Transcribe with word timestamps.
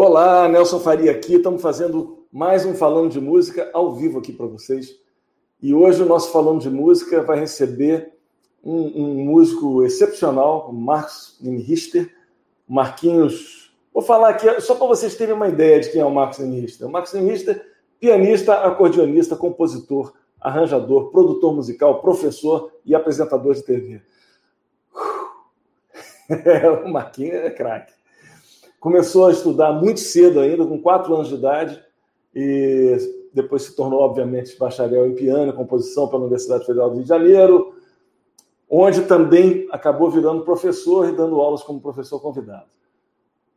Olá, 0.00 0.46
Nelson 0.46 0.78
Faria 0.78 1.10
aqui. 1.10 1.34
Estamos 1.34 1.60
fazendo 1.60 2.24
mais 2.30 2.64
um 2.64 2.72
Falando 2.72 3.10
de 3.10 3.20
Música 3.20 3.68
ao 3.74 3.96
vivo 3.96 4.20
aqui 4.20 4.32
para 4.32 4.46
vocês. 4.46 4.96
E 5.60 5.74
hoje 5.74 6.00
o 6.00 6.06
nosso 6.06 6.30
Falando 6.30 6.60
de 6.60 6.70
Música 6.70 7.20
vai 7.20 7.40
receber 7.40 8.12
um, 8.62 8.76
um 8.94 9.24
músico 9.24 9.82
excepcional, 9.82 10.70
o 10.70 10.72
Marcos 10.72 11.36
Nimrichter. 11.40 12.14
Marquinhos. 12.68 13.74
Vou 13.92 14.00
falar 14.00 14.28
aqui 14.28 14.60
só 14.60 14.76
para 14.76 14.86
vocês 14.86 15.16
terem 15.16 15.34
uma 15.34 15.48
ideia 15.48 15.80
de 15.80 15.90
quem 15.90 16.00
é 16.00 16.04
o 16.04 16.14
Marcos 16.14 16.38
Nimrichter. 16.38 16.86
O 16.86 16.92
Marcos 16.92 17.12
Nimrichter, 17.12 17.60
pianista, 17.98 18.54
acordeonista, 18.54 19.34
compositor, 19.34 20.14
arranjador, 20.40 21.10
produtor 21.10 21.52
musical, 21.52 22.00
professor 22.00 22.70
e 22.86 22.94
apresentador 22.94 23.52
de 23.52 23.64
TV. 23.64 24.00
o 26.86 26.88
Marquinhos 26.88 27.34
é 27.34 27.50
craque. 27.50 27.97
Começou 28.80 29.26
a 29.26 29.32
estudar 29.32 29.72
muito 29.72 30.00
cedo 30.00 30.40
ainda, 30.40 30.64
com 30.64 30.80
quatro 30.80 31.14
anos 31.14 31.28
de 31.28 31.34
idade, 31.34 31.82
e 32.34 32.96
depois 33.32 33.62
se 33.62 33.74
tornou, 33.74 34.00
obviamente, 34.00 34.56
bacharel 34.58 35.06
em 35.06 35.14
piano 35.14 35.50
e 35.50 35.54
composição 35.54 36.08
pela 36.08 36.22
Universidade 36.22 36.64
Federal 36.64 36.88
do 36.88 36.96
Rio 36.96 37.02
de 37.02 37.08
Janeiro, 37.08 37.74
onde 38.70 39.02
também 39.02 39.66
acabou 39.70 40.10
virando 40.10 40.44
professor 40.44 41.08
e 41.08 41.12
dando 41.12 41.40
aulas 41.40 41.62
como 41.62 41.80
professor 41.80 42.20
convidado. 42.20 42.66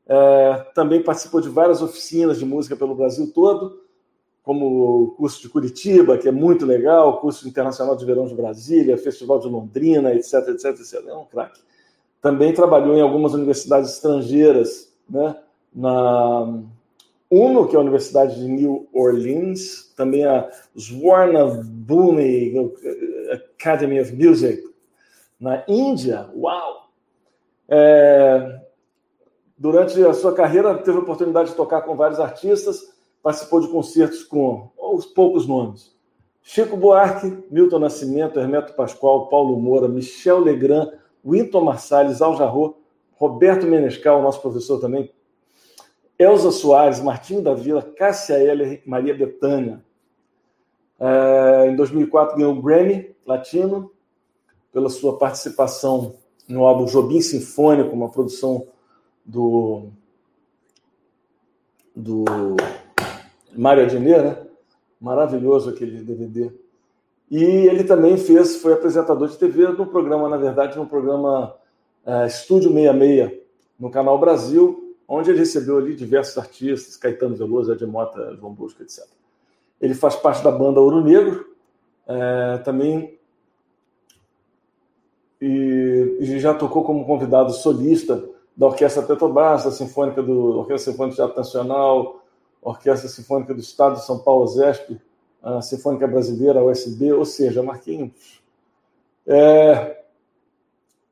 É, 0.07 0.65
também 0.73 1.03
participou 1.03 1.40
de 1.40 1.49
várias 1.49 1.81
oficinas 1.81 2.40
de 2.40 2.45
música 2.45 2.76
pelo 2.76 2.95
Brasil 2.95 3.31
todo, 3.34 3.81
como 4.43 5.03
o 5.03 5.12
curso 5.12 5.41
de 5.41 5.49
Curitiba, 5.49 6.17
que 6.17 6.27
é 6.27 6.31
muito 6.31 6.65
legal, 6.65 7.09
o 7.09 7.17
curso 7.17 7.48
internacional 7.48 7.95
de 7.95 8.05
verão 8.05 8.26
de 8.26 8.34
Brasília, 8.34 8.98
Festival 8.98 9.40
de 9.40 9.48
Londrina, 9.48 10.13
etc, 10.15 10.34
etc, 10.49 10.65
etc. 10.79 11.05
É 11.07 11.13
um 11.13 11.26
craque. 11.26 11.62
Também 12.20 12.53
trabalhou 12.53 12.95
em 12.95 13.01
algumas 13.01 13.34
universidades 13.34 13.91
estrangeiras 13.91 14.90
né? 15.11 15.35
na 15.73 16.63
UNO, 17.29 17.67
que 17.67 17.76
é 17.76 17.77
a 17.77 17.81
Universidade 17.81 18.35
de 18.35 18.48
New 18.48 18.90
Orleans, 18.93 19.93
também 19.95 20.26
a 20.26 20.49
Swarna 20.76 21.45
Bhumi 21.63 22.73
Academy 23.32 23.99
of 23.99 24.13
Music, 24.13 24.63
na 25.39 25.63
Índia. 25.67 26.29
Uau! 26.35 26.89
É, 27.70 28.59
durante 29.57 30.04
a 30.04 30.13
sua 30.13 30.34
carreira, 30.34 30.77
teve 30.79 30.98
a 30.98 31.01
oportunidade 31.01 31.51
de 31.51 31.55
tocar 31.55 31.82
com 31.84 31.95
vários 31.95 32.20
artistas, 32.20 32.93
participou 33.23 33.62
de 33.62 33.70
concertos 33.70 34.23
com 34.23 34.70
os 34.77 35.05
poucos 35.05 35.48
nomes. 35.48 35.95
Chico 36.41 36.76
Buarque, 36.76 37.45
Milton 37.49 37.79
Nascimento, 37.79 38.39
Hermeto 38.39 38.73
Pascoal, 38.73 39.27
Paulo 39.27 39.57
Moura, 39.57 39.87
Michel 39.87 40.39
Legrand, 40.39 40.91
Winton 41.23 41.62
Marsalis, 41.63 42.21
Al 42.21 42.35
Jarreau, 42.35 42.80
Roberto 43.21 43.67
Menescal, 43.67 44.19
nosso 44.19 44.41
professor 44.41 44.79
também, 44.79 45.11
Elza 46.17 46.49
Soares, 46.49 46.99
Martinho 46.99 47.43
da 47.43 47.53
Vila, 47.53 47.83
Cássia 47.83 48.33
Heller, 48.33 48.81
Maria 48.83 49.13
Bethânia. 49.13 49.85
É, 50.99 51.67
em 51.69 51.75
2004 51.75 52.35
ganhou 52.35 52.57
o 52.57 52.61
Grammy 52.61 53.15
Latino 53.23 53.91
pela 54.73 54.89
sua 54.89 55.19
participação 55.19 56.15
no 56.47 56.65
álbum 56.65 56.85
Jobim 56.85 57.21
Sinfônico, 57.21 57.95
uma 57.95 58.09
produção 58.09 58.67
do 59.23 59.89
do 61.95 62.25
Mário 63.55 63.83
Adnet, 63.83 64.22
né? 64.23 64.47
Maravilhoso 64.99 65.69
aquele 65.69 66.03
DVD. 66.03 66.51
E 67.29 67.44
ele 67.44 67.83
também 67.83 68.17
fez, 68.17 68.57
foi 68.57 68.73
apresentador 68.73 69.27
de 69.27 69.38
TV 69.38 69.67
no 69.67 69.85
programa, 69.85 70.27
na 70.27 70.38
verdade, 70.38 70.77
no 70.77 70.88
programa 70.88 71.60
uh, 72.06 72.25
Estúdio 72.25 72.72
66 72.72 73.40
no 73.80 73.90
Canal 73.90 74.19
Brasil, 74.19 74.96
onde 75.07 75.30
ele 75.30 75.40
recebeu 75.40 75.78
ali 75.78 75.96
diversos 75.96 76.38
artistas, 76.38 76.96
Caetano 76.97 77.35
Veloso, 77.35 77.74
Ed 77.74 77.85
Mota, 77.85 78.35
João 78.35 78.53
Bosco, 78.53 78.81
etc. 78.84 79.06
Ele 79.80 79.94
faz 79.94 80.16
parte 80.16 80.44
da 80.44 80.52
banda 80.52 80.79
Ouro 80.79 81.03
Negro, 81.03 81.45
é, 82.07 82.57
também 82.59 83.17
e, 85.41 86.17
e, 86.19 86.40
já 86.40 86.53
tocou 86.53 86.84
como 86.84 87.06
convidado 87.06 87.51
solista 87.51 88.23
da 88.56 88.67
Orquestra 88.67 89.01
Petrobras, 89.01 89.63
da 89.63 89.72
Sinfônica 89.72 90.22
do 90.22 90.59
Orquestra 90.59 90.91
Sinfônica 90.91 91.16
do 91.16 91.16
Teatro 91.16 91.38
Nacional, 91.38 92.23
Orquestra 92.61 93.09
Sinfônica 93.09 93.53
do 93.53 93.59
Estado 93.59 93.95
de 93.95 94.06
São 94.06 94.19
Paulo, 94.19 94.45
ZESP, 94.45 95.01
a 95.41 95.61
Sinfônica 95.61 96.07
Brasileira, 96.07 96.59
a 96.59 96.63
USB, 96.63 97.11
ou 97.11 97.25
seja, 97.25 97.63
Marquinhos. 97.63 98.40
É, 99.25 100.00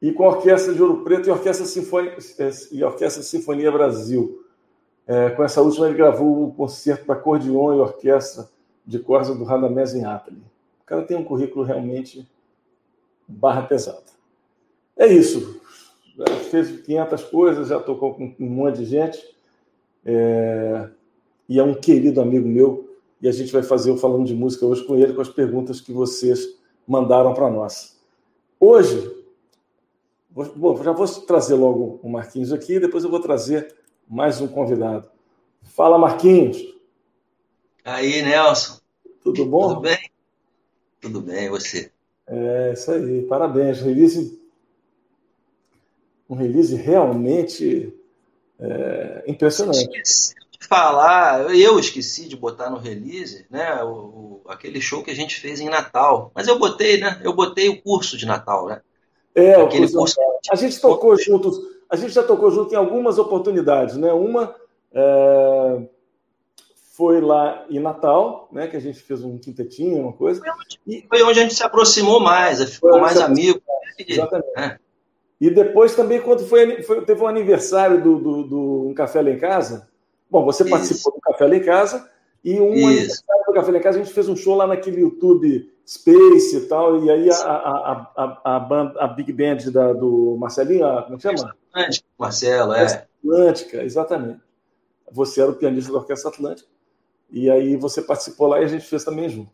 e 0.01 0.11
com 0.11 0.23
a 0.23 0.29
Orquestra 0.29 0.73
de 0.73 0.81
Ouro 0.81 1.03
Preto 1.03 1.27
e 1.27 1.31
Orquestra 1.31 1.65
Sinfonia, 1.65 2.15
e 2.71 2.83
Orquestra 2.83 3.21
Sinfonia 3.21 3.71
Brasil. 3.71 4.45
É, 5.05 5.31
com 5.31 5.43
essa 5.43 5.61
última, 5.61 5.87
ele 5.87 5.97
gravou 5.97 6.47
o 6.47 6.53
concerto 6.53 7.05
para 7.05 7.15
acordeon 7.15 7.73
e 7.73 7.79
orquestra 7.79 8.47
de 8.85 8.99
cordas 8.99 9.35
do 9.35 9.43
Radamés 9.43 9.93
em 9.93 10.05
Atali. 10.05 10.41
O 10.81 10.85
cara 10.85 11.01
tem 11.01 11.17
um 11.17 11.23
currículo 11.23 11.65
realmente 11.65 12.29
barra 13.27 13.63
pesada. 13.63 14.03
É 14.95 15.07
isso. 15.07 15.59
Já 16.15 16.25
fez 16.51 16.81
500 16.81 17.23
coisas, 17.25 17.67
já 17.69 17.79
tocou 17.79 18.13
com 18.13 18.35
um 18.39 18.49
monte 18.49 18.77
de 18.77 18.85
gente. 18.85 19.19
É... 20.05 20.89
E 21.47 21.59
é 21.59 21.63
um 21.63 21.73
querido 21.73 22.21
amigo 22.21 22.47
meu. 22.47 22.95
E 23.21 23.27
a 23.27 23.31
gente 23.31 23.51
vai 23.51 23.63
fazer 23.63 23.91
o 23.91 23.97
Falando 23.97 24.25
de 24.25 24.35
Música 24.35 24.65
hoje 24.65 24.83
com 24.83 24.95
ele, 24.95 25.13
com 25.13 25.21
as 25.21 25.29
perguntas 25.29 25.81
que 25.81 25.91
vocês 25.91 26.57
mandaram 26.87 27.33
para 27.33 27.49
nós. 27.49 27.99
Hoje, 28.59 29.18
Bom, 30.29 30.81
já 30.83 30.91
vou 30.91 31.07
trazer 31.07 31.55
logo 31.55 31.99
o 32.03 32.09
Marquinhos 32.09 32.53
aqui, 32.53 32.79
depois 32.79 33.03
eu 33.03 33.09
vou 33.09 33.19
trazer 33.19 33.75
mais 34.07 34.39
um 34.39 34.47
convidado. 34.47 35.09
Fala, 35.63 35.97
Marquinhos. 35.97 36.57
Aí, 37.83 38.21
Nelson. 38.21 38.79
Tudo 39.23 39.45
bom? 39.45 39.69
Tudo 39.69 39.81
bem? 39.81 40.11
Tudo 41.01 41.21
bem, 41.21 41.49
você? 41.49 41.91
É, 42.27 42.73
isso 42.73 42.91
aí. 42.91 43.23
Parabéns. 43.23 43.81
Release, 43.81 44.39
um 46.29 46.35
release 46.35 46.75
realmente 46.75 47.91
é, 48.59 49.23
impressionante. 49.27 49.79
Esqueci 49.79 50.35
de 50.51 50.67
falar, 50.67 51.55
eu 51.55 51.79
esqueci 51.79 52.27
de 52.27 52.35
botar 52.35 52.69
no 52.69 52.77
release, 52.77 53.45
né, 53.49 53.81
o, 53.83 54.41
o, 54.43 54.43
aquele 54.47 54.81
show 54.81 55.01
que 55.01 55.09
a 55.09 55.15
gente 55.15 55.39
fez 55.39 55.59
em 55.59 55.69
Natal. 55.69 56.31
Mas 56.35 56.47
eu 56.47 56.59
botei, 56.59 56.99
né? 56.99 57.19
Eu 57.23 57.33
botei 57.33 57.69
o 57.69 57.81
curso 57.81 58.17
de 58.17 58.25
Natal, 58.25 58.67
né? 58.67 58.81
É, 59.35 59.55
Aquele 59.55 59.91
curso... 59.91 60.19
a 60.51 60.55
gente 60.55 60.79
tocou 60.81 61.17
juntos, 61.17 61.59
a 61.89 61.95
gente 61.95 62.13
já 62.13 62.23
tocou 62.23 62.51
junto 62.51 62.73
em 62.73 62.77
algumas 62.77 63.17
oportunidades, 63.17 63.95
né? 63.95 64.11
Uma 64.11 64.55
é, 64.91 65.81
foi 66.99 67.21
lá 67.21 67.65
em 67.69 67.79
Natal, 67.79 68.49
né? 68.51 68.67
Que 68.67 68.75
a 68.75 68.79
gente 68.81 68.99
fez 68.99 69.23
um 69.23 69.37
quintetinho, 69.37 70.01
uma 70.01 70.13
coisa. 70.13 70.41
Foi 70.41 70.51
onde, 70.51 70.79
e... 70.85 71.07
foi 71.07 71.23
onde 71.23 71.39
a 71.39 71.43
gente 71.43 71.55
se 71.55 71.63
aproximou 71.63 72.19
mais, 72.19 72.61
ficou 72.73 72.99
mais 72.99 73.17
amigo. 73.17 73.61
Exatamente. 73.97 74.57
É. 74.57 74.77
E 75.39 75.49
depois 75.49 75.95
também, 75.95 76.19
quando 76.19 76.45
foi, 76.45 76.81
foi, 76.83 77.05
teve 77.05 77.23
um 77.23 77.27
aniversário 77.27 78.03
do, 78.03 78.19
do, 78.19 78.43
do, 78.43 78.87
Um 78.89 78.93
Café 78.93 79.21
Lá 79.21 79.29
em 79.29 79.39
Casa. 79.39 79.87
Bom, 80.29 80.43
você 80.43 80.63
Isso. 80.63 80.71
participou 80.71 81.13
do 81.13 81.21
Café 81.21 81.47
Lá 81.47 81.55
em 81.55 81.63
Casa 81.63 82.09
e 82.43 82.59
um 82.59 82.73
Isso. 82.73 82.87
aniversário 82.87 83.43
do 83.47 83.53
Café 83.53 83.71
Lá 83.71 83.77
em 83.77 83.81
Casa 83.81 83.99
a 83.99 84.03
gente 84.03 84.13
fez 84.13 84.27
um 84.27 84.35
show 84.35 84.55
lá 84.55 84.67
naquele 84.67 84.99
YouTube 84.99 85.71
Space 85.89 86.55
e 86.55 86.61
tal, 86.67 87.03
e 87.03 87.09
aí 87.09 87.31
a, 87.31 87.35
a, 87.35 88.11
a, 88.15 88.55
a, 88.57 88.59
banda, 88.59 88.99
a 88.99 89.07
Big 89.07 89.33
Band 89.33 89.71
da, 89.71 89.91
do 89.91 90.37
Marcelinho, 90.39 90.85
a, 90.85 91.01
como 91.01 91.15
é 91.15 91.17
que 91.17 91.23
chama? 91.23 91.55
Atlântica, 91.73 92.07
Marcelo, 92.15 92.73
é. 92.73 93.07
Atlântica, 93.23 93.83
exatamente. 93.83 94.39
Você 95.11 95.41
era 95.41 95.49
o 95.49 95.55
pianista 95.55 95.91
da 95.91 95.97
Orquestra 95.97 96.29
Atlântica, 96.29 96.69
e 97.31 97.49
aí 97.49 97.75
você 97.75 98.03
participou 98.03 98.45
lá 98.45 98.61
e 98.61 98.65
a 98.65 98.67
gente 98.67 98.85
fez 98.85 99.03
também 99.03 99.27
junto. 99.29 99.49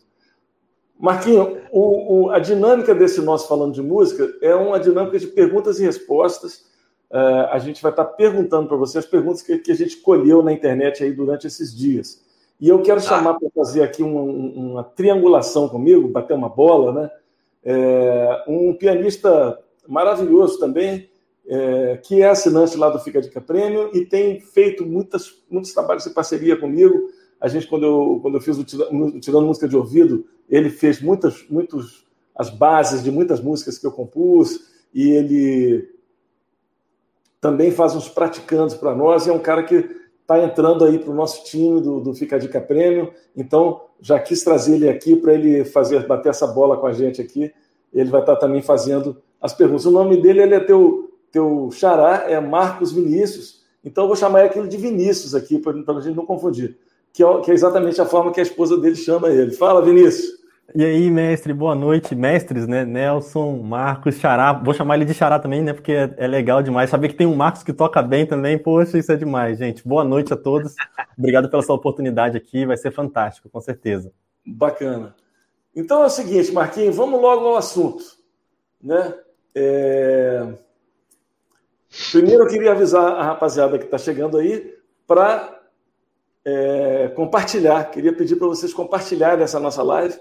Marquinho, 0.99 1.61
o, 1.71 2.23
o, 2.23 2.29
a 2.31 2.39
dinâmica 2.39 2.93
desse 2.93 3.21
nosso 3.21 3.47
falando 3.47 3.73
de 3.73 3.81
música 3.81 4.29
é 4.41 4.53
uma 4.53 4.77
dinâmica 4.77 5.17
de 5.17 5.27
perguntas 5.27 5.79
e 5.79 5.83
respostas. 5.83 6.65
Uh, 7.09 7.47
a 7.49 7.59
gente 7.59 7.81
vai 7.81 7.93
estar 7.93 8.03
perguntando 8.03 8.67
para 8.67 8.75
você 8.75 8.97
as 8.97 9.05
perguntas 9.05 9.41
que, 9.41 9.57
que, 9.59 9.71
a 9.71 9.75
gente 9.75 9.97
colheu 9.97 10.43
na 10.43 10.51
internet 10.51 11.01
aí 11.01 11.13
durante 11.13 11.47
esses 11.47 11.73
dias. 11.73 12.24
E 12.59 12.69
eu 12.69 12.81
quero 12.81 13.01
chamar 13.01 13.31
ah. 13.31 13.39
para 13.39 13.49
fazer 13.49 13.83
aqui 13.83 14.01
uma, 14.01 14.21
uma, 14.21 14.83
triangulação 14.83 15.67
comigo, 15.67 16.07
bater 16.07 16.33
uma 16.33 16.49
bola, 16.49 16.91
né? 16.93 17.11
É, 17.63 18.43
um 18.47 18.73
pianista 18.73 19.59
maravilhoso 19.87 20.59
também, 20.59 21.09
é, 21.47 21.97
que 21.97 22.21
é 22.21 22.29
assinante 22.29 22.77
lá 22.77 22.89
do 22.89 22.99
Fica 22.99 23.21
Dica 23.21 23.41
Prêmio 23.41 23.89
e 23.93 24.05
tem 24.05 24.39
feito 24.39 24.85
muitas, 24.85 25.43
muitos 25.49 25.73
trabalhos 25.73 26.05
em 26.07 26.13
parceria 26.13 26.55
comigo. 26.55 27.09
A 27.39 27.47
gente, 27.47 27.67
quando 27.67 27.85
eu, 27.85 28.19
quando 28.21 28.35
eu 28.35 28.41
fiz 28.41 28.57
o 28.57 28.63
Tirando 28.63 29.45
Música 29.45 29.67
de 29.67 29.75
Ouvido, 29.75 30.25
ele 30.49 30.69
fez 30.69 31.01
muitas, 31.01 31.45
muitos, 31.49 32.05
as 32.35 32.49
bases 32.49 33.03
de 33.03 33.11
muitas 33.11 33.41
músicas 33.41 33.77
que 33.77 33.85
eu 33.85 33.91
compus 33.91 34.71
e 34.93 35.09
ele 35.11 35.89
também 37.41 37.69
faz 37.69 37.95
uns 37.95 38.07
praticantes 38.09 38.75
para 38.75 38.95
nós. 38.95 39.27
E 39.27 39.29
é 39.29 39.33
um 39.33 39.39
cara 39.39 39.63
que 39.63 40.04
está 40.25 40.43
entrando 40.43 40.83
aí 40.83 40.97
para 40.97 41.11
o 41.11 41.15
nosso 41.15 41.43
time 41.43 41.79
do, 41.79 41.99
do 41.99 42.13
Fica 42.13 42.39
Dica 42.39 42.59
Prêmio. 42.59 43.13
Então, 43.37 43.81
já 44.01 44.19
quis 44.19 44.43
trazer 44.43 44.75
ele 44.75 44.89
aqui 44.89 45.15
para 45.15 45.33
ele 45.33 45.63
fazer 45.63 46.05
bater 46.07 46.29
essa 46.29 46.47
bola 46.47 46.77
com 46.77 46.87
a 46.87 46.93
gente 46.93 47.21
aqui. 47.21 47.53
Ele 47.93 48.09
vai 48.09 48.21
estar 48.21 48.33
tá 48.33 48.39
também 48.41 48.61
fazendo 48.61 49.21
as 49.39 49.53
perguntas. 49.53 49.85
O 49.85 49.91
nome 49.91 50.17
dele 50.19 50.41
ele 50.41 50.55
é 50.55 50.59
teu, 50.59 51.11
teu 51.31 51.69
xará, 51.71 52.25
é 52.27 52.39
Marcos 52.39 52.91
Vinícius. 52.91 53.63
Então 53.83 54.05
eu 54.05 54.07
vou 54.07 54.15
chamar 54.17 54.43
aquilo 54.45 54.67
de 54.67 54.77
Vinícius 54.77 55.35
aqui, 55.35 55.59
para 55.59 55.73
a 55.73 56.01
gente 56.01 56.15
não 56.15 56.25
confundir, 56.25 56.75
que 57.13 57.23
é, 57.23 57.41
que 57.41 57.51
é 57.51 57.53
exatamente 57.53 58.01
a 58.01 58.05
forma 58.05 58.31
que 58.31 58.39
a 58.39 58.43
esposa 58.43 58.77
dele 58.77 58.95
chama 58.95 59.29
ele. 59.29 59.51
Fala, 59.51 59.81
Vinícius. 59.83 60.43
E 60.77 60.83
aí, 60.83 61.09
mestre, 61.09 61.53
boa 61.53 61.73
noite. 61.73 62.13
Mestres, 62.13 62.67
né? 62.67 62.83
Nelson, 62.83 63.61
Marcos, 63.63 64.15
Xará. 64.15 64.51
Vou 64.51 64.73
chamar 64.73 64.95
ele 64.95 65.05
de 65.05 65.13
Xará 65.13 65.39
também, 65.39 65.61
né? 65.61 65.71
Porque 65.71 65.93
é, 65.93 66.13
é, 66.17 66.27
legal 66.27 66.61
demais. 66.61 66.89
Saber 66.89 67.07
que 67.07 67.15
tem 67.15 67.25
um 67.25 67.33
Marcos 67.33 67.63
que 67.63 67.71
toca 67.71 68.01
bem 68.01 68.25
também, 68.25 68.57
poxa, 68.57 68.97
isso 68.97 69.09
é 69.09 69.15
demais, 69.15 69.57
gente. 69.57 69.87
Boa 69.87 70.03
noite 70.03 70.33
a 70.33 70.35
todos. 70.35 70.75
Obrigado 71.17 71.49
pela 71.49 71.63
sua 71.63 71.75
oportunidade 71.75 72.35
aqui, 72.35 72.65
vai 72.65 72.75
ser 72.75 72.91
fantástico, 72.91 73.47
com 73.47 73.61
certeza. 73.61 74.11
Bacana. 74.45 75.15
Então 75.73 76.03
é 76.03 76.07
o 76.07 76.09
seguinte, 76.09 76.51
Marquinhos, 76.51 76.97
vamos 76.97 77.21
logo 77.21 77.47
ao 77.47 77.55
assunto. 77.55 78.03
Né? 78.83 79.13
É... 79.55 80.45
Primeiro 82.11 82.43
eu 82.43 82.49
queria 82.49 82.73
avisar 82.73 83.13
a 83.13 83.23
rapaziada 83.23 83.79
que 83.79 83.85
está 83.85 83.97
chegando 83.97 84.37
aí 84.37 84.75
para 85.07 85.57
é, 86.43 87.07
compartilhar. 87.15 87.85
Queria 87.85 88.11
pedir 88.11 88.35
para 88.35 88.47
vocês 88.47 88.73
compartilharem 88.73 89.41
essa 89.41 89.57
nossa 89.57 89.81
live 89.81 90.19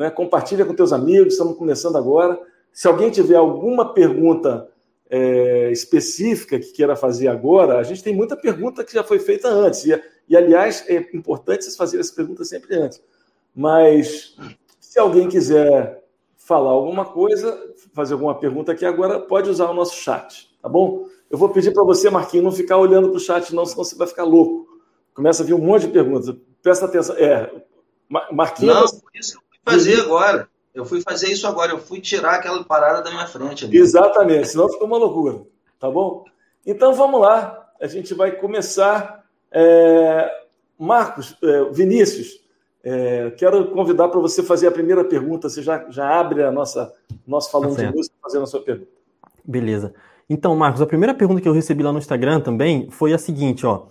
né? 0.00 0.08
Compartilha 0.08 0.64
com 0.64 0.72
teus 0.74 0.94
amigos, 0.94 1.34
estamos 1.34 1.58
começando 1.58 1.96
agora. 1.96 2.40
Se 2.72 2.88
alguém 2.88 3.10
tiver 3.10 3.36
alguma 3.36 3.92
pergunta 3.92 4.66
é, 5.10 5.70
específica 5.70 6.58
que 6.58 6.72
queira 6.72 6.96
fazer 6.96 7.28
agora, 7.28 7.78
a 7.78 7.82
gente 7.82 8.02
tem 8.02 8.16
muita 8.16 8.34
pergunta 8.34 8.82
que 8.82 8.94
já 8.94 9.04
foi 9.04 9.18
feita 9.18 9.48
antes. 9.48 9.84
E, 9.84 10.02
e 10.26 10.34
aliás, 10.34 10.82
é 10.88 11.06
importante 11.12 11.64
vocês 11.64 11.76
fazerem 11.76 12.00
essa 12.00 12.14
pergunta 12.14 12.46
sempre 12.46 12.76
antes. 12.76 13.02
Mas 13.54 14.34
se 14.80 14.98
alguém 14.98 15.28
quiser 15.28 16.02
falar 16.34 16.70
alguma 16.70 17.04
coisa, 17.04 17.62
fazer 17.92 18.14
alguma 18.14 18.34
pergunta 18.34 18.72
aqui 18.72 18.86
agora, 18.86 19.20
pode 19.20 19.50
usar 19.50 19.68
o 19.68 19.74
nosso 19.74 19.96
chat, 19.96 20.48
tá 20.62 20.68
bom? 20.68 21.04
Eu 21.28 21.36
vou 21.36 21.50
pedir 21.50 21.74
para 21.74 21.84
você, 21.84 22.08
Marquinhos, 22.08 22.44
não 22.44 22.52
ficar 22.52 22.78
olhando 22.78 23.10
para 23.10 23.18
o 23.18 23.20
chat, 23.20 23.54
não, 23.54 23.66
senão 23.66 23.84
você 23.84 23.94
vai 23.96 24.06
ficar 24.06 24.24
louco. 24.24 24.66
Começa 25.12 25.42
a 25.42 25.46
vir 25.46 25.52
um 25.52 25.58
monte 25.58 25.82
de 25.88 25.92
perguntas. 25.92 26.34
Presta 26.62 26.86
atenção. 26.86 27.14
É, 27.16 27.52
Marquinhos. 28.32 28.92
Não, 28.92 29.00
por 29.00 29.10
isso 29.14 29.38
fazer 29.64 30.00
agora. 30.00 30.48
Eu 30.74 30.84
fui 30.84 31.00
fazer 31.00 31.30
isso 31.30 31.46
agora. 31.46 31.72
Eu 31.72 31.78
fui 31.78 32.00
tirar 32.00 32.34
aquela 32.34 32.62
parada 32.64 33.02
da 33.02 33.10
minha 33.10 33.26
frente. 33.26 33.64
Ali. 33.64 33.76
Exatamente, 33.76 34.48
senão 34.48 34.68
ficou 34.68 34.86
uma 34.86 34.98
loucura. 34.98 35.42
Tá 35.78 35.90
bom? 35.90 36.24
Então 36.64 36.94
vamos 36.94 37.20
lá. 37.20 37.70
A 37.80 37.86
gente 37.86 38.14
vai 38.14 38.32
começar. 38.32 39.24
É... 39.50 40.40
Marcos, 40.78 41.36
é, 41.42 41.64
Vinícius, 41.72 42.40
é, 42.82 43.30
quero 43.32 43.70
convidar 43.70 44.08
para 44.08 44.18
você 44.18 44.42
fazer 44.42 44.66
a 44.66 44.72
primeira 44.72 45.04
pergunta. 45.04 45.48
Você 45.48 45.62
já, 45.62 45.84
já 45.90 46.08
abre 46.18 46.42
a 46.42 46.50
nossa 46.50 46.92
nosso 47.26 47.50
falando 47.50 47.76
tá 47.76 47.82
de 47.82 47.94
música 47.94 48.14
fazendo 48.22 48.44
a 48.44 48.46
sua 48.46 48.62
pergunta. 48.62 48.90
Beleza. 49.44 49.92
Então, 50.28 50.54
Marcos, 50.56 50.80
a 50.80 50.86
primeira 50.86 51.12
pergunta 51.12 51.40
que 51.40 51.48
eu 51.48 51.52
recebi 51.52 51.82
lá 51.82 51.92
no 51.92 51.98
Instagram 51.98 52.40
também 52.40 52.88
foi 52.90 53.12
a 53.12 53.18
seguinte, 53.18 53.66
ó. 53.66 53.86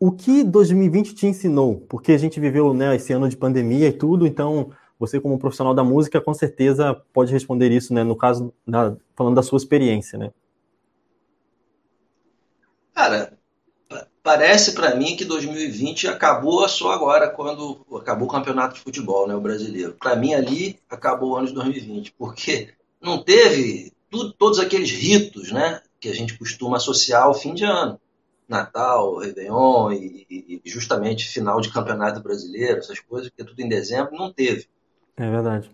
O 0.00 0.10
que 0.10 0.42
2020 0.42 1.14
te 1.14 1.26
ensinou? 1.26 1.84
Porque 1.88 2.10
a 2.10 2.18
gente 2.18 2.40
viveu 2.40 2.74
né, 2.74 2.96
esse 2.96 3.12
ano 3.12 3.28
de 3.28 3.36
pandemia 3.36 3.86
e 3.88 3.92
tudo, 3.92 4.26
então 4.26 4.70
você, 5.02 5.20
como 5.20 5.38
profissional 5.38 5.74
da 5.74 5.82
música, 5.82 6.20
com 6.20 6.32
certeza 6.32 6.94
pode 7.12 7.32
responder 7.32 7.72
isso, 7.72 7.92
né? 7.92 8.04
No 8.04 8.14
caso, 8.14 8.54
da, 8.64 8.96
falando 9.16 9.34
da 9.34 9.42
sua 9.42 9.56
experiência, 9.56 10.16
né? 10.16 10.30
Cara, 12.94 13.36
parece 14.22 14.72
para 14.72 14.94
mim 14.94 15.16
que 15.16 15.24
2020 15.24 16.06
acabou 16.06 16.68
só 16.68 16.92
agora, 16.92 17.28
quando 17.28 17.84
acabou 17.96 18.28
o 18.28 18.30
campeonato 18.30 18.74
de 18.74 18.80
futebol, 18.80 19.26
né? 19.26 19.34
O 19.34 19.40
brasileiro. 19.40 19.96
Para 19.98 20.14
mim, 20.14 20.34
ali 20.34 20.78
acabou 20.88 21.32
o 21.32 21.36
ano 21.36 21.48
de 21.48 21.54
2020, 21.54 22.14
porque 22.16 22.72
não 23.00 23.20
teve 23.20 23.92
tudo, 24.08 24.32
todos 24.32 24.60
aqueles 24.60 24.92
ritos, 24.92 25.50
né? 25.50 25.82
Que 25.98 26.10
a 26.10 26.14
gente 26.14 26.38
costuma 26.38 26.76
associar 26.76 27.24
ao 27.24 27.34
fim 27.34 27.54
de 27.54 27.64
ano. 27.64 28.00
Natal, 28.48 29.16
Réveillon 29.16 29.92
e, 29.92 30.26
e, 30.28 30.62
justamente 30.64 31.28
final 31.28 31.60
de 31.60 31.72
campeonato 31.72 32.20
brasileiro, 32.20 32.78
essas 32.78 33.00
coisas, 33.00 33.30
que 33.34 33.42
é 33.42 33.44
tudo 33.44 33.60
em 33.60 33.68
dezembro, 33.68 34.14
não 34.14 34.32
teve. 34.32 34.68
É 35.22 35.30
verdade. 35.30 35.70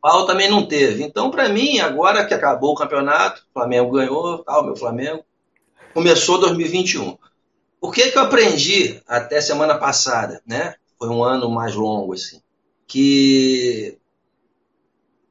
Carnaval 0.00 0.24
também 0.24 0.48
não 0.48 0.64
teve. 0.64 1.02
Então, 1.02 1.28
para 1.28 1.48
mim, 1.48 1.80
agora 1.80 2.24
que 2.24 2.32
acabou 2.32 2.72
o 2.72 2.76
campeonato, 2.76 3.42
o 3.42 3.52
Flamengo 3.52 3.90
ganhou, 3.90 4.38
tal, 4.44 4.64
meu 4.64 4.76
Flamengo, 4.76 5.24
começou 5.92 6.38
2021. 6.38 7.18
O 7.80 7.90
que, 7.90 8.12
que 8.12 8.16
eu 8.16 8.22
aprendi 8.22 9.02
até 9.04 9.40
semana 9.40 9.76
passada, 9.76 10.40
né? 10.46 10.76
Foi 10.96 11.08
um 11.08 11.24
ano 11.24 11.50
mais 11.50 11.74
longo, 11.74 12.14
assim. 12.14 12.40
Que, 12.86 13.98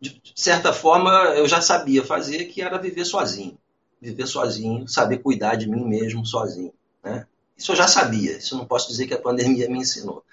de 0.02 0.22
certa 0.36 0.74
forma, 0.74 1.10
eu 1.38 1.48
já 1.48 1.62
sabia 1.62 2.04
fazer, 2.04 2.46
que 2.46 2.62
era 2.62 2.78
viver 2.78 3.06
sozinho. 3.06 3.58
Viver 4.02 4.28
sozinho, 4.28 4.90
saber 4.90 5.20
cuidar 5.20 5.56
de 5.56 5.70
mim 5.70 5.86
mesmo 5.86 6.26
sozinho, 6.26 6.74
né? 7.02 7.26
Isso 7.56 7.72
eu 7.72 7.76
já 7.78 7.88
sabia, 7.88 8.38
isso 8.38 8.56
eu 8.56 8.58
não 8.58 8.66
posso 8.66 8.90
dizer 8.90 9.08
que 9.08 9.14
a 9.14 9.22
pandemia 9.22 9.70
me 9.70 9.80
ensinou 9.80 10.26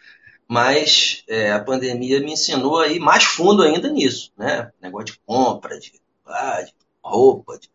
mas 0.51 1.23
é, 1.29 1.53
a 1.53 1.63
pandemia 1.63 2.19
me 2.19 2.33
ensinou 2.33 2.81
a 2.81 2.89
ir 2.89 2.99
mais 2.99 3.23
fundo 3.23 3.63
ainda 3.63 3.89
nisso, 3.89 4.33
né? 4.37 4.73
Negócio 4.83 5.15
de 5.15 5.21
compra, 5.25 5.79
de, 5.79 5.93
ah, 6.27 6.61
de 6.61 6.75
roupa, 7.01 7.57
de... 7.57 7.71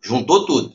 juntou 0.00 0.46
tudo. 0.46 0.72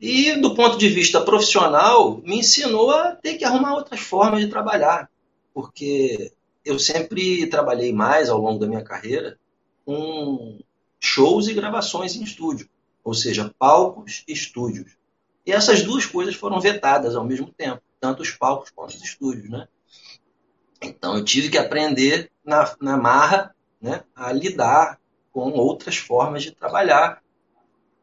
E 0.00 0.40
do 0.40 0.54
ponto 0.54 0.78
de 0.78 0.88
vista 0.88 1.20
profissional, 1.20 2.18
me 2.18 2.38
ensinou 2.38 2.92
a 2.92 3.10
ter 3.16 3.34
que 3.34 3.44
arrumar 3.44 3.74
outras 3.74 3.98
formas 3.98 4.40
de 4.40 4.46
trabalhar, 4.46 5.10
porque 5.52 6.32
eu 6.64 6.78
sempre 6.78 7.48
trabalhei 7.48 7.92
mais 7.92 8.30
ao 8.30 8.38
longo 8.38 8.60
da 8.60 8.68
minha 8.68 8.84
carreira 8.84 9.36
com 9.84 10.60
shows 11.00 11.48
e 11.48 11.54
gravações 11.54 12.14
em 12.14 12.22
estúdio, 12.22 12.70
ou 13.02 13.14
seja, 13.14 13.52
palcos 13.58 14.22
e 14.28 14.32
estúdios. 14.32 14.92
E 15.44 15.50
essas 15.50 15.82
duas 15.82 16.06
coisas 16.06 16.36
foram 16.36 16.60
vetadas 16.60 17.16
ao 17.16 17.24
mesmo 17.24 17.52
tempo, 17.52 17.82
tanto 17.98 18.22
os 18.22 18.30
palcos 18.30 18.70
quanto 18.70 18.90
os 18.90 19.02
estúdios, 19.02 19.50
né? 19.50 19.66
Então 20.88 21.16
eu 21.16 21.24
tive 21.24 21.48
que 21.48 21.58
aprender 21.58 22.30
na, 22.44 22.74
na 22.80 22.96
marra 22.96 23.54
né, 23.80 24.02
a 24.14 24.32
lidar 24.32 24.98
com 25.32 25.50
outras 25.50 25.96
formas 25.96 26.42
de 26.42 26.50
trabalhar, 26.50 27.20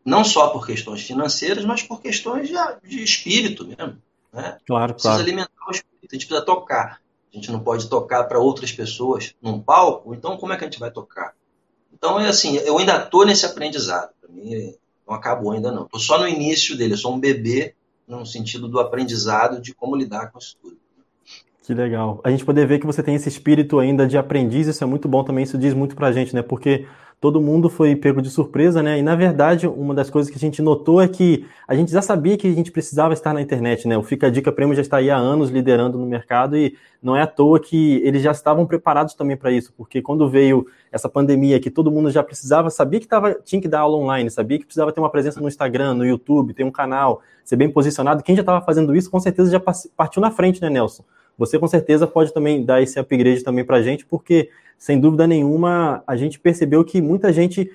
não 0.05 0.23
só 0.23 0.49
por 0.49 0.65
questões 0.65 1.01
financeiras, 1.01 1.65
mas 1.65 1.81
por 1.81 2.01
questões 2.01 2.47
de, 2.47 2.55
de 2.87 3.03
espírito 3.03 3.65
mesmo. 3.65 3.97
Né? 4.31 4.57
Claro, 4.65 4.93
precisa 4.93 5.13
claro. 5.13 5.23
alimentar 5.23 5.67
o 5.67 5.71
espírito, 5.71 6.11
a 6.11 6.15
gente 6.15 6.27
precisa 6.27 6.45
tocar. 6.45 7.01
A 7.31 7.35
gente 7.35 7.51
não 7.51 7.59
pode 7.59 7.89
tocar 7.89 8.25
para 8.25 8.39
outras 8.39 8.71
pessoas 8.71 9.33
num 9.41 9.59
palco, 9.59 10.13
então 10.13 10.37
como 10.37 10.53
é 10.53 10.57
que 10.57 10.63
a 10.63 10.67
gente 10.67 10.79
vai 10.79 10.91
tocar? 10.91 11.33
Então 11.91 12.19
é 12.19 12.27
assim, 12.27 12.57
eu 12.57 12.77
ainda 12.77 12.97
estou 12.97 13.25
nesse 13.25 13.45
aprendizado. 13.45 14.11
Para 14.21 14.29
mim 14.29 14.75
não 15.07 15.15
acabou 15.15 15.51
ainda 15.51 15.71
não. 15.71 15.85
Estou 15.85 15.99
só 15.99 16.19
no 16.19 16.27
início 16.27 16.77
dele, 16.77 16.93
eu 16.93 16.97
sou 16.97 17.13
um 17.13 17.19
bebê 17.19 17.75
no 18.07 18.25
sentido 18.25 18.67
do 18.67 18.79
aprendizado 18.79 19.61
de 19.61 19.73
como 19.73 19.95
lidar 19.95 20.31
com 20.31 20.37
isso 20.37 20.57
tudo. 20.61 20.77
Que 21.65 21.73
legal. 21.73 22.19
A 22.25 22.29
gente 22.29 22.43
poder 22.43 22.67
ver 22.67 22.77
que 22.77 22.85
você 22.85 23.01
tem 23.01 23.15
esse 23.15 23.29
espírito 23.29 23.79
ainda 23.79 24.05
de 24.05 24.17
aprendiz, 24.17 24.67
isso 24.67 24.83
é 24.83 24.87
muito 24.87 25.07
bom 25.07 25.23
também, 25.23 25.45
isso 25.45 25.57
diz 25.57 25.73
muito 25.73 25.95
pra 25.95 26.11
gente, 26.11 26.35
né? 26.35 26.41
Porque 26.41 26.85
todo 27.21 27.39
mundo 27.39 27.69
foi 27.69 27.95
pego 27.95 28.21
de 28.21 28.29
surpresa, 28.29 28.83
né? 28.83 28.99
E 28.99 29.01
na 29.01 29.15
verdade, 29.15 29.65
uma 29.65 29.93
das 29.93 30.09
coisas 30.09 30.29
que 30.29 30.35
a 30.35 30.39
gente 30.39 30.61
notou 30.61 31.01
é 31.01 31.07
que 31.07 31.45
a 31.65 31.73
gente 31.73 31.89
já 31.89 32.01
sabia 32.01 32.35
que 32.35 32.45
a 32.49 32.51
gente 32.51 32.69
precisava 32.69 33.13
estar 33.13 33.33
na 33.33 33.41
internet, 33.41 33.87
né? 33.87 33.97
O 33.97 34.03
Fica 34.03 34.27
a 34.27 34.29
Dica 34.29 34.51
Prêmio 34.51 34.75
já 34.75 34.81
está 34.81 34.97
aí 34.97 35.09
há 35.09 35.15
anos 35.15 35.49
liderando 35.51 35.97
no 35.97 36.05
mercado 36.05 36.57
e 36.57 36.75
não 37.01 37.15
é 37.15 37.21
à 37.21 37.27
toa 37.27 37.61
que 37.61 38.01
eles 38.03 38.21
já 38.21 38.31
estavam 38.31 38.65
preparados 38.65 39.13
também 39.13 39.37
para 39.37 39.49
isso, 39.49 39.71
porque 39.77 40.01
quando 40.01 40.29
veio 40.29 40.67
essa 40.91 41.07
pandemia 41.07 41.61
que 41.61 41.71
todo 41.71 41.89
mundo 41.89 42.11
já 42.11 42.21
precisava, 42.21 42.69
sabia 42.69 42.99
que 42.99 43.07
tava, 43.07 43.35
tinha 43.35 43.61
que 43.61 43.69
dar 43.69 43.79
aula 43.79 43.95
online, 43.95 44.29
sabia 44.29 44.59
que 44.59 44.65
precisava 44.65 44.91
ter 44.91 44.99
uma 44.99 45.09
presença 45.09 45.39
no 45.39 45.47
Instagram, 45.47 45.93
no 45.93 46.05
YouTube, 46.05 46.53
ter 46.53 46.65
um 46.65 46.71
canal, 46.71 47.21
ser 47.45 47.55
bem 47.55 47.69
posicionado. 47.69 48.21
Quem 48.21 48.35
já 48.35 48.41
estava 48.41 48.59
fazendo 48.65 48.93
isso, 48.93 49.09
com 49.09 49.21
certeza 49.21 49.49
já 49.49 49.61
partiu 49.95 50.21
na 50.21 50.29
frente, 50.29 50.61
né, 50.61 50.69
Nelson? 50.69 51.05
Você 51.37 51.57
com 51.57 51.67
certeza 51.67 52.07
pode 52.07 52.33
também 52.33 52.63
dar 52.63 52.81
esse 52.81 52.99
upgrade 52.99 53.43
também 53.43 53.63
para 53.63 53.77
a 53.77 53.81
gente, 53.81 54.05
porque, 54.05 54.49
sem 54.77 54.99
dúvida 54.99 55.25
nenhuma, 55.25 56.03
a 56.05 56.15
gente 56.15 56.39
percebeu 56.39 56.83
que 56.83 57.01
muita 57.01 57.33
gente 57.33 57.69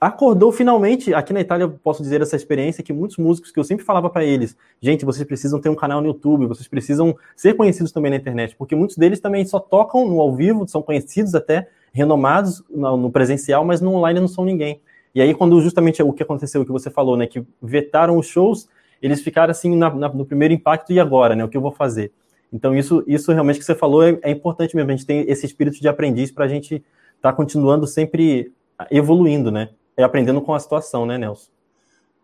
acordou 0.00 0.52
finalmente, 0.52 1.14
aqui 1.14 1.32
na 1.32 1.40
Itália 1.40 1.64
eu 1.64 1.70
posso 1.70 2.02
dizer 2.02 2.20
essa 2.20 2.36
experiência, 2.36 2.84
que 2.84 2.92
muitos 2.92 3.16
músicos 3.16 3.50
que 3.50 3.58
eu 3.58 3.64
sempre 3.64 3.84
falava 3.84 4.10
para 4.10 4.24
eles, 4.24 4.56
gente, 4.80 5.04
vocês 5.04 5.26
precisam 5.26 5.58
ter 5.60 5.70
um 5.70 5.74
canal 5.74 6.00
no 6.00 6.08
YouTube, 6.08 6.46
vocês 6.46 6.68
precisam 6.68 7.16
ser 7.34 7.54
conhecidos 7.54 7.90
também 7.90 8.10
na 8.10 8.16
internet, 8.16 8.54
porque 8.56 8.74
muitos 8.76 8.96
deles 8.96 9.18
também 9.18 9.44
só 9.46 9.58
tocam 9.58 10.06
no 10.06 10.20
ao 10.20 10.34
vivo, 10.34 10.68
são 10.68 10.82
conhecidos 10.82 11.34
até, 11.34 11.68
renomados 11.92 12.62
no, 12.68 13.10
presencial, 13.10 13.64
mas 13.64 13.80
no 13.80 13.94
online 13.94 14.20
não 14.20 14.28
são 14.28 14.44
ninguém. 14.44 14.80
E 15.14 15.22
aí, 15.22 15.32
quando 15.32 15.60
justamente 15.60 16.02
o 16.02 16.12
que 16.12 16.24
aconteceu, 16.24 16.62
o 16.62 16.66
que 16.66 16.72
você 16.72 16.90
falou, 16.90 17.16
né, 17.16 17.26
que 17.26 17.42
vetaram 17.62 18.18
os 18.18 18.26
shows, 18.26 18.68
eles 19.00 19.22
ficaram 19.22 19.52
assim 19.52 19.76
na, 19.76 19.94
na, 19.94 20.08
no 20.08 20.26
primeiro 20.26 20.52
impacto, 20.52 20.92
e 20.92 20.98
agora, 20.98 21.36
né, 21.36 21.44
o 21.44 21.48
que 21.48 21.56
eu 21.56 21.60
vou 21.62 21.70
fazer? 21.70 22.12
Então, 22.54 22.72
isso, 22.72 23.02
isso 23.04 23.32
realmente 23.32 23.58
que 23.58 23.64
você 23.64 23.74
falou 23.74 24.04
é, 24.04 24.16
é 24.22 24.30
importante 24.30 24.76
mesmo. 24.76 24.88
A 24.88 24.94
gente 24.94 25.04
tem 25.04 25.28
esse 25.28 25.44
espírito 25.44 25.80
de 25.80 25.88
aprendiz 25.88 26.30
para 26.30 26.44
a 26.44 26.48
gente 26.48 26.76
estar 27.16 27.30
tá 27.30 27.32
continuando 27.32 27.84
sempre 27.84 28.52
evoluindo, 28.92 29.50
né? 29.50 29.70
E 29.98 30.02
aprendendo 30.04 30.40
com 30.40 30.54
a 30.54 30.60
situação, 30.60 31.04
né, 31.04 31.18
Nelson? 31.18 31.50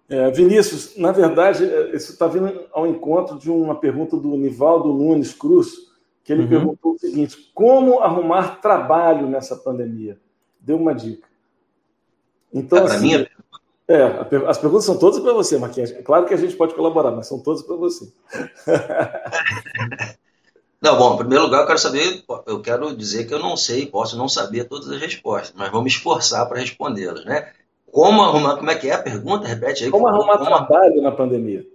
É, 0.08 0.30
Vinícius, 0.30 0.96
na 0.96 1.10
verdade, 1.10 1.64
é, 1.64 1.96
isso 1.96 2.12
está 2.12 2.28
vindo 2.28 2.64
ao 2.72 2.86
encontro 2.86 3.40
de 3.40 3.50
uma 3.50 3.74
pergunta 3.74 4.16
do 4.16 4.36
Nivaldo 4.36 4.92
Nunes 4.92 5.32
Cruz, 5.32 5.68
que 6.22 6.32
ele 6.32 6.42
uhum. 6.42 6.48
perguntou 6.48 6.92
o 6.92 6.98
seguinte: 6.98 7.50
como 7.52 7.98
arrumar 7.98 8.60
trabalho 8.60 9.28
nessa 9.28 9.56
pandemia? 9.56 10.16
Deu 10.60 10.76
uma 10.76 10.94
dica. 10.94 11.28
Então, 12.54 12.78
é 12.78 12.82
assim, 12.82 13.18
mim? 13.18 13.26
É, 13.90 14.04
as 14.46 14.56
perguntas 14.56 14.84
são 14.84 14.96
todas 14.96 15.18
para 15.18 15.32
você, 15.32 15.58
Marquinhos. 15.58 15.90
Claro 16.04 16.24
que 16.24 16.32
a 16.32 16.36
gente 16.36 16.54
pode 16.54 16.74
colaborar, 16.74 17.10
mas 17.10 17.26
são 17.26 17.40
todas 17.40 17.60
para 17.60 17.74
você. 17.74 18.08
Não, 20.80 20.96
bom, 20.96 21.14
em 21.14 21.18
primeiro 21.18 21.42
lugar, 21.44 21.62
eu 21.62 21.66
quero 21.66 21.78
saber, 21.80 22.24
eu 22.46 22.62
quero 22.62 22.96
dizer 22.96 23.26
que 23.26 23.34
eu 23.34 23.38
não 23.38 23.54
sei, 23.54 23.84
posso 23.84 24.16
não 24.16 24.30
saber 24.30 24.64
todas 24.64 24.88
as 24.88 24.98
respostas, 24.98 25.52
mas 25.54 25.70
vou 25.70 25.82
me 25.82 25.90
esforçar 25.90 26.48
para 26.48 26.58
respondê-las, 26.58 27.22
né? 27.26 27.52
Como 27.92 28.22
arrumar, 28.22 28.56
como 28.56 28.70
é 28.70 28.74
que 28.76 28.88
é 28.88 28.94
a 28.94 29.02
pergunta? 29.02 29.46
Repete 29.46 29.84
aí. 29.84 29.90
Como 29.90 30.06
arrumar 30.06 30.38
como... 30.38 30.46
trabalho 30.46 31.02
na 31.02 31.12
pandemia? 31.12 31.66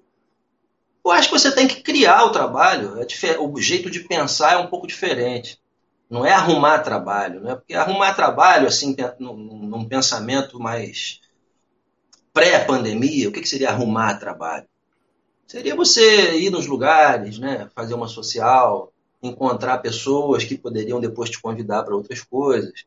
Eu 1.03 1.11
acho 1.11 1.29
que 1.29 1.37
você 1.37 1.53
tem 1.53 1.67
que 1.67 1.83
criar 1.83 2.25
o 2.25 2.31
trabalho. 2.31 2.93
É 2.99 3.05
o 3.39 3.61
jeito 3.61 3.91
de 3.91 3.99
pensar 3.99 4.53
é 4.53 4.57
um 4.57 4.67
pouco 4.67 4.87
diferente. 4.87 5.59
Não 6.09 6.25
é 6.25 6.31
arrumar 6.31 6.79
trabalho, 6.79 7.41
né? 7.41 7.53
Porque 7.53 7.75
arrumar 7.75 8.15
trabalho, 8.15 8.67
assim, 8.67 8.95
num 9.19 9.87
pensamento 9.87 10.59
mais 10.59 11.19
pré-pandemia, 12.35 13.29
o 13.29 13.31
que, 13.31 13.39
que 13.39 13.47
seria 13.47 13.69
arrumar 13.69 14.19
trabalho? 14.19 14.67
Seria 15.47 15.73
você 15.73 16.37
ir 16.37 16.49
nos 16.49 16.67
lugares, 16.67 17.39
né? 17.39 17.69
Fazer 17.73 17.93
uma 17.93 18.09
social, 18.09 18.91
encontrar 19.23 19.77
pessoas 19.77 20.43
que 20.43 20.57
poderiam 20.57 20.99
depois 20.99 21.29
te 21.29 21.41
convidar 21.41 21.83
para 21.83 21.95
outras 21.95 22.21
coisas. 22.21 22.83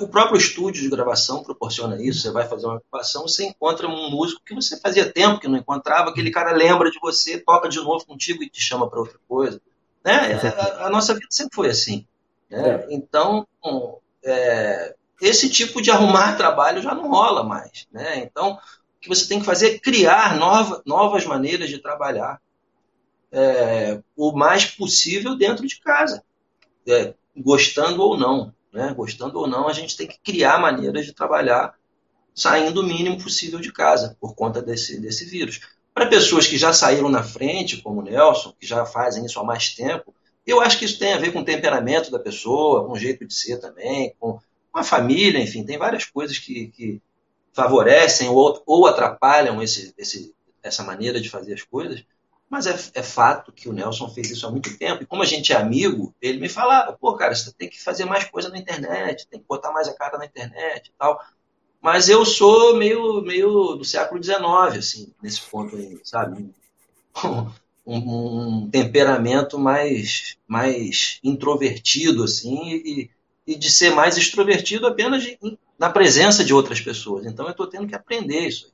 O 0.00 0.08
próprio 0.08 0.38
estúdio 0.38 0.82
de 0.82 0.88
gravação 0.88 1.44
proporciona 1.44 2.02
isso. 2.02 2.22
Você 2.22 2.32
vai 2.32 2.48
fazer 2.48 2.66
uma 2.66 2.80
gravação, 2.90 3.22
você 3.22 3.44
encontra 3.44 3.86
um 3.86 4.10
músico 4.10 4.42
que 4.44 4.54
você 4.54 4.76
fazia 4.80 5.10
tempo 5.10 5.38
que 5.38 5.48
não 5.48 5.58
encontrava, 5.58 6.10
aquele 6.10 6.32
cara 6.32 6.52
lembra 6.52 6.90
de 6.90 6.98
você, 7.00 7.38
toca 7.38 7.68
de 7.68 7.78
novo 7.78 8.04
contigo 8.04 8.42
e 8.42 8.50
te 8.50 8.60
chama 8.60 8.90
para 8.90 8.98
outra 8.98 9.18
coisa. 9.28 9.60
Né? 10.04 10.34
A, 10.34 10.86
a, 10.86 10.90
nossa 10.90 11.14
vida 11.14 11.26
sempre 11.30 11.54
foi 11.54 11.68
assim. 11.68 12.06
Né? 12.50 12.70
É. 12.70 12.86
Então, 12.90 13.46
é, 14.24 14.94
esse 15.20 15.48
tipo 15.48 15.80
de 15.80 15.90
arrumar 15.90 16.36
trabalho 16.36 16.82
já 16.82 16.94
não 16.94 17.08
rola 17.08 17.42
mais. 17.42 17.86
Né? 17.92 18.18
Então, 18.18 18.52
o 18.52 19.00
que 19.00 19.08
você 19.08 19.26
tem 19.26 19.40
que 19.40 19.46
fazer 19.46 19.74
é 19.74 19.78
criar 19.78 20.36
nova, 20.36 20.82
novas 20.84 21.24
maneiras 21.24 21.68
de 21.68 21.78
trabalhar 21.78 22.40
é, 23.32 24.00
o 24.16 24.32
mais 24.32 24.64
possível 24.64 25.36
dentro 25.36 25.66
de 25.66 25.80
casa, 25.80 26.22
é, 26.86 27.14
gostando 27.36 28.02
ou 28.02 28.16
não. 28.16 28.54
Né? 28.72 28.92
Gostando 28.94 29.38
ou 29.38 29.46
não, 29.46 29.68
a 29.68 29.72
gente 29.72 29.96
tem 29.96 30.06
que 30.06 30.18
criar 30.18 30.60
maneiras 30.60 31.06
de 31.06 31.12
trabalhar 31.12 31.74
saindo 32.34 32.80
o 32.80 32.84
mínimo 32.84 33.22
possível 33.22 33.60
de 33.60 33.72
casa 33.72 34.16
por 34.20 34.34
conta 34.34 34.60
desse, 34.60 35.00
desse 35.00 35.24
vírus. 35.24 35.60
Para 35.92 36.06
pessoas 36.06 36.48
que 36.48 36.58
já 36.58 36.72
saíram 36.72 37.08
na 37.08 37.22
frente, 37.22 37.80
como 37.80 38.00
o 38.00 38.02
Nelson, 38.02 38.52
que 38.58 38.66
já 38.66 38.84
fazem 38.84 39.24
isso 39.24 39.38
há 39.38 39.44
mais 39.44 39.72
tempo, 39.74 40.12
eu 40.44 40.60
acho 40.60 40.78
que 40.78 40.84
isso 40.84 40.98
tem 40.98 41.12
a 41.12 41.18
ver 41.18 41.32
com 41.32 41.40
o 41.40 41.44
temperamento 41.44 42.10
da 42.10 42.18
pessoa, 42.18 42.84
com 42.84 42.92
o 42.92 42.98
jeito 42.98 43.24
de 43.24 43.32
ser 43.32 43.58
também, 43.58 44.14
com 44.18 44.38
a 44.74 44.82
família, 44.84 45.40
enfim, 45.40 45.64
tem 45.64 45.78
várias 45.78 46.04
coisas 46.04 46.38
que, 46.38 46.68
que 46.68 47.02
favorecem 47.52 48.28
ou, 48.28 48.62
ou 48.66 48.86
atrapalham 48.86 49.62
esse, 49.62 49.94
esse, 49.96 50.34
essa 50.62 50.82
maneira 50.82 51.20
de 51.20 51.30
fazer 51.30 51.54
as 51.54 51.62
coisas. 51.62 52.04
Mas 52.50 52.66
é, 52.66 52.76
é, 52.94 53.02
fato 53.02 53.52
que 53.52 53.68
o 53.68 53.72
Nelson 53.72 54.08
fez 54.08 54.30
isso 54.30 54.46
há 54.46 54.50
muito 54.50 54.76
tempo. 54.76 55.02
E 55.02 55.06
como 55.06 55.22
a 55.22 55.26
gente 55.26 55.52
é 55.52 55.56
amigo, 55.56 56.14
ele 56.20 56.38
me 56.38 56.48
falava, 56.48 56.92
pô, 56.92 57.14
cara, 57.14 57.34
você 57.34 57.52
tem 57.52 57.68
que 57.68 57.82
fazer 57.82 58.04
mais 58.04 58.24
coisa 58.24 58.48
na 58.48 58.58
internet, 58.58 59.26
tem 59.28 59.40
que 59.40 59.46
botar 59.46 59.72
mais 59.72 59.88
a 59.88 59.94
cara 59.94 60.18
na 60.18 60.26
internet 60.26 60.88
e 60.88 60.92
tal. 60.98 61.20
Mas 61.80 62.08
eu 62.08 62.24
sou 62.24 62.76
meio, 62.76 63.22
meio 63.22 63.74
do 63.74 63.84
século 63.84 64.22
XIX, 64.22 64.78
assim, 64.78 65.12
nesse 65.22 65.40
ponto 65.42 65.76
aí, 65.76 66.00
sabe? 66.02 66.50
Um, 67.86 68.62
um, 68.62 68.70
temperamento 68.70 69.58
mais, 69.58 70.38
mais 70.48 71.20
introvertido, 71.22 72.24
assim, 72.24 72.76
e, 72.76 73.10
e 73.46 73.56
de 73.56 73.70
ser 73.70 73.94
mais 73.94 74.16
extrovertido 74.16 74.86
apenas 74.86 75.22
de, 75.22 75.38
na 75.78 75.90
presença 75.90 76.44
de 76.44 76.54
outras 76.54 76.80
pessoas. 76.80 77.26
Então 77.26 77.44
eu 77.46 77.52
estou 77.52 77.66
tendo 77.66 77.86
que 77.86 77.94
aprender 77.94 78.46
isso. 78.46 78.72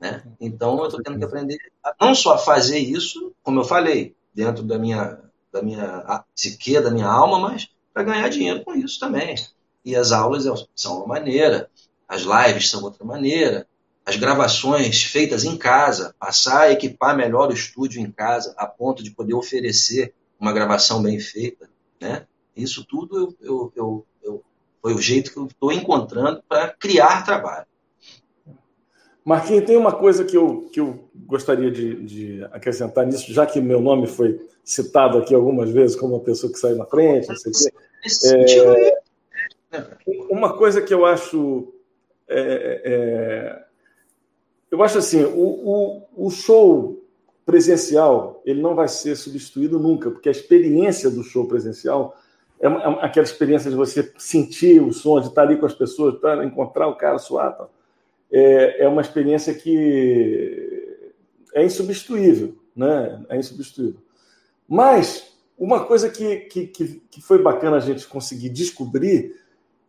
Né? 0.00 0.22
Então, 0.40 0.78
eu 0.78 0.86
estou 0.86 1.02
tendo 1.02 1.18
que 1.18 1.24
aprender 1.24 1.58
a, 1.82 1.94
não 2.00 2.14
só 2.14 2.34
a 2.34 2.38
fazer 2.38 2.78
isso, 2.78 3.32
como 3.42 3.60
eu 3.60 3.64
falei, 3.64 4.14
dentro 4.34 4.62
da 4.62 4.78
minha, 4.78 5.18
da 5.52 5.62
minha 5.62 6.24
psique, 6.34 6.80
da 6.80 6.90
minha 6.90 7.08
alma, 7.08 7.38
mas 7.38 7.68
para 7.92 8.02
ganhar 8.02 8.28
dinheiro 8.28 8.62
com 8.62 8.74
isso 8.74 9.00
também. 9.00 9.34
E 9.84 9.96
as 9.96 10.12
aulas 10.12 10.44
são 10.74 10.98
uma 10.98 11.06
maneira, 11.06 11.70
as 12.06 12.22
lives 12.22 12.68
são 12.68 12.82
outra 12.82 13.04
maneira, 13.04 13.66
as 14.04 14.16
gravações 14.16 15.02
feitas 15.02 15.44
em 15.44 15.56
casa, 15.56 16.14
passar 16.18 16.62
a 16.62 16.72
equipar 16.72 17.16
melhor 17.16 17.50
o 17.50 17.54
estúdio 17.54 18.00
em 18.00 18.10
casa, 18.10 18.54
a 18.56 18.66
ponto 18.66 19.02
de 19.02 19.10
poder 19.10 19.34
oferecer 19.34 20.14
uma 20.38 20.52
gravação 20.52 21.02
bem 21.02 21.18
feita. 21.18 21.68
Né? 22.00 22.26
Isso 22.56 22.84
tudo 22.84 23.36
eu, 23.40 23.72
eu, 23.76 24.06
eu, 24.22 24.42
foi 24.80 24.94
o 24.94 25.00
jeito 25.00 25.32
que 25.32 25.38
eu 25.38 25.46
estou 25.46 25.72
encontrando 25.72 26.42
para 26.48 26.68
criar 26.68 27.24
trabalho. 27.24 27.66
Marquinhos, 29.24 29.64
tem 29.64 29.76
uma 29.76 29.92
coisa 29.92 30.24
que 30.24 30.36
eu, 30.36 30.68
que 30.72 30.78
eu 30.78 31.08
gostaria 31.26 31.68
de, 31.70 32.04
de, 32.04 32.44
acrescentar 32.52 33.04
nisso, 33.04 33.32
já 33.32 33.44
que 33.44 33.60
meu 33.60 33.80
nome 33.80 34.06
foi 34.06 34.40
citado 34.62 35.18
aqui 35.18 35.34
algumas 35.34 35.68
vezes 35.70 35.96
como 35.96 36.14
uma 36.14 36.22
pessoa 36.22 36.52
que 36.52 36.58
saiu 36.58 36.76
na 36.76 36.86
frente, 36.86 37.28
não 37.28 37.36
sei 37.36 37.50
o 37.50 38.44
quê. 38.44 38.92
É, 39.72 39.96
uma 40.30 40.56
coisa 40.56 40.80
que 40.80 40.94
eu 40.94 41.04
acho. 41.04 41.72
É, 42.28 42.82
é, 42.84 43.64
eu 44.70 44.80
acho 44.82 44.98
assim: 44.98 45.24
o, 45.24 46.06
o, 46.16 46.26
o 46.26 46.30
show 46.30 47.04
presencial 47.44 48.40
ele 48.44 48.62
não 48.62 48.76
vai 48.76 48.86
ser 48.86 49.16
substituído 49.16 49.78
nunca, 49.78 50.10
porque 50.10 50.28
a 50.28 50.32
experiência 50.32 51.10
do 51.10 51.24
show 51.24 51.46
presencial 51.46 52.16
é, 52.60 52.66
é 52.66 53.04
aquela 53.04 53.24
experiência 53.24 53.70
de 53.70 53.76
você 53.76 54.12
sentir 54.18 54.82
o 54.82 54.92
som, 54.92 55.20
de 55.20 55.28
estar 55.28 55.42
ali 55.42 55.56
com 55.56 55.66
as 55.66 55.74
pessoas, 55.74 56.14
encontrar 56.44 56.88
o 56.88 56.96
cara 56.96 57.18
suar. 57.18 57.68
É, 58.30 58.84
é 58.84 58.88
uma 58.88 59.02
experiência 59.02 59.54
que 59.54 60.96
é 61.54 61.64
insubstituível, 61.64 62.56
né? 62.74 63.24
É 63.28 63.36
insubstituível. 63.36 64.00
Mas 64.68 65.36
uma 65.58 65.84
coisa 65.84 66.10
que, 66.10 66.36
que, 66.40 66.66
que 66.66 67.22
foi 67.22 67.42
bacana 67.42 67.76
a 67.76 67.80
gente 67.80 68.06
conseguir 68.06 68.50
descobrir, 68.50 69.36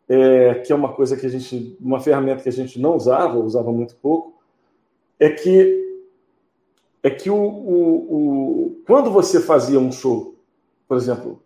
é, 0.07 0.55
que 0.55 0.71
é 0.71 0.75
uma 0.75 0.93
coisa 0.93 1.17
que 1.17 1.25
a 1.25 1.29
gente, 1.29 1.75
uma 1.81 1.99
ferramenta 1.99 2.43
que 2.43 2.49
a 2.49 2.53
gente 2.53 2.79
não 2.79 2.95
usava, 2.95 3.37
usava 3.37 3.71
muito 3.71 3.95
pouco, 3.95 4.41
é 5.19 5.29
que 5.29 5.85
é 7.03 7.09
que 7.09 7.29
o, 7.29 7.35
o, 7.35 7.95
o 8.13 8.81
quando 8.85 9.11
você 9.11 9.39
fazia 9.39 9.79
um 9.79 9.91
show, 9.91 10.35
por 10.87 10.97
exemplo, 10.97 11.41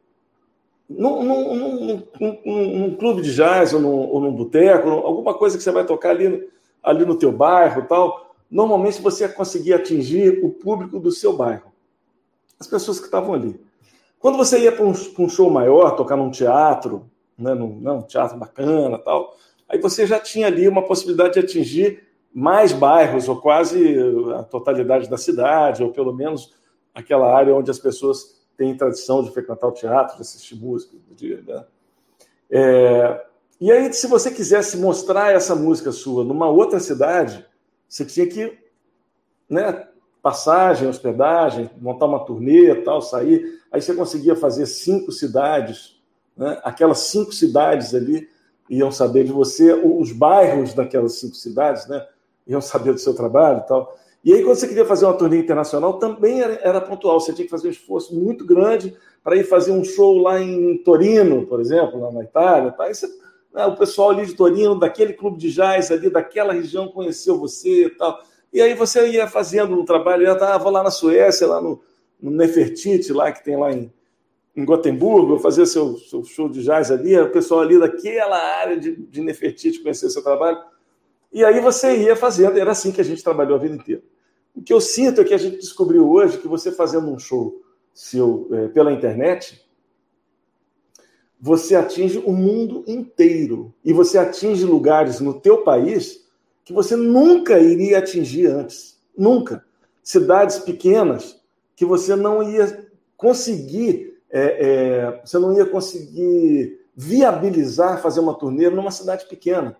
num, 0.98 1.24
num, 1.24 2.03
num, 2.19 2.77
num 2.79 2.95
clube 2.95 3.21
de 3.21 3.33
jazz 3.33 3.74
ou 3.74 3.79
num, 3.79 3.89
ou 3.89 4.31
boteco, 4.31 4.89
alguma 4.89 5.33
coisa 5.33 5.57
que 5.57 5.63
você 5.63 5.71
vai 5.71 5.86
tocar 5.86 6.12
ali 6.12 6.50
ali 6.83 7.05
no 7.05 7.15
teu 7.15 7.31
bairro 7.31 7.86
tal, 7.88 8.33
normalmente 8.50 9.01
você 9.01 9.27
conseguia 9.29 9.75
atingir 9.75 10.43
o 10.43 10.50
público 10.50 11.00
do 11.00 11.12
seu 11.12 11.33
bairro, 11.33 11.71
as 12.60 12.67
pessoas 12.67 13.00
que 13.00 13.05
estavam 13.05 13.33
ali. 13.33 13.60
Quando 14.19 14.38
você 14.38 14.60
ia 14.60 14.71
para 14.71 14.86
um, 14.86 14.93
um, 15.19 15.29
show 15.29 15.50
maior, 15.50 15.95
tocar 15.95 16.15
num 16.15 16.29
teatro, 16.29 17.10
né, 17.38 17.53
num, 17.53 17.81
um 17.91 18.01
teatro 18.01 18.38
bacana 18.38 18.98
tal, 19.00 19.36
aí 19.67 19.79
você 19.79 20.05
já 20.05 20.19
tinha 20.19 20.48
ali 20.48 20.67
uma 20.67 20.83
possibilidade 20.83 21.33
de 21.33 21.39
atingir 21.39 22.03
mais 22.33 22.71
bairros, 22.71 23.27
ou 23.27 23.38
quase 23.38 23.95
a 24.36 24.43
totalidade 24.43 25.10
da 25.10 25.17
cidade, 25.17 25.83
ou 25.83 25.91
pelo 25.91 26.13
menos 26.13 26.53
aquela 26.93 27.36
área 27.36 27.55
onde 27.55 27.69
as 27.71 27.79
pessoas 27.79 28.40
têm 28.61 28.77
tradição 28.77 29.23
de 29.23 29.31
frequentar 29.31 29.67
o 29.67 29.71
teatro, 29.71 30.17
de 30.17 30.21
assistir 30.21 30.55
música. 30.55 30.95
De, 31.15 31.41
né? 31.41 31.65
é, 32.51 33.25
e 33.59 33.71
aí, 33.71 33.91
se 33.91 34.05
você 34.05 34.29
quisesse 34.29 34.77
mostrar 34.77 35.33
essa 35.33 35.55
música 35.55 35.91
sua 35.91 36.23
numa 36.23 36.47
outra 36.47 36.79
cidade, 36.79 37.43
você 37.89 38.05
tinha 38.05 38.27
que, 38.27 38.59
né, 39.49 39.87
passagem, 40.21 40.87
hospedagem, 40.87 41.71
montar 41.79 42.05
uma 42.05 42.23
turnê, 42.23 42.75
tal, 42.75 43.01
sair. 43.01 43.59
Aí 43.71 43.81
você 43.81 43.95
conseguia 43.95 44.35
fazer 44.35 44.67
cinco 44.67 45.11
cidades, 45.11 45.99
né? 46.37 46.61
Aquelas 46.63 46.99
cinco 46.99 47.31
cidades 47.33 47.95
ali 47.95 48.29
iam 48.69 48.91
saber 48.91 49.23
de 49.23 49.31
você, 49.31 49.73
os 49.73 50.11
bairros 50.11 50.75
daquelas 50.75 51.19
cinco 51.19 51.35
cidades, 51.35 51.87
né? 51.87 52.05
Iam 52.45 52.61
saber 52.61 52.93
do 52.93 52.99
seu 52.99 53.15
trabalho 53.15 53.63
tal. 53.67 53.97
E 54.23 54.33
aí, 54.33 54.43
quando 54.43 54.55
você 54.55 54.67
queria 54.67 54.85
fazer 54.85 55.05
uma 55.05 55.15
turnê 55.15 55.39
internacional, 55.39 55.97
também 55.97 56.41
era, 56.41 56.59
era 56.61 56.81
pontual. 56.81 57.19
Você 57.19 57.33
tinha 57.33 57.45
que 57.45 57.51
fazer 57.51 57.67
um 57.67 57.71
esforço 57.71 58.13
muito 58.13 58.45
grande 58.45 58.95
para 59.23 59.35
ir 59.35 59.43
fazer 59.43 59.71
um 59.71 59.83
show 59.83 60.17
lá 60.19 60.39
em 60.39 60.77
Torino, 60.83 61.47
por 61.47 61.59
exemplo, 61.59 61.99
lá 61.99 62.11
na 62.11 62.23
Itália. 62.23 62.71
Tá? 62.71 62.87
Você 62.87 63.07
né, 63.53 63.65
o 63.65 63.75
pessoal 63.75 64.11
ali 64.11 64.25
de 64.25 64.33
Torino, 64.33 64.79
daquele 64.79 65.13
clube 65.13 65.37
de 65.37 65.51
jazz 65.51 65.91
ali, 65.91 66.09
daquela 66.09 66.53
região, 66.53 66.87
conheceu 66.87 67.37
você 67.37 67.85
e 67.85 67.89
tal. 67.89 68.21
E 68.51 68.61
aí 68.61 68.73
você 68.73 69.07
ia 69.09 69.27
fazendo 69.27 69.79
um 69.79 69.85
trabalho, 69.85 70.25
eu 70.25 70.33
estava 70.33 70.69
lá 70.69 70.83
na 70.83 70.91
Suécia, 70.91 71.47
lá 71.47 71.61
no, 71.61 71.81
no 72.21 72.31
Nefertiti, 72.31 73.11
lá 73.13 73.31
que 73.31 73.43
tem 73.43 73.57
lá 73.57 73.71
em, 73.71 73.91
em 74.55 74.65
Gotemburgo, 74.65 75.39
fazer 75.39 75.65
seu, 75.65 75.97
seu 75.97 76.23
show 76.23 76.49
de 76.49 76.63
jazz 76.63 76.91
ali, 76.91 77.17
o 77.17 77.31
pessoal 77.31 77.61
ali 77.61 77.79
daquela 77.79 78.37
área 78.37 78.77
de, 78.77 78.95
de 78.95 79.21
Nefertiti 79.21 79.79
conhecer 79.81 80.09
seu 80.09 80.23
trabalho. 80.23 80.57
E 81.31 81.45
aí 81.45 81.59
você 81.59 81.95
ia 81.97 82.15
fazendo, 82.15 82.57
era 82.57 82.71
assim 82.71 82.91
que 82.91 83.01
a 83.01 83.03
gente 83.03 83.23
trabalhou 83.23 83.55
a 83.55 83.59
vida 83.59 83.75
inteira. 83.75 84.03
O 84.55 84.61
que 84.61 84.73
eu 84.73 84.81
sinto 84.81 85.21
é 85.21 85.23
que 85.23 85.33
a 85.33 85.38
gente 85.38 85.57
descobriu 85.57 86.09
hoje 86.09 86.38
que 86.38 86.47
você 86.47 86.71
fazendo 86.71 87.09
um 87.09 87.17
show 87.17 87.61
seu 87.93 88.47
é, 88.51 88.67
pela 88.67 88.91
internet, 88.91 89.65
você 91.39 91.75
atinge 91.75 92.19
o 92.19 92.31
mundo 92.31 92.83
inteiro 92.88 93.73
e 93.83 93.91
você 93.91 94.17
atinge 94.17 94.63
lugares 94.63 95.19
no 95.19 95.39
teu 95.39 95.63
país 95.63 96.27
que 96.63 96.73
você 96.73 96.95
nunca 96.95 97.59
iria 97.59 97.97
atingir 97.97 98.47
antes. 98.47 99.01
Nunca. 99.17 99.65
Cidades 100.03 100.59
pequenas 100.59 101.41
que 101.75 101.85
você 101.85 102.15
não 102.15 102.43
ia 102.43 102.88
conseguir, 103.17 104.17
é, 104.29 104.41
é, 104.41 105.21
você 105.25 105.39
não 105.39 105.53
ia 105.53 105.65
conseguir 105.65 106.79
viabilizar 106.95 108.01
fazer 108.01 108.19
uma 108.19 108.35
turnê 108.35 108.69
numa 108.69 108.91
cidade 108.91 109.25
pequena. 109.27 109.77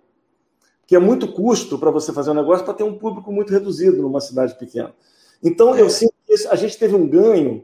Que 0.92 0.98
é 0.98 1.00
muito 1.00 1.32
custo 1.32 1.80
para 1.80 1.90
você 1.90 2.12
fazer 2.12 2.32
um 2.32 2.34
negócio 2.34 2.66
para 2.66 2.74
ter 2.74 2.84
um 2.84 2.98
público 2.98 3.32
muito 3.32 3.50
reduzido 3.50 4.02
numa 4.02 4.20
cidade 4.20 4.56
pequena. 4.56 4.94
Então, 5.42 5.74
eu 5.74 5.90
sinto 5.90 6.14
que 6.28 6.34
a 6.50 6.56
gente 6.58 6.78
teve 6.78 6.94
um 6.94 7.08
ganho 7.08 7.64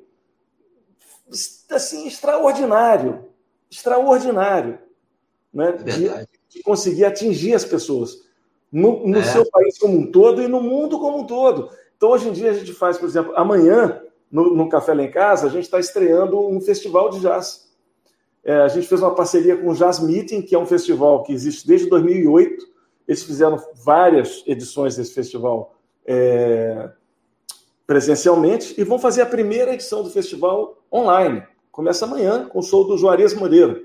assim, 1.70 2.08
extraordinário. 2.08 3.26
Extraordinário. 3.70 4.80
Né? 5.54 5.74
De, 5.74 6.28
de, 6.48 6.64
conseguir 6.64 7.04
atingir 7.04 7.54
as 7.54 7.66
pessoas 7.66 8.24
no, 8.72 9.06
no 9.06 9.18
é. 9.18 9.24
seu 9.24 9.46
país 9.52 9.78
como 9.78 9.98
um 9.98 10.10
todo 10.10 10.42
e 10.42 10.48
no 10.48 10.62
mundo 10.62 10.98
como 10.98 11.20
um 11.20 11.26
todo. 11.26 11.70
Então, 11.98 12.12
hoje 12.12 12.30
em 12.30 12.32
dia, 12.32 12.52
a 12.52 12.54
gente 12.54 12.72
faz, 12.72 12.98
por 12.98 13.10
exemplo, 13.10 13.34
amanhã, 13.36 14.02
no, 14.32 14.56
no 14.56 14.70
Café 14.70 14.94
Lá 14.94 15.04
em 15.04 15.12
Casa, 15.12 15.48
a 15.48 15.50
gente 15.50 15.66
está 15.66 15.82
estreando 15.82 16.40
um 16.40 16.62
festival 16.62 17.10
de 17.10 17.20
jazz. 17.20 17.68
É, 18.42 18.62
a 18.62 18.70
gente 18.70 18.88
fez 18.88 19.02
uma 19.02 19.14
parceria 19.14 19.58
com 19.58 19.70
o 19.70 19.76
Jazz 19.76 20.00
Meeting, 20.00 20.42
que 20.42 20.56
é 20.56 20.58
um 20.58 20.66
festival 20.66 21.24
que 21.24 21.34
existe 21.34 21.68
desde 21.68 21.90
2008. 21.90 22.77
Eles 23.08 23.24
fizeram 23.24 23.58
várias 23.84 24.44
edições 24.46 24.96
desse 24.98 25.14
festival 25.14 25.76
é, 26.06 26.90
presencialmente 27.86 28.76
e 28.78 28.84
vão 28.84 29.00
fazer 29.00 29.22
a 29.22 29.26
primeira 29.26 29.74
edição 29.74 30.04
do 30.04 30.10
festival 30.10 30.84
online. 30.92 31.44
Começa 31.72 32.06
amanhã 32.06 32.48
com 32.48 32.60
o 32.60 32.64
show 32.64 32.86
do 32.86 32.98
Juarez 32.98 33.34
Moreira. 33.34 33.82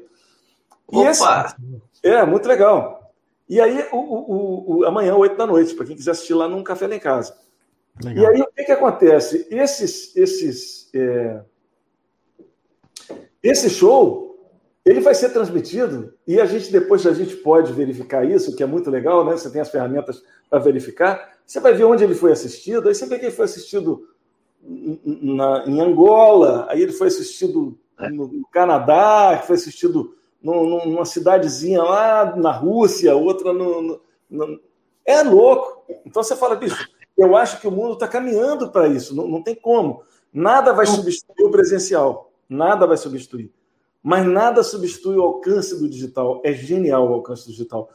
E 0.90 0.96
Opa! 0.96 1.10
Esse, 1.10 1.56
é, 2.02 2.24
muito 2.26 2.48
legal. 2.48 3.12
E 3.48 3.60
aí, 3.60 3.86
o, 3.92 3.96
o, 3.96 4.78
o 4.78 4.84
amanhã, 4.86 5.14
8 5.14 5.36
da 5.36 5.46
noite, 5.46 5.74
para 5.74 5.86
quem 5.86 5.94
quiser 5.94 6.12
assistir 6.12 6.34
lá 6.34 6.48
num 6.48 6.64
Café 6.64 6.86
lá 6.86 6.94
em 6.94 6.98
Casa. 6.98 7.36
Legal. 8.02 8.24
E 8.24 8.26
aí, 8.26 8.40
o 8.40 8.46
que, 8.46 8.64
que 8.64 8.72
acontece? 8.72 9.46
Esses, 9.50 10.16
esses, 10.16 10.90
é... 10.94 11.42
Esse 13.42 13.68
show 13.68 14.31
ele 14.84 15.00
vai 15.00 15.14
ser 15.14 15.30
transmitido 15.30 16.12
e 16.26 16.40
a 16.40 16.46
gente 16.46 16.72
depois 16.72 17.06
a 17.06 17.12
gente 17.12 17.36
pode 17.36 17.72
verificar 17.72 18.24
isso, 18.28 18.56
que 18.56 18.62
é 18.62 18.66
muito 18.66 18.90
legal, 18.90 19.24
né? 19.24 19.32
Você 19.32 19.48
tem 19.50 19.60
as 19.60 19.70
ferramentas 19.70 20.22
para 20.50 20.58
verificar. 20.58 21.32
Você 21.46 21.60
vai 21.60 21.72
ver 21.72 21.84
onde 21.84 22.02
ele 22.02 22.14
foi 22.14 22.32
assistido. 22.32 22.88
Aí 22.88 22.94
você 22.94 23.06
vê 23.06 23.18
que 23.18 23.26
ele 23.26 23.34
foi 23.34 23.44
assistido 23.44 24.08
na, 24.60 25.64
em 25.66 25.80
Angola, 25.80 26.66
aí 26.68 26.82
ele 26.82 26.92
foi 26.92 27.08
assistido 27.08 27.78
no 28.10 28.44
Canadá, 28.50 29.40
foi 29.46 29.54
assistido 29.54 30.16
numa 30.42 31.04
cidadezinha 31.04 31.80
lá 31.82 32.34
na 32.34 32.50
Rússia, 32.50 33.14
outra 33.14 33.52
no, 33.52 34.00
no, 34.28 34.60
é 35.06 35.22
louco. 35.22 35.84
Então 36.04 36.24
você 36.24 36.34
fala, 36.34 36.56
bicho, 36.56 36.88
eu 37.16 37.36
acho 37.36 37.60
que 37.60 37.68
o 37.68 37.70
mundo 37.70 37.92
está 37.92 38.08
caminhando 38.08 38.68
para 38.72 38.88
isso. 38.88 39.14
Não, 39.14 39.28
não 39.28 39.42
tem 39.42 39.54
como. 39.54 40.02
Nada 40.32 40.72
vai 40.72 40.86
substituir 40.86 41.44
o 41.44 41.50
presencial. 41.52 42.32
Nada 42.48 42.84
vai 42.84 42.96
substituir 42.96 43.52
mas 44.02 44.26
nada 44.26 44.62
substitui 44.62 45.16
o 45.16 45.22
alcance 45.22 45.78
do 45.78 45.88
digital. 45.88 46.40
É 46.44 46.52
genial 46.52 47.08
o 47.08 47.14
alcance 47.14 47.44
do 47.44 47.52
digital. 47.52 47.90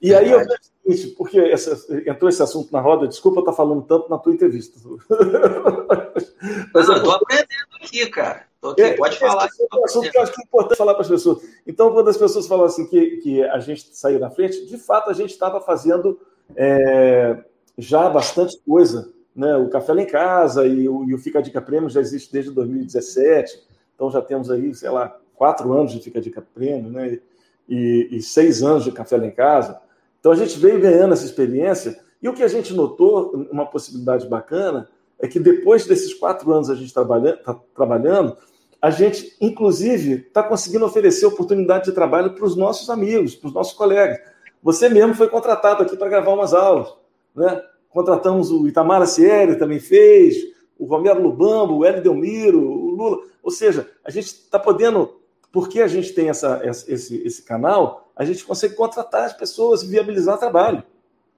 E 0.00 0.10
Verdade. 0.10 0.32
aí 0.32 0.40
eu 0.40 0.46
penso 0.46 0.60
o 0.60 0.92
seguinte, 0.92 1.16
porque 1.16 1.38
essa, 1.38 1.94
entrou 2.06 2.28
esse 2.28 2.42
assunto 2.42 2.72
na 2.72 2.80
roda, 2.80 3.08
desculpa 3.08 3.38
eu 3.38 3.42
estar 3.42 3.52
falando 3.52 3.82
tanto 3.82 4.08
na 4.08 4.18
tua 4.18 4.32
entrevista. 4.32 4.78
mas 6.72 6.86
Não, 6.86 6.94
eu 6.94 6.98
estou 6.98 7.12
aprendendo 7.12 7.68
aqui, 7.82 8.06
cara. 8.06 8.46
Aqui, 8.62 8.82
é, 8.82 8.96
pode 8.96 9.18
falar. 9.18 9.46
É 9.46 9.76
um 9.76 9.84
assunto 9.84 10.10
que 10.10 10.16
eu 10.16 10.22
acho 10.22 10.32
que 10.32 10.40
é 10.40 10.44
importante 10.44 10.78
falar 10.78 10.94
para 10.94 11.02
as 11.02 11.08
pessoas. 11.08 11.42
Então, 11.66 11.92
quando 11.92 12.08
as 12.08 12.16
pessoas 12.16 12.46
falam 12.46 12.64
assim 12.66 12.86
que, 12.86 13.18
que 13.18 13.42
a 13.42 13.58
gente 13.58 13.96
saiu 13.96 14.20
na 14.20 14.30
frente, 14.30 14.66
de 14.66 14.78
fato 14.78 15.10
a 15.10 15.12
gente 15.12 15.30
estava 15.30 15.60
fazendo 15.60 16.20
é, 16.54 17.42
já 17.76 18.08
bastante 18.08 18.58
coisa. 18.60 19.12
Né? 19.34 19.56
O 19.56 19.68
Café 19.68 19.92
lá 19.92 20.02
em 20.02 20.06
Casa 20.06 20.66
e 20.66 20.88
o, 20.88 21.04
e 21.04 21.14
o 21.14 21.18
Fica 21.18 21.38
a 21.38 21.42
Dica 21.42 21.60
Prêmio 21.60 21.88
já 21.88 22.00
existe 22.00 22.32
desde 22.32 22.50
2017. 22.50 23.62
Então 23.94 24.10
já 24.10 24.22
temos 24.22 24.50
aí, 24.50 24.74
sei 24.74 24.90
lá, 24.90 25.16
quatro 25.38 25.72
anos 25.72 25.92
de 25.92 26.00
Fica 26.00 26.20
Dica 26.20 26.44
Prêmio, 26.54 26.90
né? 26.90 27.20
E, 27.68 28.08
e, 28.10 28.22
seis 28.22 28.62
anos 28.62 28.82
de 28.82 28.90
Café 28.90 29.18
lá 29.18 29.26
em 29.26 29.30
Casa. 29.30 29.78
Então 30.18 30.32
a 30.32 30.34
gente 30.34 30.58
veio 30.58 30.80
ganhando 30.80 31.12
essa 31.12 31.24
experiência 31.24 32.00
e 32.20 32.28
o 32.28 32.34
que 32.34 32.42
a 32.42 32.48
gente 32.48 32.74
notou, 32.74 33.46
uma 33.52 33.66
possibilidade 33.66 34.26
bacana, 34.26 34.88
é 35.18 35.28
que 35.28 35.38
depois 35.38 35.86
desses 35.86 36.12
quatro 36.14 36.52
anos 36.52 36.70
a 36.70 36.74
gente 36.74 36.92
trabalha, 36.92 37.36
tá 37.36 37.54
trabalhando, 37.74 38.36
a 38.80 38.90
gente, 38.90 39.36
inclusive, 39.40 40.26
está 40.26 40.42
conseguindo 40.42 40.84
oferecer 40.84 41.26
oportunidade 41.26 41.86
de 41.86 41.92
trabalho 41.92 42.32
para 42.32 42.44
os 42.44 42.56
nossos 42.56 42.88
amigos, 42.88 43.34
para 43.34 43.48
os 43.48 43.54
nossos 43.54 43.74
colegas. 43.74 44.18
Você 44.62 44.88
mesmo 44.88 45.14
foi 45.14 45.28
contratado 45.28 45.82
aqui 45.82 45.96
para 45.96 46.08
gravar 46.08 46.32
umas 46.32 46.54
aulas. 46.54 46.92
Né? 47.34 47.60
Contratamos 47.90 48.50
o 48.50 48.66
Itamar 48.68 49.06
Sieri, 49.06 49.56
também 49.56 49.80
fez, 49.80 50.36
o 50.78 50.86
Romero 50.86 51.20
Lubambo, 51.20 51.78
o 51.78 51.84
Hélio 51.84 52.02
Delmiro, 52.02 52.60
o 52.60 52.90
Lula. 52.90 53.18
Ou 53.42 53.50
seja, 53.50 53.88
a 54.04 54.10
gente 54.10 54.26
está 54.26 54.58
podendo 54.58 55.18
porque 55.50 55.80
a 55.80 55.88
gente 55.88 56.12
tem 56.12 56.28
essa, 56.28 56.60
esse, 56.64 57.22
esse 57.22 57.42
canal, 57.42 58.10
a 58.14 58.24
gente 58.24 58.44
consegue 58.44 58.74
contratar 58.74 59.24
as 59.24 59.32
pessoas, 59.32 59.82
viabilizar 59.82 60.36
o 60.36 60.38
trabalho 60.38 60.82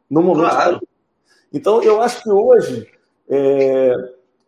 no 0.08 0.22
momento. 0.22 0.50
Claro. 0.50 0.80
Então, 1.52 1.82
eu 1.82 2.00
acho 2.00 2.22
que 2.22 2.30
hoje, 2.30 2.88
é, 3.28 3.94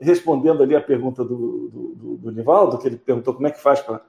respondendo 0.01 0.62
ali 0.62 0.75
a 0.75 0.81
pergunta 0.81 1.25
do, 1.25 1.68
do, 1.68 2.16
do, 2.16 2.33
Nivaldo, 2.33 2.79
que 2.79 2.88
ele 2.88 2.96
perguntou 2.96 3.35
como 3.35 3.46
é 3.46 3.51
que 3.51 3.61
faz 3.61 3.81
para 3.81 4.01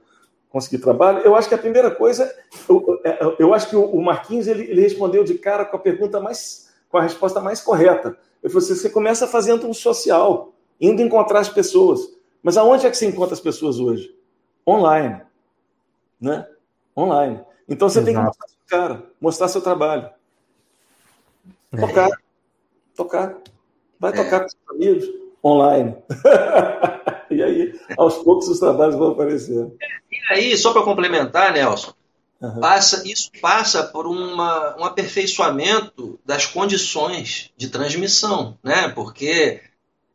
conseguir 0.50 0.78
trabalho, 0.78 1.18
eu 1.20 1.34
acho 1.34 1.48
que 1.48 1.54
a 1.54 1.58
primeira 1.58 1.90
coisa, 1.90 2.32
eu, 2.68 3.00
é, 3.04 3.18
eu 3.38 3.52
acho 3.52 3.68
que 3.68 3.76
o 3.76 4.00
Marquinhos 4.00 4.46
ele, 4.46 4.62
ele, 4.64 4.80
respondeu 4.80 5.24
de 5.24 5.34
cara 5.34 5.64
com 5.64 5.76
a 5.76 5.80
pergunta 5.80 6.20
mais, 6.20 6.72
com 6.88 6.98
a 6.98 7.02
resposta 7.02 7.40
mais 7.40 7.60
correta. 7.60 8.16
Ele 8.42 8.52
falou 8.52 8.64
assim, 8.64 8.74
você 8.74 8.90
começa 8.90 9.26
fazendo 9.26 9.66
um 9.66 9.74
social, 9.74 10.52
indo 10.80 11.02
encontrar 11.02 11.40
as 11.40 11.48
pessoas. 11.48 12.00
Mas 12.42 12.56
aonde 12.56 12.86
é 12.86 12.90
que 12.90 12.96
você 12.96 13.06
encontra 13.06 13.34
as 13.34 13.40
pessoas 13.40 13.78
hoje? 13.80 14.14
Online 14.66 15.22
né? 16.24 16.46
Online. 16.96 17.40
Então 17.68 17.88
você 17.88 18.00
Exato. 18.00 18.06
tem 18.06 18.14
que 18.14 18.26
mostrar 18.26 18.48
seu 18.48 18.58
cara, 18.66 19.02
mostrar 19.20 19.48
seu 19.48 19.60
trabalho. 19.60 20.10
É. 21.72 21.76
Tocar. 21.76 22.08
É. 22.08 22.12
Tocar. 22.96 23.36
Vai 23.98 24.12
é. 24.12 24.16
tocar 24.16 24.40
com 24.40 24.48
seus 24.48 24.70
amigos 24.70 25.08
online. 25.44 25.94
e 27.30 27.42
aí, 27.42 27.80
aos 27.98 28.14
poucos, 28.18 28.48
os 28.48 28.58
trabalhos 28.58 28.96
vão 28.96 29.10
aparecer. 29.10 29.70
E 30.10 30.32
aí, 30.32 30.56
só 30.56 30.72
para 30.72 30.82
complementar, 30.82 31.52
Nelson, 31.52 31.92
uhum. 32.40 32.60
passa, 32.60 33.02
isso 33.06 33.30
passa 33.40 33.82
por 33.82 34.06
uma, 34.06 34.76
um 34.78 34.84
aperfeiçoamento 34.84 36.18
das 36.24 36.46
condições 36.46 37.50
de 37.56 37.68
transmissão, 37.68 38.56
né? 38.62 38.88
Porque 38.88 39.60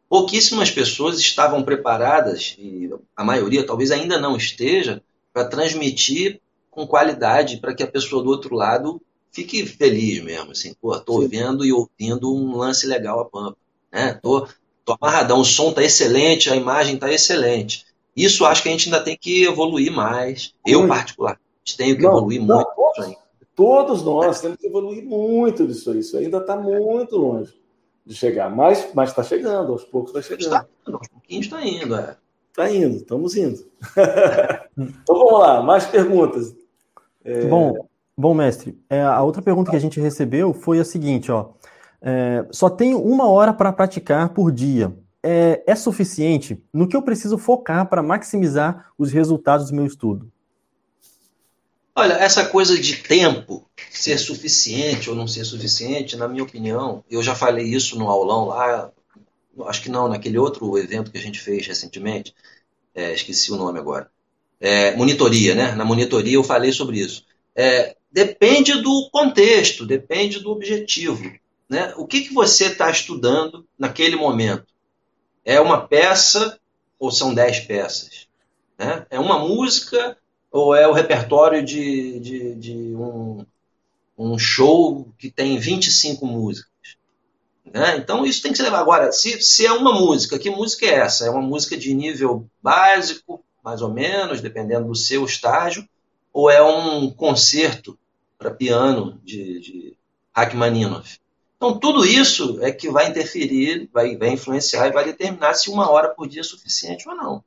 pouquíssimas 0.09 0.71
pessoas 0.71 1.19
estavam 1.19 1.61
preparadas, 1.63 2.55
e 2.57 2.89
a 3.15 3.23
maioria 3.23 3.65
talvez 3.65 3.91
ainda 3.91 4.17
não 4.17 4.35
esteja, 4.35 5.03
para 5.33 5.45
transmitir 5.45 6.41
com 6.69 6.87
qualidade 6.87 7.57
para 7.57 7.73
que 7.73 7.83
a 7.83 7.87
pessoa 7.87 8.23
do 8.23 8.29
outro 8.29 8.55
lado 8.55 9.01
fique 9.31 9.65
feliz 9.65 10.23
mesmo, 10.23 10.51
assim, 10.51 10.73
pô, 10.81 10.97
tô 10.99 11.21
Sim. 11.21 11.27
vendo 11.27 11.65
e 11.65 11.71
ouvindo 11.71 12.33
um 12.33 12.57
lance 12.57 12.87
legal 12.87 13.19
a 13.19 13.25
pampa, 13.25 13.57
né? 13.91 14.13
Tô, 14.21 14.47
tô 14.83 14.97
amarradão, 14.99 15.39
o 15.39 15.45
som 15.45 15.71
tá 15.71 15.83
excelente, 15.83 16.49
a 16.49 16.55
imagem 16.55 16.97
tá 16.97 17.11
excelente. 17.11 17.85
Isso 18.15 18.45
acho 18.45 18.63
que 18.63 18.69
a 18.69 18.71
gente 18.71 18.85
ainda 18.85 19.03
tem 19.03 19.17
que 19.17 19.45
evoluir 19.45 19.91
mais. 19.91 20.53
Eu, 20.65 20.87
particularmente, 20.87 21.41
tenho 21.77 21.95
que 21.95 22.01
não, 22.01 22.09
evoluir 22.09 22.41
não, 22.41 22.55
muito. 22.57 22.75
Todos, 22.75 23.17
todos 23.55 24.03
nós 24.03 24.41
temos 24.41 24.57
que 24.57 24.67
evoluir 24.67 25.03
muito 25.03 25.65
disso 25.65 25.91
aí. 25.91 25.99
Isso 25.99 26.17
ainda 26.17 26.39
está 26.39 26.55
muito 26.57 27.15
longe 27.15 27.53
de 28.05 28.15
chegar, 28.15 28.49
mas 28.53 28.89
está 29.07 29.23
chegando, 29.23 29.71
aos 29.71 29.83
poucos 29.83 30.09
está 30.09 30.21
chegando. 30.21 30.55
Está, 30.55 30.65
aos 30.91 31.07
pouquinhos 31.07 31.45
está 31.45 31.65
indo, 31.65 31.95
é. 31.95 32.17
Está 32.49 32.71
indo, 32.71 32.97
estamos 32.97 33.35
indo. 33.35 33.65
então 34.77 35.15
vamos 35.15 35.39
lá, 35.39 35.61
mais 35.61 35.85
perguntas. 35.85 36.55
É... 37.23 37.45
Bom, 37.45 37.87
bom, 38.17 38.33
mestre, 38.33 38.77
é, 38.89 39.01
a 39.01 39.21
outra 39.21 39.41
pergunta 39.41 39.71
que 39.71 39.77
a 39.77 39.81
gente 39.81 39.99
recebeu 39.99 40.53
foi 40.53 40.79
a 40.79 40.85
seguinte: 40.85 41.31
ó, 41.31 41.51
é, 42.01 42.45
só 42.51 42.69
tenho 42.69 43.01
uma 43.01 43.29
hora 43.29 43.53
para 43.53 43.71
praticar 43.71 44.29
por 44.29 44.51
dia. 44.51 44.93
É, 45.21 45.63
é 45.67 45.75
suficiente? 45.75 46.61
No 46.73 46.87
que 46.87 46.95
eu 46.95 47.01
preciso 47.01 47.37
focar 47.37 47.87
para 47.89 48.01
maximizar 48.01 48.91
os 48.97 49.11
resultados 49.11 49.69
do 49.69 49.75
meu 49.75 49.85
estudo? 49.85 50.31
Olha, 51.93 52.13
essa 52.13 52.45
coisa 52.45 52.79
de 52.79 52.95
tempo 53.03 53.69
ser 53.91 54.17
suficiente 54.17 55.09
ou 55.09 55.15
não 55.15 55.27
ser 55.27 55.43
suficiente, 55.43 56.15
na 56.15 56.29
minha 56.29 56.43
opinião, 56.43 57.03
eu 57.11 57.21
já 57.21 57.35
falei 57.35 57.65
isso 57.65 57.99
no 57.99 58.09
aulão 58.09 58.45
lá, 58.45 58.89
acho 59.67 59.81
que 59.83 59.89
não, 59.89 60.07
naquele 60.07 60.37
outro 60.37 60.77
evento 60.77 61.11
que 61.11 61.17
a 61.17 61.21
gente 61.21 61.39
fez 61.39 61.65
recentemente, 61.65 62.33
é, 62.93 63.13
esqueci 63.13 63.51
o 63.51 63.55
nome 63.55 63.79
agora, 63.79 64.09
é, 64.59 64.95
monitoria, 64.95 65.55
né? 65.55 65.73
Na 65.73 65.85
monitoria 65.85 66.35
eu 66.35 66.43
falei 66.43 66.71
sobre 66.71 66.99
isso. 66.99 67.25
É, 67.55 67.95
depende 68.11 68.81
do 68.81 69.09
contexto, 69.11 69.85
depende 69.85 70.39
do 70.39 70.51
objetivo. 70.51 71.31
Né? 71.69 71.93
O 71.97 72.07
que, 72.07 72.21
que 72.21 72.33
você 72.33 72.65
está 72.65 72.89
estudando 72.89 73.65
naquele 73.77 74.15
momento? 74.15 74.65
É 75.45 75.59
uma 75.59 75.87
peça 75.87 76.59
ou 76.97 77.11
são 77.11 77.33
dez 77.33 77.59
peças? 77.59 78.27
Né? 78.77 79.05
É 79.09 79.19
uma 79.19 79.39
música 79.39 80.17
ou 80.51 80.75
é 80.75 80.87
o 80.87 80.93
repertório 80.93 81.63
de, 81.63 82.19
de, 82.19 82.55
de 82.55 82.73
um, 82.95 83.45
um 84.17 84.37
show 84.37 85.07
que 85.17 85.29
tem 85.29 85.57
25 85.59 86.25
músicas? 86.25 86.68
Né? 87.73 87.97
Então 87.97 88.25
isso 88.25 88.41
tem 88.41 88.51
que 88.51 88.57
ser 88.57 88.63
levado. 88.63 88.81
Agora, 88.81 89.11
se, 89.11 89.41
se 89.41 89.65
é 89.65 89.71
uma 89.71 89.93
música, 89.93 90.39
que 90.39 90.49
música 90.49 90.85
é 90.85 90.95
essa? 90.95 91.25
É 91.25 91.29
uma 91.29 91.41
música 91.41 91.77
de 91.77 91.93
nível 91.93 92.49
básico, 92.61 93.43
mais 93.63 93.81
ou 93.81 93.93
menos, 93.93 94.41
dependendo 94.41 94.87
do 94.87 94.95
seu 94.95 95.25
estágio, 95.25 95.87
ou 96.33 96.49
é 96.49 96.61
um 96.61 97.11
concerto 97.11 97.97
para 98.37 98.51
piano 98.51 99.19
de, 99.23 99.59
de 99.59 99.97
Rachmaninoff? 100.35 101.19
Então, 101.57 101.77
tudo 101.77 102.05
isso 102.05 102.57
é 102.61 102.71
que 102.71 102.89
vai 102.89 103.09
interferir, 103.09 103.89
vai, 103.91 104.15
vai 104.15 104.29
influenciar 104.29 104.87
e 104.87 104.93
vai 104.93 105.03
determinar 105.03 105.53
se 105.53 105.69
uma 105.69 105.91
hora 105.91 106.09
por 106.09 106.27
dia 106.27 106.39
é 106.39 106.43
suficiente 106.43 107.07
ou 107.07 107.15
não. 107.15 107.43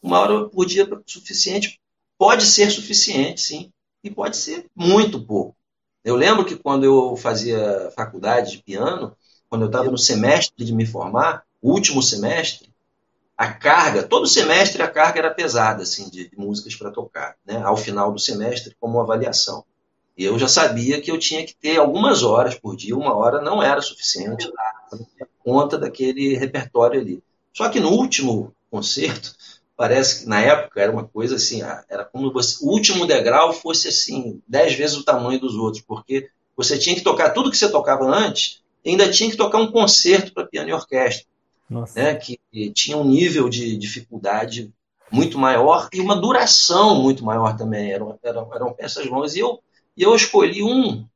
Uma 0.00 0.20
hora 0.20 0.48
por 0.48 0.64
dia 0.64 0.88
suficiente 1.04 1.80
pode 2.16 2.46
ser 2.46 2.70
suficiente, 2.70 3.40
sim, 3.40 3.72
e 4.04 4.10
pode 4.10 4.36
ser 4.36 4.66
muito 4.74 5.20
pouco. 5.20 5.56
Eu 6.04 6.14
lembro 6.14 6.44
que 6.44 6.54
quando 6.54 6.84
eu 6.84 7.16
fazia 7.16 7.90
faculdade 7.96 8.52
de 8.52 8.62
piano, 8.62 9.16
quando 9.48 9.62
eu 9.62 9.66
estava 9.66 9.90
no 9.90 9.98
semestre 9.98 10.64
de 10.64 10.72
me 10.72 10.86
formar, 10.86 11.44
o 11.62 11.72
último 11.72 12.02
semestre, 12.02 12.68
a 13.36 13.52
carga, 13.52 14.02
todo 14.02 14.26
semestre 14.26 14.82
a 14.82 14.88
carga 14.88 15.18
era 15.18 15.34
pesada, 15.34 15.82
assim, 15.82 16.08
de, 16.08 16.28
de 16.28 16.38
músicas 16.38 16.74
para 16.74 16.90
tocar, 16.90 17.36
né? 17.44 17.62
Ao 17.62 17.76
final 17.76 18.12
do 18.12 18.18
semestre, 18.18 18.74
como 18.80 19.00
avaliação. 19.00 19.64
E 20.16 20.24
eu 20.24 20.38
já 20.38 20.48
sabia 20.48 21.00
que 21.00 21.10
eu 21.10 21.18
tinha 21.18 21.44
que 21.44 21.54
ter 21.54 21.76
algumas 21.76 22.22
horas 22.22 22.54
por 22.54 22.74
dia, 22.74 22.96
uma 22.96 23.14
hora 23.14 23.42
não 23.42 23.62
era 23.62 23.82
suficiente 23.82 24.50
para 24.50 24.98
conta 25.44 25.78
daquele 25.78 26.36
repertório 26.36 27.00
ali. 27.00 27.22
Só 27.52 27.68
que 27.68 27.78
no 27.78 27.90
último 27.90 28.52
concerto, 28.70 29.34
parece 29.76 30.20
que 30.20 30.28
na 30.28 30.40
época 30.40 30.80
era 30.80 30.90
uma 30.90 31.04
coisa 31.04 31.36
assim, 31.36 31.62
ah, 31.62 31.84
era 31.88 32.04
como 32.04 32.42
se 32.42 32.64
o 32.64 32.68
último 32.68 33.06
degrau 33.06 33.52
fosse 33.52 33.88
assim, 33.88 34.42
dez 34.48 34.74
vezes 34.74 34.96
o 34.96 35.04
tamanho 35.04 35.38
dos 35.38 35.54
outros, 35.54 35.84
porque 35.86 36.30
você 36.56 36.78
tinha 36.78 36.96
que 36.96 37.02
tocar 37.02 37.30
tudo 37.30 37.50
que 37.50 37.56
você 37.56 37.70
tocava 37.70 38.06
antes, 38.06 38.62
ainda 38.90 39.10
tinha 39.10 39.30
que 39.30 39.36
tocar 39.36 39.58
um 39.58 39.70
concerto 39.70 40.32
para 40.32 40.46
piano 40.46 40.70
e 40.70 40.72
orquestra, 40.72 41.26
né, 41.94 42.14
que 42.14 42.38
tinha 42.72 42.96
um 42.96 43.04
nível 43.04 43.48
de 43.48 43.76
dificuldade 43.76 44.72
muito 45.10 45.38
maior 45.38 45.88
e 45.92 46.00
uma 46.00 46.16
duração 46.16 47.00
muito 47.00 47.24
maior 47.24 47.56
também. 47.56 47.92
Eram, 47.92 48.18
eram, 48.22 48.54
eram 48.54 48.72
peças 48.72 49.06
longas. 49.06 49.34
E 49.34 49.40
eu 49.40 49.60
e 49.96 50.02
eu 50.02 50.14
escolhi 50.14 50.62
um 50.62 51.08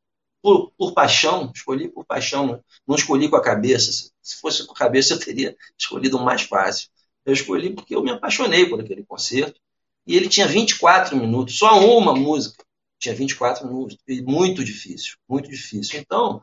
por, 0.42 0.72
por, 0.76 0.94
paixão, 0.94 1.52
escolhi 1.54 1.88
por 1.88 2.04
paixão, 2.04 2.62
não 2.88 2.96
escolhi 2.96 3.28
com 3.28 3.36
a 3.36 3.42
cabeça. 3.42 4.10
Se 4.22 4.40
fosse 4.40 4.66
com 4.66 4.72
a 4.72 4.76
cabeça, 4.76 5.12
eu 5.12 5.18
teria 5.18 5.54
escolhido 5.78 6.16
o 6.16 6.24
mais 6.24 6.42
fácil. 6.42 6.88
Eu 7.26 7.34
escolhi 7.34 7.74
porque 7.74 7.94
eu 7.94 8.02
me 8.02 8.10
apaixonei 8.10 8.66
por 8.66 8.80
aquele 8.80 9.04
concerto. 9.04 9.60
E 10.06 10.16
ele 10.16 10.28
tinha 10.28 10.46
24 10.46 11.14
minutos, 11.14 11.58
só 11.58 11.78
uma 11.78 12.14
música. 12.14 12.64
Tinha 12.98 13.14
24 13.14 13.66
minutos. 13.66 13.98
E 14.08 14.22
muito 14.22 14.64
difícil, 14.64 15.16
muito 15.28 15.50
difícil. 15.50 16.00
Então, 16.00 16.42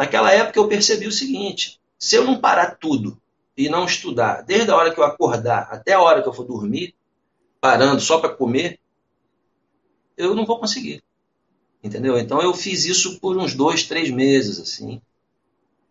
naquela 0.00 0.32
época 0.32 0.58
eu 0.58 0.68
percebi 0.68 1.06
o 1.06 1.12
seguinte: 1.12 1.80
se 1.98 2.16
eu 2.16 2.24
não 2.24 2.40
parar 2.40 2.76
tudo 2.76 3.20
e 3.56 3.68
não 3.68 3.84
estudar, 3.84 4.42
desde 4.42 4.70
a 4.70 4.76
hora 4.76 4.92
que 4.92 4.98
eu 4.98 5.04
acordar 5.04 5.68
até 5.70 5.92
a 5.92 6.00
hora 6.00 6.22
que 6.22 6.28
eu 6.28 6.32
for 6.32 6.44
dormir, 6.44 6.94
parando 7.60 8.00
só 8.00 8.18
para 8.18 8.34
comer, 8.34 8.78
eu 10.16 10.34
não 10.34 10.46
vou 10.46 10.58
conseguir 10.58 11.02
entendeu? 11.82 12.18
Então 12.18 12.40
eu 12.40 12.54
fiz 12.54 12.84
isso 12.84 13.18
por 13.20 13.36
uns 13.36 13.54
dois, 13.54 13.84
três 13.84 14.10
meses, 14.10 14.60
assim. 14.60 15.00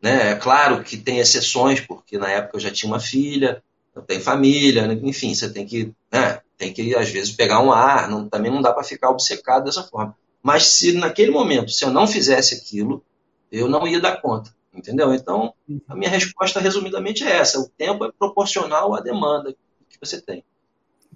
Né? 0.01 0.31
É 0.31 0.35
claro 0.35 0.83
que 0.83 0.97
tem 0.97 1.19
exceções, 1.19 1.81
porque 1.81 2.17
na 2.17 2.29
época 2.29 2.57
eu 2.57 2.61
já 2.61 2.71
tinha 2.71 2.91
uma 2.91 2.99
filha, 2.99 3.61
eu 3.95 4.01
tenho 4.01 4.21
família, 4.21 4.87
né? 4.87 4.99
enfim, 5.03 5.33
você 5.33 5.51
tem 5.51 5.65
que, 5.65 5.91
né? 6.11 6.41
tem 6.57 6.71
que 6.71 6.95
às 6.95 7.09
vezes 7.09 7.31
pegar 7.31 7.61
um 7.61 7.71
ar, 7.71 8.09
não, 8.09 8.29
também 8.29 8.51
não 8.51 8.61
dá 8.61 8.71
para 8.71 8.83
ficar 8.83 9.09
obcecado 9.09 9.65
dessa 9.65 9.83
forma. 9.83 10.15
Mas 10.41 10.63
se 10.67 10.93
naquele 10.93 11.31
momento, 11.31 11.71
se 11.71 11.83
eu 11.83 11.91
não 11.91 12.07
fizesse 12.07 12.55
aquilo, 12.55 13.03
eu 13.51 13.67
não 13.67 13.87
ia 13.87 13.99
dar 13.99 14.21
conta, 14.21 14.53
entendeu? 14.73 15.13
Então, 15.13 15.53
a 15.87 15.95
minha 15.95 16.09
resposta 16.09 16.59
resumidamente 16.59 17.23
é 17.23 17.37
essa: 17.37 17.59
o 17.59 17.69
tempo 17.69 18.05
é 18.05 18.11
proporcional 18.11 18.95
à 18.95 18.99
demanda 18.99 19.53
que 19.89 19.97
você 19.99 20.21
tem. 20.21 20.43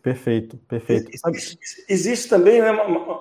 Perfeito, 0.03 0.57
perfeito. 0.67 1.09
Existe 1.87 2.27
também, 2.27 2.61
né, 2.61 2.71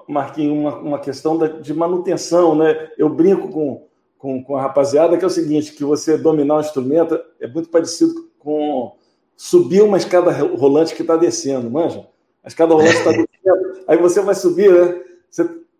Marquinhos, 0.09 0.59
uma, 0.59 0.77
uma 0.79 0.99
questão 0.99 1.39
de 1.61 1.73
manutenção, 1.73 2.57
né? 2.57 2.91
Eu 2.99 3.09
brinco 3.09 3.49
com, 3.49 3.87
com, 4.19 4.43
com, 4.43 4.57
a 4.57 4.63
rapaziada 4.63 5.17
que 5.17 5.23
é 5.23 5.27
o 5.27 5.31
seguinte, 5.31 5.75
que 5.75 5.85
você 5.85 6.19
dominar 6.19 6.57
um 6.57 6.61
instrumento 6.61 7.21
é 7.41 7.47
muito 7.47 7.69
parecido 7.69 8.29
com 8.37 8.97
subir 9.37 9.83
uma 9.83 9.97
escada 9.97 10.33
rolante 10.33 10.95
que 10.97 11.03
está 11.03 11.17
descendo, 11.17 11.71
manja? 11.71 12.05
A 12.43 12.49
escada 12.49 12.75
rolante 12.75 12.97
está 12.97 13.11
descendo, 13.15 13.85
aí 13.87 13.97
você 13.99 14.21
vai 14.21 14.35
subir, 14.35 14.73
né? 14.73 15.01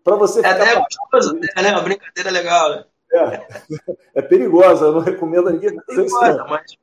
Para 0.03 0.15
você 0.15 0.39
É 0.39 0.47
até 0.47 0.75
gostoso, 0.75 1.37
né? 1.37 1.71
Uma 1.71 1.81
brincadeira 1.81 2.31
legal, 2.31 2.69
né? 2.69 2.85
É, 3.13 3.47
é 4.15 4.21
perigosa, 4.21 4.85
eu 4.85 4.91
não 4.93 5.01
recomendo 5.01 5.49
a 5.49 5.51
ninguém. 5.51 5.69
É 5.69 5.81
perigosa, 5.95 6.45
mas... 6.49 6.77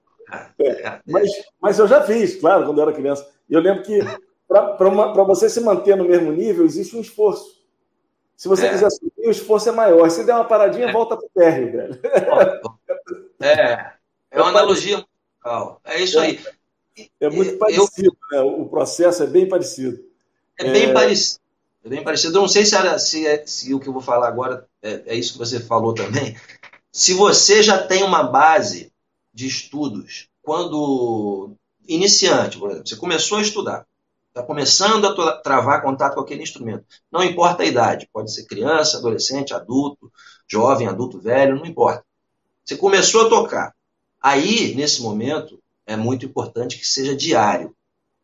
É, 0.61 1.01
mas, 1.07 1.29
mas 1.61 1.79
eu 1.79 1.89
já 1.89 2.03
fiz, 2.03 2.37
claro, 2.37 2.65
quando 2.65 2.79
eu 2.79 2.83
era 2.83 2.93
criança. 2.93 3.29
E 3.49 3.55
eu 3.55 3.61
lembro 3.61 3.83
que 3.83 3.99
para 4.47 5.25
você 5.25 5.49
se 5.49 5.61
manter 5.61 5.97
no 5.97 6.05
mesmo 6.05 6.33
nível, 6.33 6.65
existe 6.65 6.97
um 6.97 7.01
esforço. 7.01 7.61
Se 8.37 8.49
você 8.49 8.67
é. 8.67 8.71
quiser 8.71 8.91
subir, 8.91 9.27
o 9.27 9.31
esforço 9.31 9.69
é 9.69 9.73
maior. 9.73 10.09
Se 10.11 10.25
der 10.25 10.35
uma 10.35 10.45
paradinha, 10.45 10.89
é. 10.89 10.93
volta 10.93 11.17
para 11.17 11.27
o 11.27 11.31
térreo, 11.31 11.73
velho. 11.73 12.01
É, 13.43 13.93
é 14.31 14.41
uma 14.41 14.51
analogia 14.51 14.97
musical. 14.97 15.81
É 15.85 16.01
isso 16.01 16.19
aí. 16.19 16.39
É 17.19 17.31
muito 17.31 17.59
parecido, 17.59 18.17
eu... 18.33 18.39
né? 18.39 18.43
O 18.43 18.67
processo 18.67 19.23
é 19.23 19.27
bem 19.27 19.49
parecido. 19.49 19.99
É 20.59 20.71
bem 20.71 20.91
é... 20.91 20.93
parecido. 20.93 21.41
É 21.85 21.89
bem 21.89 22.05
parecido. 22.05 22.37
Eu 22.37 22.43
não 22.43 22.49
sei 22.49 22.65
se, 22.65 22.75
era, 22.75 22.99
se, 22.99 23.27
é, 23.27 23.45
se 23.47 23.73
o 23.73 23.81
que 23.81 23.89
eu 23.89 23.93
vou 23.93 24.03
falar 24.03 24.29
agora 24.29 24.67
é, 24.83 25.03
é 25.07 25.15
isso 25.15 25.33
que 25.33 25.39
você 25.39 25.61
falou 25.61 25.95
também. 25.95 26.37
Se 26.93 27.15
você 27.15 27.63
já 27.63 27.87
tem 27.87 28.03
uma 28.03 28.23
base 28.23 28.93
de 29.33 29.47
estudos, 29.47 30.29
quando 30.43 31.53
iniciante, 31.87 32.59
por 32.59 32.71
exemplo, 32.71 32.89
você 32.89 32.97
começou 32.97 33.39
a 33.39 33.43
estudar, 33.43 33.87
está 34.29 34.43
começando 34.43 35.07
a 35.07 35.37
travar 35.37 35.83
contato 35.83 36.15
com 36.15 36.21
aquele 36.21 36.43
instrumento. 36.43 36.85
Não 37.11 37.23
importa 37.23 37.63
a 37.63 37.67
idade, 37.67 38.09
pode 38.13 38.33
ser 38.33 38.45
criança, 38.47 38.99
adolescente, 38.99 39.55
adulto, 39.55 40.11
jovem, 40.49 40.89
adulto, 40.89 41.21
velho, 41.21 41.57
não 41.57 41.67
importa. 41.67 42.05
Você 42.65 42.77
começou 42.77 43.27
a 43.27 43.29
tocar. 43.29 43.75
Aí, 44.21 44.75
nesse 44.75 45.03
momento, 45.03 45.61
é 45.87 45.97
muito 45.97 46.27
importante 46.27 46.79
que 46.79 46.85
seja 46.85 47.17
diário, 47.17 47.75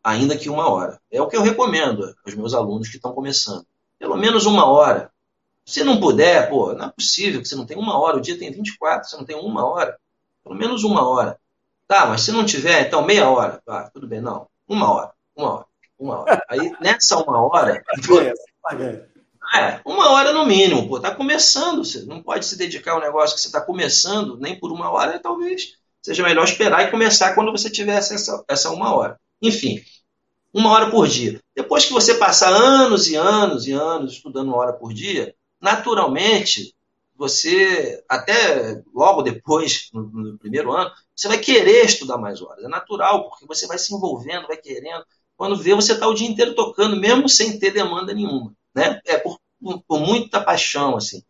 ainda 0.07 0.37
que 0.37 0.49
uma 0.49 0.69
hora. 0.69 1.01
É 1.11 1.21
o 1.21 1.27
que 1.27 1.35
eu 1.35 1.41
recomendo 1.41 2.15
aos 2.25 2.35
meus 2.35 2.53
alunos 2.53 2.87
que 2.87 2.95
estão 2.95 3.11
começando. 3.11 3.65
Pelo 3.99 4.15
menos 4.15 4.45
uma 4.45 4.65
hora. 4.65 5.11
Se 5.65 5.83
não 5.83 5.99
puder, 5.99 6.49
pô, 6.49 6.73
não 6.73 6.85
é 6.85 6.89
possível 6.89 7.41
que 7.41 7.47
você 7.47 7.55
não 7.55 7.65
tenha 7.65 7.79
uma 7.79 7.99
hora, 7.99 8.15
o 8.15 8.21
dia 8.21 8.39
tem 8.39 8.49
24, 8.49 9.09
você 9.09 9.17
não 9.17 9.25
tem 9.25 9.35
uma 9.35 9.65
hora. 9.65 9.97
Pelo 10.41 10.55
menos 10.55 10.85
uma 10.85 11.05
hora. 11.05 11.37
Tá, 11.85 12.05
mas 12.05 12.21
se 12.21 12.31
não 12.31 12.45
tiver, 12.45 12.87
então 12.87 13.03
meia 13.03 13.29
hora. 13.29 13.61
Tá, 13.65 13.89
tudo 13.93 14.07
bem, 14.07 14.21
não. 14.21 14.47
Uma 14.65 14.93
hora, 14.93 15.11
uma 15.35 15.53
hora, 15.55 15.65
uma 15.99 16.19
hora. 16.21 16.41
Aí 16.49 16.71
nessa 16.79 17.17
uma 17.17 17.45
hora. 17.45 17.83
é, 19.55 19.81
uma 19.85 20.11
hora 20.11 20.31
no 20.31 20.45
mínimo, 20.45 20.87
pô, 20.87 21.01
tá 21.01 21.13
começando. 21.13 21.83
Você 21.83 22.05
não 22.05 22.23
pode 22.23 22.45
se 22.45 22.57
dedicar 22.57 22.93
ao 22.93 23.01
negócio 23.01 23.35
que 23.35 23.41
você 23.41 23.47
está 23.47 23.59
começando, 23.59 24.37
nem 24.37 24.57
por 24.57 24.71
uma 24.71 24.89
hora, 24.89 25.19
talvez 25.19 25.73
seja 26.01 26.23
melhor 26.23 26.45
esperar 26.45 26.87
e 26.87 26.91
começar 26.91 27.35
quando 27.35 27.51
você 27.51 27.69
tiver 27.69 27.97
essa, 27.97 28.43
essa 28.47 28.69
uma 28.69 28.95
hora. 28.95 29.19
Enfim, 29.41 29.81
uma 30.57 30.71
hora 30.71 30.89
por 30.89 31.07
dia. 31.07 31.39
Depois 31.55 31.85
que 31.85 31.93
você 31.93 32.15
passar 32.15 32.51
anos 32.51 33.07
e 33.07 33.15
anos 33.15 33.67
e 33.67 33.71
anos 33.71 34.13
estudando 34.13 34.47
uma 34.47 34.57
hora 34.57 34.73
por 34.73 34.91
dia, 34.91 35.35
naturalmente 35.61 36.73
você, 37.15 38.03
até 38.09 38.81
logo 38.93 39.21
depois, 39.21 39.89
no, 39.93 40.03
no, 40.03 40.37
primeiro 40.37 40.71
ano, 40.71 40.91
você 41.15 41.27
vai 41.27 41.37
querer 41.37 41.85
estudar 41.85 42.17
mais 42.17 42.41
horas. 42.41 42.63
É 42.63 42.67
natural, 42.67 43.29
porque 43.29 43.45
você 43.45 43.67
vai 43.67 43.77
se 43.77 43.93
envolvendo, 43.93 44.47
vai 44.47 44.57
querendo. 44.57 45.05
Quando 45.35 45.55
vê, 45.55 45.75
você 45.75 45.93
está 45.93 46.07
o 46.07 46.13
dia 46.15 46.27
inteiro 46.27 46.55
tocando, 46.55 46.99
mesmo 46.99 47.29
sem 47.29 47.59
ter 47.59 47.71
demanda 47.71 48.11
nenhuma. 48.11 48.51
Né? 48.73 48.99
É 49.05 49.19
por, 49.19 49.39
por 49.87 49.99
muita 49.99 50.41
paixão, 50.41 50.95
assim. 50.95 51.23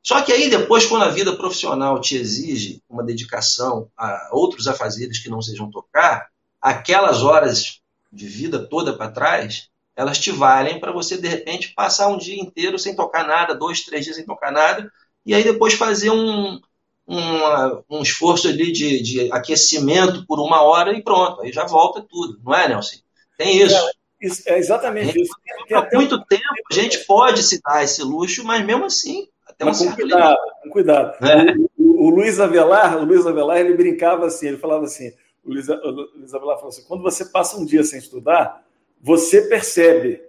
Só 0.00 0.22
que 0.22 0.32
aí 0.32 0.48
depois, 0.48 0.86
quando 0.86 1.02
a 1.02 1.10
vida 1.10 1.36
profissional 1.36 2.00
te 2.00 2.16
exige 2.16 2.82
uma 2.88 3.02
dedicação 3.02 3.90
a 3.96 4.30
outros 4.32 4.68
afazeres 4.68 5.18
que 5.18 5.28
não 5.28 5.42
sejam 5.42 5.70
tocar, 5.70 6.28
aquelas 6.60 7.22
horas 7.22 7.79
de 8.12 8.26
vida 8.26 8.58
toda 8.58 8.96
para 8.96 9.10
trás, 9.10 9.68
elas 9.96 10.18
te 10.18 10.30
valem 10.30 10.80
para 10.80 10.92
você, 10.92 11.16
de 11.16 11.28
repente, 11.28 11.74
passar 11.74 12.08
um 12.08 12.18
dia 12.18 12.40
inteiro 12.40 12.78
sem 12.78 12.94
tocar 12.94 13.26
nada, 13.26 13.54
dois, 13.54 13.84
três 13.84 14.04
dias 14.04 14.16
sem 14.16 14.24
tocar 14.24 14.50
nada, 14.50 14.90
e 15.24 15.34
aí 15.34 15.44
depois 15.44 15.74
fazer 15.74 16.10
um, 16.10 16.58
um, 17.06 17.82
um 17.90 18.02
esforço 18.02 18.48
ali 18.48 18.72
de, 18.72 19.02
de, 19.02 19.32
aquecimento 19.32 20.24
por 20.26 20.40
uma 20.40 20.62
hora 20.62 20.92
e 20.92 21.02
pronto, 21.02 21.42
aí 21.42 21.52
já 21.52 21.66
volta 21.66 22.00
tudo, 22.08 22.40
não 22.44 22.54
é, 22.54 22.68
Nelson? 22.68 22.96
Tem 23.36 23.60
isso. 23.60 23.76
É, 24.22 24.54
é 24.54 24.58
exatamente 24.58 25.20
isso. 25.20 25.32
Há 25.72 25.88
muito 25.94 26.16
um... 26.16 26.24
tempo 26.24 26.44
a 26.70 26.74
gente 26.74 26.98
pode 27.06 27.42
se 27.42 27.60
dar 27.62 27.82
esse 27.82 28.02
luxo, 28.02 28.44
mas 28.44 28.64
mesmo 28.64 28.84
assim, 28.84 29.26
até 29.46 29.64
um 29.64 29.72
com 29.72 29.92
cuidado, 29.92 30.38
com 30.62 30.70
cuidado. 30.70 31.26
É. 31.26 31.54
O, 31.78 32.06
o, 32.06 32.10
Luiz 32.10 32.38
Avelar, 32.38 32.96
o 32.98 33.04
Luiz 33.04 33.26
Avelar, 33.26 33.58
ele 33.58 33.74
brincava 33.74 34.26
assim, 34.26 34.48
ele 34.48 34.58
falava 34.58 34.84
assim, 34.84 35.12
o 35.50 36.36
Avelar 36.36 36.56
falou 36.56 36.68
assim, 36.68 36.84
quando 36.86 37.02
você 37.02 37.24
passa 37.24 37.56
um 37.56 37.64
dia 37.64 37.84
sem 37.84 37.98
estudar, 37.98 38.64
você 39.00 39.42
percebe 39.42 40.22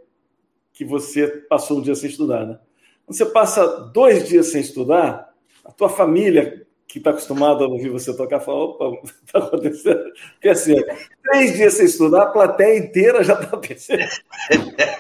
que 0.74 0.86
você 0.86 1.28
passou 1.28 1.80
um 1.80 1.82
dia 1.82 1.96
sem 1.96 2.10
estudar, 2.10 2.46
né? 2.46 2.60
Quando 3.06 3.18
você 3.18 3.26
passa 3.26 3.66
dois 3.94 4.28
dias 4.28 4.48
sem 4.48 4.62
estudar, 4.62 5.34
a 5.66 5.72
tua 5.72 5.90
família 5.90 6.66
que 6.88 6.98
está 6.98 7.12
acostumado 7.12 7.64
a 7.64 7.68
ouvir 7.68 7.90
você 7.90 8.16
tocar 8.16 8.42
fala, 8.42 8.66
opa, 8.66 9.02
está 9.26 9.40
acontecendo. 9.46 10.04
Porque 10.34 10.50
assim, 10.50 10.76
três 11.24 11.54
dias 11.54 11.74
sem 11.74 11.86
estudar, 11.86 12.24
a 12.24 12.32
plateia 12.32 12.78
inteira 12.78 13.24
já 13.24 13.40
está 13.40 13.56
pensando. 13.58 14.04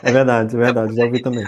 É 0.01 0.11
verdade, 0.11 0.55
é 0.55 0.59
verdade, 0.59 0.95
já 0.95 1.05
ouvi 1.05 1.21
também. 1.21 1.45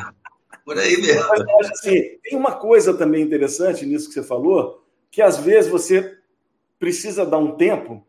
Por 0.66 0.78
aí 0.78 0.98
mesmo. 0.98 1.24
Mas, 1.30 1.72
assim, 1.72 2.18
tem 2.24 2.38
uma 2.38 2.54
coisa 2.54 2.94
também 2.94 3.22
interessante 3.22 3.86
nisso 3.86 4.08
que 4.08 4.14
você 4.14 4.24
falou, 4.24 4.84
que 5.12 5.22
às 5.22 5.38
vezes 5.38 5.70
você 5.70 6.18
precisa 6.80 7.26
dar 7.26 7.38
um 7.38 7.56
tempo, 7.56 8.06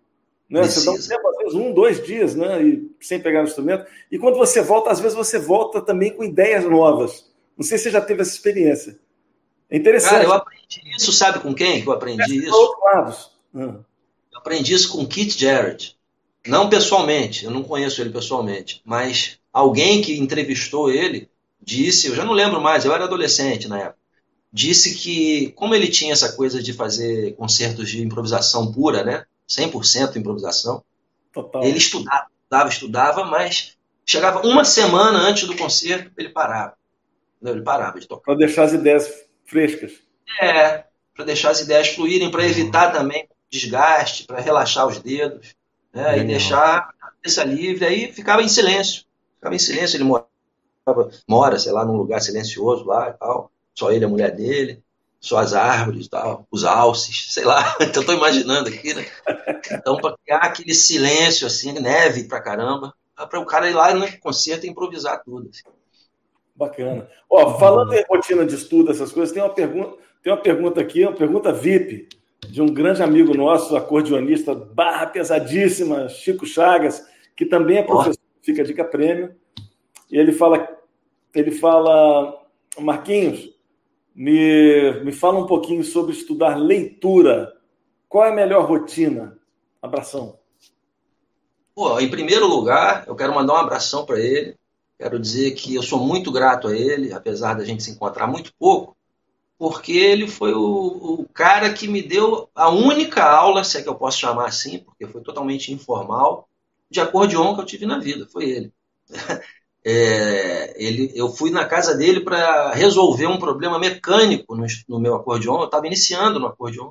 né? 0.48 0.60
Precisa. 0.60 0.92
Você 0.92 1.08
dá 1.08 1.14
um 1.16 1.18
tempo, 1.18 1.28
às 1.28 1.36
vezes 1.38 1.54
um, 1.54 1.72
dois 1.72 2.04
dias, 2.04 2.34
né? 2.34 2.62
E, 2.62 2.90
sem 3.00 3.20
pegar 3.20 3.40
o 3.40 3.44
instrumento. 3.44 3.86
E 4.10 4.18
quando 4.18 4.36
você 4.36 4.62
volta, 4.62 4.90
às 4.90 5.00
vezes 5.00 5.16
você 5.16 5.38
volta 5.38 5.80
também 5.80 6.12
com 6.12 6.24
ideias 6.24 6.64
novas. 6.64 7.30
Não 7.56 7.64
sei 7.64 7.78
se 7.78 7.84
você 7.84 7.90
já 7.90 8.00
teve 8.00 8.22
essa 8.22 8.32
experiência. 8.32 8.98
É 9.70 9.76
interessante. 9.76 10.10
Cara, 10.10 10.24
eu 10.24 10.32
aprendi 10.32 10.82
isso, 10.96 11.12
sabe 11.12 11.40
com 11.40 11.54
quem 11.54 11.82
que 11.82 11.88
eu 11.88 11.92
aprendi 11.92 12.22
é, 12.22 12.48
isso? 12.48 12.76
Lados. 12.82 13.30
Hum. 13.54 13.80
Eu 14.32 14.38
aprendi 14.38 14.74
isso 14.74 14.90
com 14.92 15.06
Keith 15.06 15.38
Jarrett. 15.38 15.96
Não 16.46 16.68
pessoalmente, 16.68 17.44
eu 17.44 17.50
não 17.50 17.62
conheço 17.62 18.02
ele 18.02 18.10
pessoalmente, 18.10 18.82
mas 18.84 19.38
alguém 19.50 20.02
que 20.02 20.18
entrevistou 20.18 20.90
ele 20.90 21.30
disse, 21.62 22.08
eu 22.08 22.14
já 22.14 22.22
não 22.22 22.34
lembro 22.34 22.60
mais, 22.60 22.84
eu 22.84 22.92
era 22.92 23.04
adolescente 23.04 23.66
na 23.66 23.78
época, 23.78 23.98
disse 24.52 24.94
que, 24.94 25.52
como 25.52 25.74
ele 25.74 25.88
tinha 25.88 26.12
essa 26.12 26.32
coisa 26.32 26.62
de 26.62 26.74
fazer 26.74 27.34
concertos 27.36 27.88
de 27.88 28.02
improvisação 28.02 28.70
pura, 28.70 29.02
né? 29.02 29.24
100% 29.48 30.16
improvisação, 30.16 30.82
Total. 31.32 31.64
ele 31.64 31.78
estudava, 31.78 32.28
estudava, 32.42 32.68
estudava, 32.68 33.24
mas 33.24 33.76
chegava 34.06 34.46
uma 34.46 34.64
semana 34.64 35.18
antes 35.18 35.46
do 35.46 35.56
concerto, 35.56 36.10
ele 36.16 36.30
parava. 36.30 36.76
Ele 37.42 37.62
parava 37.62 38.00
de 38.00 38.06
tocar. 38.06 38.24
Para 38.24 38.36
deixar 38.36 38.64
as 38.64 38.72
ideias 38.72 39.10
frescas. 39.44 39.92
É, 40.40 40.84
para 41.14 41.24
deixar 41.24 41.50
as 41.50 41.60
ideias 41.60 41.88
fluírem, 41.88 42.30
para 42.30 42.46
evitar 42.46 42.90
também 42.90 43.28
desgaste, 43.50 44.24
para 44.24 44.40
relaxar 44.40 44.86
os 44.86 44.98
dedos, 44.98 45.54
né? 45.92 46.18
e 46.18 46.24
deixar 46.24 46.90
a 47.00 47.06
cabeça 47.10 47.44
livre. 47.44 47.84
Aí 47.84 48.12
ficava 48.12 48.42
em 48.42 48.48
silêncio. 48.48 49.04
Ficava 49.36 49.54
em 49.54 49.58
silêncio, 49.58 49.96
ele 49.96 50.04
morava, 50.04 50.28
mora, 51.28 51.58
sei 51.58 51.72
lá, 51.72 51.84
num 51.84 51.96
lugar 51.96 52.20
silencioso 52.20 52.84
lá 52.84 53.10
e 53.10 53.12
tal. 53.12 53.50
Só 53.74 53.92
ele, 53.92 54.04
a 54.04 54.08
mulher 54.08 54.34
dele, 54.34 54.82
só 55.24 55.38
as 55.38 55.54
árvores, 55.54 56.06
tal, 56.06 56.46
os 56.50 56.64
alces, 56.64 57.32
sei 57.32 57.44
lá. 57.44 57.76
Então 57.80 58.02
estou 58.02 58.14
imaginando 58.14 58.68
aqui, 58.68 58.92
né? 58.92 59.06
Então, 59.72 59.96
para 59.96 60.14
criar 60.22 60.38
aquele 60.40 60.74
silêncio, 60.74 61.46
assim, 61.46 61.72
neve 61.72 62.24
pra 62.24 62.42
caramba, 62.42 62.92
para 63.16 63.40
o 63.40 63.46
cara 63.46 63.70
ir 63.70 63.72
lá 63.72 63.94
no 63.94 64.06
concerto 64.18 64.66
e 64.66 64.68
improvisar 64.68 65.22
tudo. 65.24 65.48
Assim. 65.48 65.62
Bacana. 66.54 67.08
Ó, 67.30 67.58
falando 67.58 67.94
em 67.94 68.04
rotina 68.06 68.44
de 68.44 68.54
estudo, 68.54 68.90
essas 68.90 69.12
coisas, 69.12 69.32
tem 69.32 69.42
uma 69.42 69.54
pergunta, 69.54 69.96
tem 70.22 70.30
uma 70.30 70.42
pergunta 70.42 70.78
aqui, 70.78 71.02
uma 71.02 71.16
pergunta 71.16 71.52
VIP, 71.54 72.06
de 72.46 72.60
um 72.60 72.66
grande 72.66 73.02
amigo 73.02 73.32
nosso, 73.34 73.74
acordeonista, 73.78 74.54
barra 74.54 75.06
pesadíssima, 75.06 76.06
Chico 76.10 76.44
Chagas, 76.44 77.02
que 77.34 77.46
também 77.46 77.78
é 77.78 77.82
professor, 77.82 78.20
oh. 78.20 78.44
fica 78.44 78.62
dica 78.62 78.84
prêmio. 78.84 79.34
E 80.10 80.18
ele 80.18 80.32
fala, 80.32 80.68
ele 81.34 81.50
fala, 81.50 82.44
Marquinhos, 82.78 83.53
me, 84.14 85.02
me 85.04 85.12
fala 85.12 85.38
um 85.38 85.46
pouquinho 85.46 85.82
sobre 85.82 86.12
estudar 86.12 86.56
leitura. 86.56 87.52
Qual 88.08 88.24
é 88.24 88.30
a 88.30 88.34
melhor 88.34 88.66
rotina? 88.66 89.38
Abração. 89.82 90.38
Pô, 91.74 91.98
em 91.98 92.08
primeiro 92.08 92.46
lugar, 92.46 93.04
eu 93.06 93.16
quero 93.16 93.34
mandar 93.34 93.54
um 93.54 93.58
abração 93.58 94.06
para 94.06 94.20
ele 94.20 94.56
Quero 94.98 95.18
dizer 95.18 95.52
que 95.52 95.74
eu 95.74 95.82
sou 95.82 95.98
muito 95.98 96.30
grato 96.30 96.68
a 96.68 96.76
ele, 96.76 97.12
apesar 97.12 97.54
da 97.54 97.64
gente 97.64 97.82
se 97.82 97.90
encontrar 97.90 98.26
muito 98.26 98.54
pouco, 98.54 98.96
porque 99.58 99.92
ele 99.92 100.28
foi 100.28 100.54
o, 100.54 101.20
o, 101.20 101.28
cara 101.28 101.72
que 101.72 101.88
me 101.88 102.00
deu 102.00 102.48
a 102.54 102.70
única 102.70 103.22
aula, 103.22 103.64
se 103.64 103.78
é 103.78 103.82
que 103.82 103.88
eu 103.88 103.94
posso 103.94 104.18
chamar 104.18 104.46
assim, 104.46 104.78
porque 104.78 105.06
foi 105.06 105.20
totalmente 105.22 105.72
informal, 105.72 106.48
de 106.90 107.00
acordeon 107.00 107.54
que 107.54 107.60
eu 107.60 107.66
tive 107.66 107.86
na 107.86 107.98
vida. 107.98 108.26
Foi 108.26 108.44
ele. 108.44 108.72
É, 109.86 110.74
ele 110.82 111.12
eu 111.14 111.28
fui 111.28 111.50
na 111.50 111.66
casa 111.66 111.94
dele 111.94 112.20
para 112.20 112.72
resolver 112.72 113.26
um 113.26 113.38
problema 113.38 113.78
mecânico 113.78 114.56
no, 114.56 114.66
no 114.88 114.98
meu 114.98 115.14
acordeon. 115.14 115.58
Eu 115.60 115.66
estava 115.66 115.86
iniciando 115.86 116.40
no 116.40 116.46
acordeon. 116.46 116.90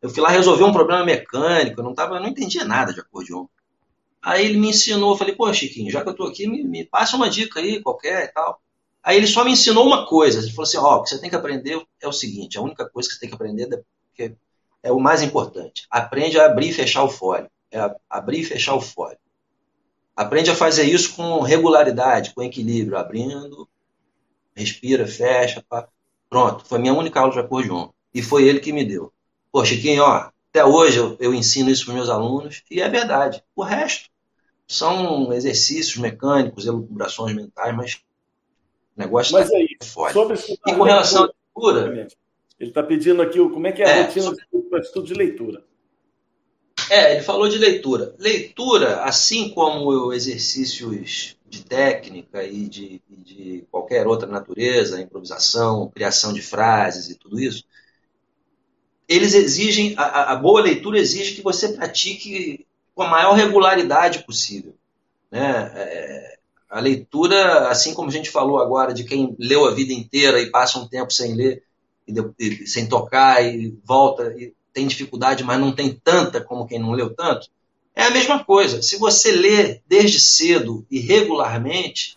Eu 0.00 0.10
fui 0.10 0.22
lá 0.22 0.28
resolver 0.28 0.64
um 0.64 0.72
problema 0.72 1.04
mecânico. 1.04 1.80
Eu 1.80 1.84
não, 1.84 1.94
tava, 1.94 2.16
eu 2.16 2.20
não 2.20 2.28
entendia 2.28 2.64
nada 2.64 2.92
de 2.92 3.00
acordeon. 3.00 3.46
Aí 4.22 4.46
ele 4.46 4.58
me 4.58 4.68
ensinou, 4.68 5.12
eu 5.12 5.18
falei, 5.18 5.34
pô, 5.34 5.52
Chiquinho, 5.52 5.90
já 5.90 6.02
que 6.02 6.08
eu 6.08 6.14
tô 6.14 6.24
aqui, 6.24 6.46
me, 6.46 6.62
me 6.62 6.84
passa 6.84 7.16
uma 7.16 7.28
dica 7.28 7.58
aí, 7.58 7.82
qualquer 7.82 8.24
e 8.24 8.28
tal. 8.28 8.60
Aí 9.02 9.16
ele 9.16 9.26
só 9.26 9.44
me 9.44 9.50
ensinou 9.50 9.84
uma 9.84 10.06
coisa. 10.06 10.38
Ele 10.38 10.50
falou 10.50 10.62
assim: 10.62 10.76
ó, 10.76 10.94
oh, 10.94 10.98
o 10.98 11.02
que 11.02 11.10
você 11.10 11.18
tem 11.18 11.28
que 11.28 11.36
aprender 11.36 11.84
é 12.00 12.06
o 12.06 12.12
seguinte: 12.12 12.56
a 12.56 12.62
única 12.62 12.88
coisa 12.88 13.08
que 13.08 13.14
você 13.14 13.20
tem 13.20 13.28
que 13.28 13.34
aprender 13.34 13.84
é, 14.18 14.32
é 14.84 14.92
o 14.92 15.00
mais 15.00 15.22
importante. 15.22 15.86
Aprende 15.90 16.38
a 16.38 16.46
abrir 16.46 16.68
e 16.68 16.72
fechar 16.72 17.02
o 17.02 17.08
fole. 17.08 17.48
É 17.70 17.78
abrir 18.08 18.40
e 18.40 18.44
fechar 18.44 18.74
o 18.74 18.80
fole. 18.80 19.16
Aprende 20.22 20.50
a 20.50 20.54
fazer 20.54 20.84
isso 20.84 21.14
com 21.14 21.40
regularidade, 21.40 22.32
com 22.34 22.42
equilíbrio, 22.42 22.98
abrindo, 22.98 23.68
respira, 24.54 25.06
fecha. 25.06 25.64
Pá. 25.68 25.88
Pronto, 26.30 26.64
foi 26.64 26.78
minha 26.78 26.94
única 26.94 27.20
aula 27.20 27.32
de 27.32 27.38
acordeon. 27.38 27.88
E 28.14 28.22
foi 28.22 28.44
ele 28.44 28.60
que 28.60 28.72
me 28.72 28.84
deu. 28.84 29.12
Pô, 29.50 29.64
Chiquinho, 29.64 30.02
ó, 30.02 30.30
até 30.50 30.64
hoje 30.64 30.98
eu, 30.98 31.16
eu 31.18 31.34
ensino 31.34 31.70
isso 31.70 31.84
para 31.84 31.94
meus 31.94 32.08
alunos, 32.08 32.62
e 32.70 32.80
é 32.80 32.88
verdade. 32.88 33.42
O 33.56 33.62
resto, 33.62 34.10
são 34.66 35.32
exercícios 35.32 35.96
mecânicos, 35.96 36.66
elucubrações 36.66 37.34
mentais, 37.34 37.74
mas 37.74 37.94
o 38.96 39.00
negócio 39.00 39.32
mas 39.34 39.50
tá 39.50 39.56
aí. 39.56 39.76
Sobre 40.12 40.38
e 40.38 40.74
com 40.74 40.82
relação 40.82 41.24
à 41.24 41.32
leitura. 41.56 42.08
Ele 42.58 42.70
está 42.70 42.82
pedindo 42.82 43.20
aqui 43.20 43.38
como 43.38 43.66
é 43.66 43.72
que 43.72 43.82
é 43.82 43.86
a 43.86 43.88
é, 43.88 44.02
rotina 44.02 44.24
sobre... 44.24 44.44
de 44.70 44.86
estudo 44.86 45.06
de 45.06 45.14
leitura. 45.14 45.64
É, 46.90 47.14
ele 47.14 47.22
falou 47.22 47.48
de 47.48 47.58
leitura. 47.58 48.14
Leitura, 48.18 49.02
assim 49.02 49.50
como 49.50 50.12
exercícios 50.12 51.36
de 51.48 51.64
técnica 51.64 52.44
e 52.44 52.68
de, 52.68 53.02
de 53.08 53.64
qualquer 53.70 54.06
outra 54.06 54.26
natureza, 54.26 55.00
improvisação, 55.00 55.90
criação 55.94 56.32
de 56.32 56.40
frases 56.40 57.10
e 57.10 57.14
tudo 57.14 57.38
isso, 57.38 57.64
eles 59.08 59.34
exigem, 59.34 59.94
a, 59.96 60.32
a 60.32 60.36
boa 60.36 60.62
leitura 60.62 60.98
exige 60.98 61.34
que 61.34 61.42
você 61.42 61.68
pratique 61.68 62.66
com 62.94 63.02
a 63.02 63.08
maior 63.08 63.34
regularidade 63.34 64.24
possível. 64.24 64.74
Né? 65.30 65.72
É, 65.74 66.38
a 66.70 66.80
leitura, 66.80 67.68
assim 67.68 67.92
como 67.92 68.08
a 68.08 68.12
gente 68.12 68.30
falou 68.30 68.58
agora, 68.58 68.94
de 68.94 69.04
quem 69.04 69.36
leu 69.38 69.66
a 69.66 69.74
vida 69.74 69.92
inteira 69.92 70.40
e 70.40 70.50
passa 70.50 70.78
um 70.78 70.88
tempo 70.88 71.12
sem 71.12 71.34
ler, 71.34 71.62
e, 72.08 72.14
e, 72.38 72.66
sem 72.66 72.88
tocar, 72.88 73.44
e 73.44 73.78
volta, 73.84 74.34
e 74.38 74.54
tem 74.72 74.86
dificuldade, 74.86 75.44
mas 75.44 75.60
não 75.60 75.72
tem 75.72 75.92
tanta 75.92 76.40
como 76.40 76.66
quem 76.66 76.78
não 76.78 76.92
leu 76.92 77.14
tanto, 77.14 77.48
é 77.94 78.04
a 78.04 78.10
mesma 78.10 78.42
coisa. 78.44 78.82
Se 78.82 78.96
você 78.96 79.32
lê 79.32 79.80
desde 79.86 80.18
cedo 80.18 80.86
e 80.90 80.98
regularmente, 80.98 82.16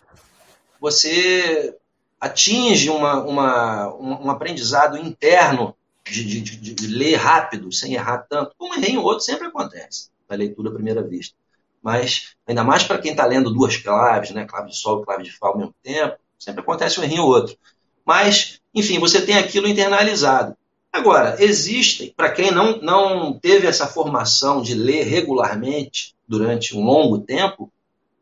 você 0.80 1.76
atinge 2.20 2.88
uma, 2.88 3.22
uma, 3.22 3.94
um 3.96 4.30
aprendizado 4.30 4.96
interno 4.96 5.76
de, 6.04 6.24
de, 6.24 6.40
de, 6.40 6.74
de 6.74 6.86
ler 6.86 7.16
rápido, 7.16 7.72
sem 7.72 7.94
errar 7.94 8.18
tanto. 8.28 8.54
Um 8.60 8.74
errinho 8.74 9.00
ou 9.00 9.06
outro 9.06 9.24
sempre 9.24 9.48
acontece 9.48 10.10
na 10.28 10.36
leitura 10.36 10.70
à 10.70 10.72
primeira 10.72 11.02
vista. 11.02 11.34
Mas, 11.82 12.34
ainda 12.46 12.64
mais 12.64 12.82
para 12.82 12.98
quem 12.98 13.12
está 13.12 13.24
lendo 13.26 13.52
duas 13.52 13.76
claves, 13.76 14.30
né, 14.30 14.44
clave 14.44 14.70
de 14.70 14.76
sol 14.76 15.02
e 15.02 15.04
clave 15.04 15.22
de 15.22 15.32
fá 15.32 15.48
ao 15.48 15.58
mesmo 15.58 15.74
tempo, 15.82 16.16
sempre 16.38 16.60
acontece 16.60 16.98
um 16.98 17.04
errinho 17.04 17.22
ou 17.22 17.28
outro. 17.28 17.56
Mas, 18.04 18.60
enfim, 18.74 18.98
você 18.98 19.20
tem 19.24 19.36
aquilo 19.36 19.68
internalizado. 19.68 20.56
Agora, 20.96 21.36
existem, 21.38 22.12
para 22.16 22.30
quem 22.30 22.50
não, 22.50 22.80
não 22.80 23.32
teve 23.38 23.66
essa 23.66 23.86
formação 23.86 24.62
de 24.62 24.74
ler 24.74 25.04
regularmente 25.04 26.14
durante 26.26 26.76
um 26.76 26.84
longo 26.84 27.18
tempo, 27.18 27.70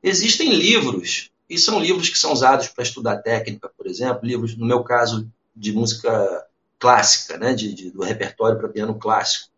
existem 0.03 0.53
livros, 0.53 1.31
e 1.49 1.59
são 1.59 1.79
livros 1.79 2.09
que 2.09 2.19
são 2.19 2.33
usados 2.33 2.69
para 2.69 2.83
estudar 2.83 3.19
técnica, 3.19 3.71
por 3.77 3.87
exemplo, 3.87 4.27
livros, 4.27 4.57
no 4.57 4.67
meu 4.67 4.83
caso, 4.83 5.29
de 5.55 5.73
música 5.73 6.47
clássica, 6.79 7.39
né, 7.39 7.55
de, 7.55 7.73
de 7.73 7.91
do 7.91 8.03
repertório 8.03 8.59
para 8.59 8.69
piano 8.69 8.95
clássico 8.95 9.55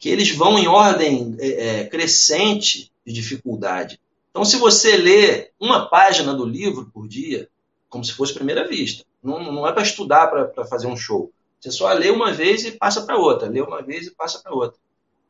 que 0.00 0.08
eles 0.08 0.34
vão 0.34 0.58
em 0.58 0.66
ordem 0.66 1.36
é, 1.38 1.80
é, 1.80 1.86
crescente 1.86 2.90
de 3.06 3.12
dificuldade. 3.12 4.00
Então, 4.30 4.44
se 4.46 4.56
você 4.56 4.96
lê 4.96 5.50
uma 5.60 5.86
página 5.88 6.32
do 6.32 6.46
livro 6.46 6.90
por 6.92 7.06
dia, 7.06 7.48
como 7.88 8.02
se 8.02 8.12
fosse 8.12 8.32
primeira 8.32 8.66
vista, 8.66 9.04
não, 9.22 9.52
não 9.52 9.68
é 9.68 9.72
para 9.72 9.82
estudar 9.82 10.28
para 10.28 10.64
fazer 10.64 10.86
um 10.86 10.96
show. 10.96 11.30
Você 11.60 11.70
só 11.70 11.92
lê 11.92 12.10
uma 12.10 12.32
vez 12.32 12.64
e 12.64 12.72
passa 12.72 13.02
para 13.02 13.18
outra, 13.18 13.48
lê 13.48 13.60
uma 13.60 13.82
vez 13.82 14.06
e 14.06 14.10
passa 14.14 14.40
para 14.42 14.54
outra. 14.54 14.78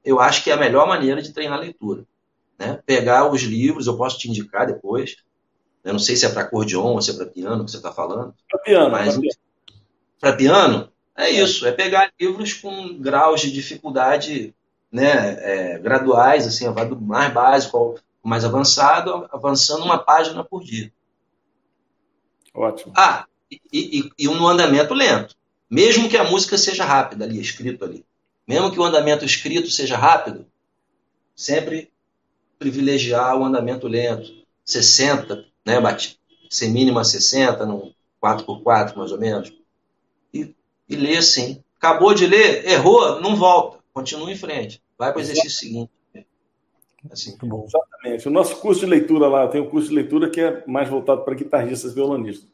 Eu 0.04 0.20
acho 0.20 0.44
que 0.44 0.50
é 0.50 0.54
a 0.54 0.56
melhor 0.56 0.86
maneira 0.86 1.20
de 1.20 1.32
treinar 1.32 1.58
a 1.58 1.60
leitura. 1.60 2.04
Né? 2.58 2.80
Pegar 2.86 3.30
os 3.30 3.42
livros, 3.42 3.86
eu 3.86 3.96
posso 3.96 4.18
te 4.18 4.28
indicar 4.28 4.66
depois. 4.66 5.16
Eu 5.82 5.92
não 5.92 5.98
sei 5.98 6.14
se 6.14 6.24
é 6.24 6.28
para 6.28 6.42
acordeon 6.42 6.94
ou 6.94 7.02
se 7.02 7.10
é 7.10 7.14
para 7.14 7.26
piano 7.26 7.64
que 7.64 7.70
você 7.70 7.78
está 7.78 7.92
falando. 7.92 8.34
Para 8.48 8.60
piano. 8.60 8.90
Mas 8.90 9.18
para 10.20 10.36
piano, 10.36 10.92
é 11.16 11.30
isso. 11.30 11.66
É 11.66 11.72
pegar 11.72 12.12
livros 12.20 12.52
com 12.54 12.96
graus 12.98 13.40
de 13.40 13.50
dificuldade 13.50 14.54
né, 14.92 15.36
é, 15.40 15.78
graduais, 15.78 16.46
assim, 16.46 16.70
vai 16.72 16.86
do 16.86 17.00
mais 17.00 17.32
básico 17.32 17.76
ao 17.76 17.94
mais 18.22 18.44
avançado, 18.44 19.26
avançando 19.32 19.84
uma 19.84 19.98
página 19.98 20.44
por 20.44 20.62
dia. 20.62 20.92
Ótimo. 22.52 22.92
Ah, 22.94 23.24
e, 23.50 23.60
e, 23.72 24.10
e 24.18 24.28
um 24.28 24.46
andamento 24.46 24.92
lento. 24.92 25.34
Mesmo 25.70 26.08
que 26.08 26.16
a 26.16 26.24
música 26.24 26.58
seja 26.58 26.84
rápida 26.84 27.24
ali, 27.24 27.40
escrito 27.40 27.84
ali. 27.84 28.04
mesmo 28.46 28.72
que 28.72 28.80
o 28.80 28.84
andamento 28.84 29.24
escrito 29.24 29.70
seja 29.70 29.96
rápido, 29.96 30.44
sempre 31.36 31.90
privilegiar 32.58 33.38
o 33.38 33.44
andamento 33.44 33.86
lento. 33.86 34.40
60, 34.64 35.46
né, 35.64 35.76
ser 36.48 36.68
mínima 36.68 37.04
60, 37.04 37.64
num 37.64 37.92
4x4 38.22 38.96
mais 38.96 39.12
ou 39.12 39.18
menos. 39.18 39.52
E, 40.34 40.54
e 40.88 40.96
ler 40.96 41.22
sim. 41.22 41.62
Acabou 41.78 42.12
de 42.12 42.26
ler, 42.26 42.68
errou, 42.68 43.20
não 43.20 43.36
volta. 43.36 43.78
Continua 43.92 44.30
em 44.30 44.36
frente. 44.36 44.82
Vai 44.98 45.12
para 45.12 45.18
o 45.18 45.22
exercício 45.22 45.58
seguinte. 45.58 45.90
Assim. 47.10 47.36
Exatamente. 47.42 48.28
O 48.28 48.30
nosso 48.30 48.56
curso 48.56 48.80
de 48.80 48.86
leitura 48.86 49.26
lá, 49.26 49.48
tem 49.48 49.60
um 49.60 49.70
curso 49.70 49.88
de 49.88 49.94
leitura 49.94 50.28
que 50.28 50.40
é 50.40 50.62
mais 50.66 50.88
voltado 50.88 51.22
para 51.22 51.34
guitarristas 51.34 51.94
violonistas. 51.94 52.46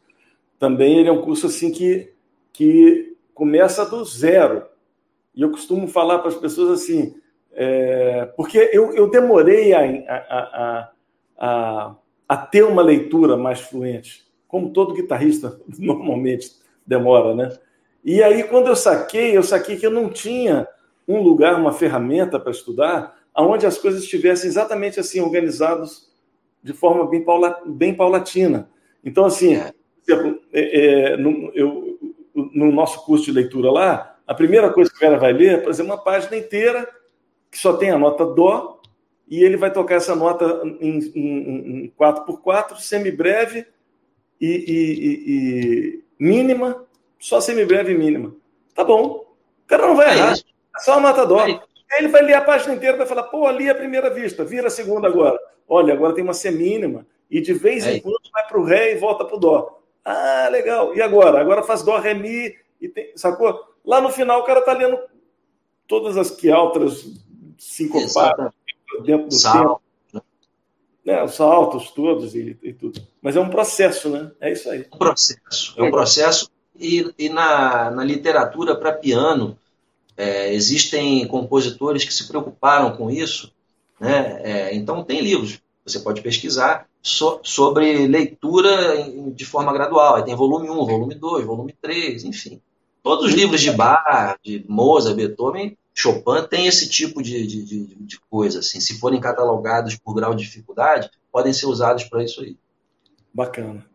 Também 0.58 0.98
ele 0.98 1.08
é 1.08 1.12
um 1.12 1.22
curso 1.22 1.48
assim 1.48 1.72
que, 1.72 2.12
que 2.56 3.14
começa 3.34 3.84
do 3.84 4.02
zero. 4.02 4.64
E 5.34 5.42
eu 5.42 5.50
costumo 5.50 5.86
falar 5.86 6.20
para 6.20 6.28
as 6.28 6.34
pessoas 6.34 6.80
assim, 6.80 7.14
é, 7.52 8.24
porque 8.34 8.70
eu, 8.72 8.94
eu 8.94 9.10
demorei 9.10 9.74
a, 9.74 9.82
a, 10.08 10.90
a, 11.36 11.96
a, 12.26 12.36
ter 12.38 12.64
uma 12.64 12.80
leitura 12.80 13.36
mais 13.36 13.60
fluente, 13.60 14.26
como 14.48 14.72
todo 14.72 14.94
guitarrista 14.94 15.60
normalmente 15.78 16.52
demora, 16.86 17.34
né? 17.34 17.58
E 18.02 18.22
aí, 18.22 18.44
quando 18.44 18.68
eu 18.68 18.76
saquei, 18.76 19.36
eu 19.36 19.42
saquei 19.42 19.76
que 19.76 19.84
eu 19.84 19.90
não 19.90 20.08
tinha 20.08 20.66
um 21.06 21.20
lugar, 21.20 21.60
uma 21.60 21.72
ferramenta 21.72 22.40
para 22.40 22.52
estudar, 22.52 23.18
onde 23.36 23.66
as 23.66 23.76
coisas 23.76 24.02
estivessem 24.02 24.48
exatamente 24.48 24.98
assim, 24.98 25.20
organizadas 25.20 26.10
de 26.62 26.72
forma 26.72 27.06
bem, 27.06 27.22
paula, 27.22 27.60
bem 27.66 27.94
paulatina. 27.94 28.70
Então, 29.04 29.26
assim, 29.26 29.56
é, 29.56 29.72
é, 30.52 31.16
no, 31.16 31.50
eu, 31.54 31.95
no 32.54 32.70
nosso 32.70 33.04
curso 33.04 33.24
de 33.24 33.32
leitura 33.32 33.70
lá, 33.70 34.16
a 34.26 34.34
primeira 34.34 34.72
coisa 34.72 34.90
que 34.90 34.96
o 34.96 35.00
cara 35.00 35.18
vai 35.18 35.32
ler 35.32 35.54
é, 35.54 35.56
por 35.58 35.70
exemplo, 35.70 35.92
uma 35.92 36.02
página 36.02 36.36
inteira 36.36 36.88
que 37.50 37.58
só 37.58 37.74
tem 37.74 37.90
a 37.90 37.98
nota 37.98 38.26
Dó, 38.26 38.80
e 39.28 39.42
ele 39.42 39.56
vai 39.56 39.72
tocar 39.72 39.96
essa 39.96 40.14
nota 40.14 40.62
em, 40.80 40.98
em, 41.14 41.84
em 41.84 41.92
4x4, 41.98 42.76
semibreve 42.76 43.66
e, 44.40 44.46
e, 44.46 44.92
e, 45.06 45.24
e 45.26 46.04
mínima, 46.18 46.84
só 47.18 47.40
semibreve 47.40 47.92
e 47.92 47.98
mínima. 47.98 48.34
Tá 48.74 48.84
bom. 48.84 49.24
O 49.64 49.66
cara 49.66 49.86
não 49.86 49.96
vai 49.96 50.10
é 50.10 50.12
errar. 50.12 50.34
É 50.34 50.80
só 50.80 50.94
a 50.94 51.00
nota 51.00 51.26
Dó. 51.26 51.40
É 51.46 51.60
ele 51.98 52.08
vai 52.08 52.22
ler 52.22 52.34
a 52.34 52.40
página 52.40 52.74
inteira 52.74 52.96
e 52.96 52.98
vai 52.98 53.06
falar, 53.06 53.24
pô, 53.24 53.46
ali 53.46 53.68
é 53.68 53.70
a 53.70 53.74
primeira 53.74 54.10
vista, 54.10 54.44
vira 54.44 54.66
a 54.66 54.70
segunda 54.70 55.08
agora. 55.08 55.38
Olha, 55.68 55.94
agora 55.94 56.14
tem 56.14 56.22
uma 56.22 56.34
semínima. 56.34 57.06
E 57.30 57.40
de 57.40 57.52
vez 57.52 57.86
em 57.86 58.00
quando 58.00 58.30
vai 58.32 58.46
para 58.46 58.58
o 58.58 58.64
Ré 58.64 58.92
e 58.92 58.98
volta 58.98 59.24
para 59.24 59.36
o 59.36 59.40
Dó. 59.40 59.82
Ah, 60.06 60.48
legal. 60.52 60.94
E 60.94 61.02
agora? 61.02 61.40
Agora 61.40 61.64
faz 61.64 61.82
Dó, 61.82 61.98
Ré, 61.98 62.14
Mi. 62.14 62.54
E 62.80 62.88
tem, 62.88 63.10
sacou? 63.16 63.60
Lá 63.84 64.00
no 64.00 64.08
final 64.08 64.40
o 64.40 64.44
cara 64.44 64.62
tá 64.62 64.72
lendo 64.72 64.96
todas 65.88 66.16
as 66.16 66.30
que 66.30 66.48
altas 66.48 67.08
sincopadas 67.58 68.52
dentro 69.04 69.26
do 69.26 69.34
Salto. 69.34 69.82
tempo. 70.12 70.24
Né? 71.04 71.22
Os 71.24 71.34
saltos 71.34 71.90
todos 71.90 72.36
e, 72.36 72.56
e, 72.62 72.72
tudo. 72.72 73.00
Mas 73.20 73.34
é 73.34 73.40
um 73.40 73.50
processo, 73.50 74.08
né? 74.08 74.30
É 74.40 74.52
isso 74.52 74.70
aí. 74.70 74.86
Um 74.92 74.98
processo. 74.98 75.74
É 75.76 75.82
um 75.82 75.90
processo. 75.90 76.50
E, 76.78 77.12
e 77.18 77.28
na, 77.28 77.90
na 77.90 78.04
literatura 78.04 78.76
para 78.76 78.92
piano, 78.92 79.58
é, 80.16 80.54
existem 80.54 81.26
compositores 81.26 82.04
que 82.04 82.14
se 82.14 82.28
preocuparam 82.28 82.96
com 82.96 83.10
isso. 83.10 83.52
Né? 83.98 84.40
É, 84.44 84.74
então, 84.74 85.02
tem 85.02 85.20
livros. 85.20 85.60
Você 85.86 86.00
pode 86.00 86.20
pesquisar 86.20 86.88
so, 87.00 87.38
sobre 87.44 88.08
leitura 88.08 89.08
de 89.32 89.44
forma 89.44 89.72
gradual. 89.72 90.16
Aí 90.16 90.24
tem 90.24 90.34
volume 90.34 90.68
1, 90.68 90.74
volume 90.74 91.14
2, 91.14 91.46
volume 91.46 91.74
3, 91.80 92.24
enfim. 92.24 92.60
Todos 93.02 93.26
os 93.26 93.32
livros 93.32 93.60
de 93.60 93.70
Bach, 93.70 94.36
de 94.42 94.64
Mozart, 94.68 95.14
Beethoven, 95.14 95.78
Chopin 95.94 96.46
tem 96.50 96.66
esse 96.66 96.90
tipo 96.90 97.22
de, 97.22 97.46
de, 97.46 97.64
de, 97.64 97.84
de 97.94 98.20
coisa. 98.28 98.58
Assim. 98.58 98.80
Se 98.80 98.98
forem 98.98 99.20
catalogados 99.20 99.96
por 99.96 100.12
grau 100.14 100.34
de 100.34 100.44
dificuldade, 100.44 101.08
podem 101.30 101.52
ser 101.52 101.66
usados 101.66 102.04
para 102.04 102.24
isso 102.24 102.42
aí. 102.42 102.56
Bacana. 103.32 103.86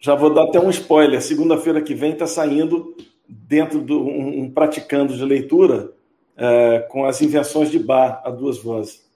Já 0.00 0.14
vou 0.14 0.32
dar 0.32 0.44
até 0.44 0.58
um 0.58 0.70
spoiler. 0.70 1.20
Segunda-feira 1.20 1.82
que 1.82 1.94
vem 1.94 2.12
está 2.12 2.26
saindo 2.26 2.96
dentro 3.28 3.80
do 3.80 4.00
um, 4.00 4.44
um 4.44 4.50
praticando 4.50 5.14
de 5.14 5.24
leitura 5.24 5.92
é, 6.36 6.80
com 6.88 7.04
as 7.04 7.20
invenções 7.20 7.70
de 7.70 7.78
bar 7.78 8.22
a 8.24 8.30
duas 8.30 8.58
vozes. 8.58 9.06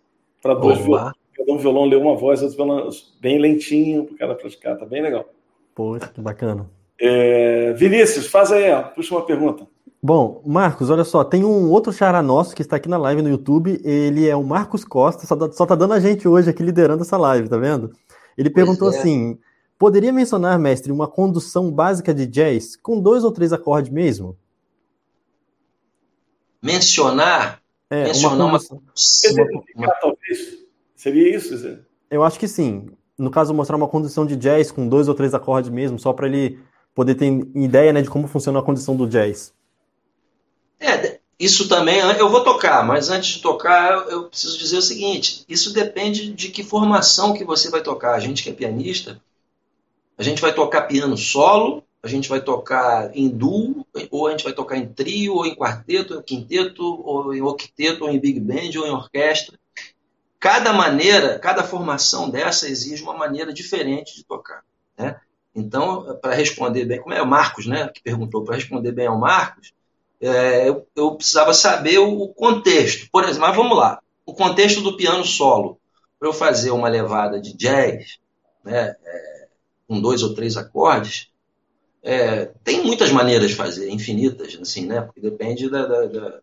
Para 0.43 0.55
dois 0.55 0.79
violões. 0.79 1.22
Um 1.53 1.59
violão 1.59 1.85
lê 1.85 1.97
uma 1.97 2.17
voz, 2.17 2.43
outro 2.43 2.57
violão 2.57 2.89
bem 3.21 3.39
lentinho 3.39 4.05
para 4.05 4.15
o 4.15 4.19
cara 4.19 4.35
praticar. 4.35 4.79
Tá 4.79 4.87
bem 4.87 5.03
legal. 5.03 5.29
Poxa, 5.75 6.09
que 6.09 6.21
bacana. 6.21 6.69
É, 7.01 7.73
Vinícius, 7.73 8.27
faz 8.27 8.53
aí, 8.53 8.71
ó, 8.71 8.83
puxa 8.83 9.15
uma 9.15 9.27
pergunta. 9.27 9.67
Bom, 10.01 10.43
Marcos, 10.45 10.91
olha 10.91 11.05
só, 11.05 11.23
tem 11.23 11.45
um 11.45 11.71
outro 11.71 11.93
xará 11.93 12.23
nosso 12.23 12.57
que 12.57 12.63
está 12.63 12.77
aqui 12.77 12.89
na 12.89 12.97
live 12.97 13.23
no 13.23 13.29
YouTube. 13.29 13.81
Ele 13.85 14.29
é 14.29 14.35
o 14.35 14.43
Marcos 14.43 14.85
Costa, 14.85 15.27
só, 15.27 15.37
só 15.53 15.67
tá 15.67 15.75
dando 15.75 15.95
a 15.95 16.01
gente 16.01 16.27
hoje 16.27 16.51
aqui 16.51 16.63
liderando 16.63 17.03
essa 17.03 17.17
live, 17.17 17.49
tá 17.49 17.57
vendo? 17.57 17.93
Ele 18.37 18.51
perguntou 18.51 18.93
é. 18.93 18.97
assim: 18.97 19.39
poderia 19.79 20.13
mencionar, 20.13 20.59
mestre, 20.59 20.91
uma 20.91 21.07
condução 21.07 21.71
básica 21.71 22.13
de 22.13 22.27
jazz 22.27 22.77
com 22.77 23.01
dois 23.01 23.23
ou 23.23 23.31
três 23.31 23.53
acordes 23.53 23.93
mesmo? 23.93 24.37
Mencionar? 26.61 27.61
É, 27.91 28.05
mencionar 28.05 28.47
uma, 28.47 28.59
condução, 28.59 28.83
uma, 29.33 29.87
uma... 29.87 29.95
talvez. 30.01 30.62
Seria 31.03 31.37
isso, 31.37 31.57
Zé? 31.57 31.81
Eu 32.09 32.23
acho 32.23 32.39
que 32.39 32.47
sim. 32.47 32.87
No 33.19 33.29
caso, 33.29 33.53
mostrar 33.53 33.77
uma 33.77 33.89
condução 33.89 34.25
de 34.25 34.37
jazz 34.37 34.71
com 34.71 34.89
dois 34.89 35.09
ou 35.09 35.17
três 35.17 35.35
acordes 35.35 35.69
mesmo, 35.69 35.99
só 35.99 36.13
para 36.13 36.29
ele 36.29 36.61
poder 36.95 37.17
ter 37.17 37.27
ideia 37.57 37.93
né, 37.93 38.03
de 38.03 38.09
como 38.09 38.29
funciona 38.29 38.61
a 38.61 38.63
condição 38.63 38.95
do 38.95 39.09
jazz. 39.09 39.53
É, 40.79 41.19
isso 41.41 41.69
também 41.69 41.99
eu 41.99 42.29
vou 42.29 42.45
tocar, 42.45 42.87
mas 42.87 43.11
antes 43.11 43.35
de 43.35 43.43
tocar 43.43 44.07
eu 44.11 44.29
preciso 44.29 44.57
dizer 44.57 44.77
o 44.77 44.83
seguinte: 44.83 45.45
isso 45.49 45.73
depende 45.73 46.33
de 46.33 46.51
que 46.51 46.63
formação 46.63 47.35
que 47.35 47.45
você 47.45 47.69
vai 47.69 47.83
tocar. 47.83 48.15
A 48.15 48.21
gente 48.21 48.45
que 48.45 48.51
é 48.51 48.53
pianista, 48.53 49.21
a 50.17 50.23
gente 50.23 50.41
vai 50.41 50.55
tocar 50.55 50.83
piano 50.83 51.17
solo, 51.17 51.83
a 52.01 52.07
gente 52.07 52.29
vai 52.29 52.41
tocar 52.41 53.11
em 53.13 53.29
duo, 53.29 53.85
ou 54.09 54.29
a 54.29 54.31
gente 54.31 54.45
vai 54.45 54.53
tocar 54.53 54.77
em 54.77 54.87
trio, 54.87 55.35
ou 55.35 55.47
em 55.47 55.57
quarteto, 55.57 56.15
ou 56.15 56.21
em 56.21 56.23
quinteto, 56.23 56.85
ou 57.05 57.35
em 57.35 57.43
octeto, 57.43 58.05
ou 58.05 58.11
em 58.11 58.21
big 58.21 58.39
band, 58.39 58.79
ou 58.79 58.87
em 58.87 58.93
orquestra. 58.93 59.59
Cada 60.43 60.73
maneira, 60.73 61.39
cada 61.39 61.63
formação 61.63 62.29
dessa 62.29 62.69
exige 62.69 63.01
uma 63.05 63.17
maneira 63.17 63.53
diferente 63.53 64.17
de 64.17 64.25
tocar. 64.25 64.65
Né? 64.99 65.15
Então, 65.55 66.19
para 66.21 66.35
responder 66.35 66.85
bem, 66.85 67.01
como 67.01 67.15
é 67.15 67.23
o 67.23 67.27
Marcos, 67.27 67.65
né, 67.65 67.87
que 67.95 68.03
perguntou, 68.03 68.43
para 68.43 68.57
responder 68.57 68.91
bem 68.91 69.07
ao 69.07 69.17
Marcos, 69.17 69.73
é, 70.21 70.69
eu, 70.69 70.85
eu, 70.97 71.15
precisava 71.15 71.55
saber 71.55 71.99
o, 71.99 72.27
contexto. 72.27 73.09
Por 73.13 73.23
exemplo, 73.23 73.43
mas 73.43 73.57
vamos 73.57 73.79
lá, 73.79 74.01
o 74.27 74.35
contexto 74.35 74.81
do 74.81 74.97
piano 74.97 75.25
solo. 75.25 75.79
Para 76.19 76.29
eu 76.29 76.33
fazer 76.33 76.73
uma 76.73 76.89
levada 76.89 77.41
de 77.41 77.57
jazz, 77.57 78.19
né, 78.65 78.97
é, 79.05 79.49
com 79.87 80.01
dois 80.01 80.25
ou 80.25 80.35
três 80.35 80.57
acordes, 80.57 81.31
é, 82.03 82.47
tem 82.65 82.83
muitas 82.83 83.13
maneiras 83.13 83.51
de 83.51 83.55
fazer, 83.55 83.89
infinitas, 83.91 84.59
assim, 84.61 84.87
né? 84.87 85.03
Porque 85.03 85.21
depende 85.21 85.71
da, 85.71 85.87
da, 85.87 86.07
da, 86.07 86.41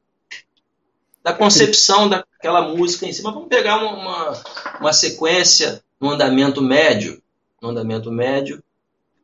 da 1.29 1.33
concepção 1.33 2.09
daquela 2.09 2.61
música 2.61 3.05
em 3.05 3.13
si. 3.13 3.21
Vamos 3.21 3.47
pegar 3.47 3.77
uma, 3.77 3.93
uma, 3.93 4.43
uma 4.79 4.93
sequência 4.93 5.83
no 5.99 6.09
andamento 6.09 6.61
médio, 6.61 7.21
no 7.61 7.69
andamento 7.69 8.11
médio, 8.11 8.63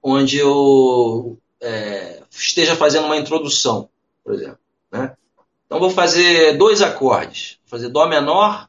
onde 0.03 0.37
eu 0.37 1.37
é, 1.61 2.21
esteja 2.29 2.75
fazendo 2.75 3.05
uma 3.05 3.17
introdução 3.17 3.89
por 4.25 4.33
exemplo. 4.33 4.57
Né? 4.91 5.15
Então 5.67 5.79
vou 5.79 5.91
fazer 5.91 6.57
dois 6.57 6.81
acordes, 6.81 7.59
vou 7.63 7.69
fazer 7.79 7.89
Dó 7.89 8.07
menor 8.07 8.67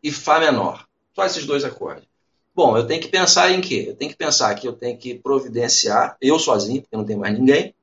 e 0.00 0.12
Fá 0.12 0.38
menor. 0.38 0.86
Só 1.14 1.24
esses 1.26 1.44
dois 1.44 1.64
acordes. 1.64 2.08
Bom, 2.54 2.76
eu 2.76 2.86
tenho 2.86 3.02
que 3.02 3.08
pensar 3.08 3.50
em 3.50 3.60
quê? 3.60 3.86
Eu 3.88 3.96
tenho 3.96 4.10
que 4.10 4.16
pensar 4.16 4.54
que 4.54 4.66
eu 4.66 4.72
tenho 4.72 4.96
que 4.96 5.14
providenciar, 5.14 6.16
eu 6.20 6.38
sozinho, 6.38 6.80
porque 6.80 6.96
não 6.96 7.04
tem 7.04 7.16
mais 7.16 7.36
ninguém, 7.36 7.74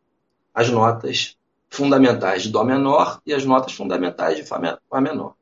as 0.54 0.70
notas 0.70 1.36
fundamentais 1.70 2.44
de 2.44 2.50
Dó 2.50 2.64
menor 2.64 3.22
e 3.26 3.34
as 3.34 3.46
notas 3.46 3.74
fundamentais 3.74 4.38
de 4.38 4.44
Fá 4.44 4.60
menor. 5.02 5.36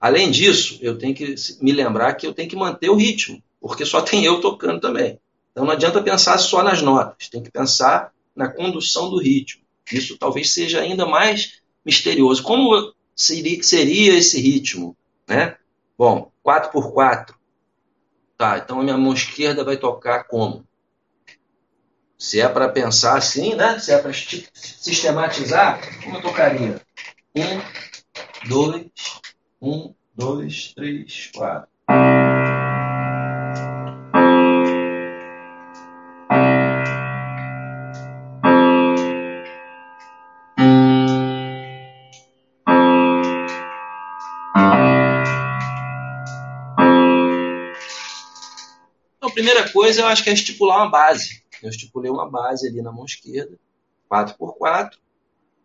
Além 0.00 0.30
disso, 0.30 0.78
eu 0.80 0.96
tenho 0.96 1.14
que 1.14 1.34
me 1.60 1.72
lembrar 1.72 2.14
que 2.14 2.26
eu 2.26 2.32
tenho 2.32 2.48
que 2.48 2.56
manter 2.56 2.88
o 2.88 2.94
ritmo, 2.94 3.42
porque 3.60 3.84
só 3.84 4.00
tem 4.00 4.24
eu 4.24 4.40
tocando 4.40 4.80
também. 4.80 5.20
Então 5.50 5.64
não 5.64 5.72
adianta 5.72 6.02
pensar 6.02 6.38
só 6.38 6.62
nas 6.62 6.80
notas, 6.80 7.28
tem 7.28 7.42
que 7.42 7.50
pensar 7.50 8.12
na 8.34 8.48
condução 8.48 9.10
do 9.10 9.18
ritmo. 9.18 9.62
Isso 9.92 10.16
talvez 10.18 10.54
seja 10.54 10.80
ainda 10.80 11.04
mais 11.06 11.60
misterioso. 11.84 12.42
Como 12.42 12.92
seria 13.16 14.16
esse 14.16 14.40
ritmo? 14.40 14.96
Né? 15.26 15.56
Bom, 15.96 16.30
4 16.42 16.70
por 16.70 16.92
4 16.92 17.38
Tá, 18.38 18.56
então 18.56 18.78
a 18.78 18.84
minha 18.84 18.96
mão 18.96 19.12
esquerda 19.12 19.64
vai 19.64 19.76
tocar 19.76 20.22
como? 20.28 20.64
Se 22.20 22.40
é 22.40 22.48
para 22.48 22.68
pensar 22.68 23.16
assim, 23.16 23.54
né? 23.54 23.78
Se 23.78 23.92
é 23.92 23.98
para 23.98 24.12
sistematizar, 24.12 25.80
como 26.02 26.16
eu 26.16 26.20
tocaria? 26.20 26.80
Um, 27.32 28.48
dois, 28.48 28.86
um, 29.62 29.94
dois, 30.16 30.72
três, 30.74 31.30
quatro. 31.32 31.68
Então, 49.16 49.28
a 49.28 49.32
primeira 49.32 49.70
coisa 49.70 50.00
eu 50.00 50.06
acho 50.08 50.24
que 50.24 50.30
é 50.30 50.32
estipular 50.32 50.78
uma 50.78 50.90
base 50.90 51.46
eu 51.62 51.70
estipulei 51.70 52.10
uma 52.10 52.28
base 52.28 52.68
ali 52.68 52.82
na 52.82 52.92
mão 52.92 53.04
esquerda, 53.04 53.58
4x4, 54.10 54.96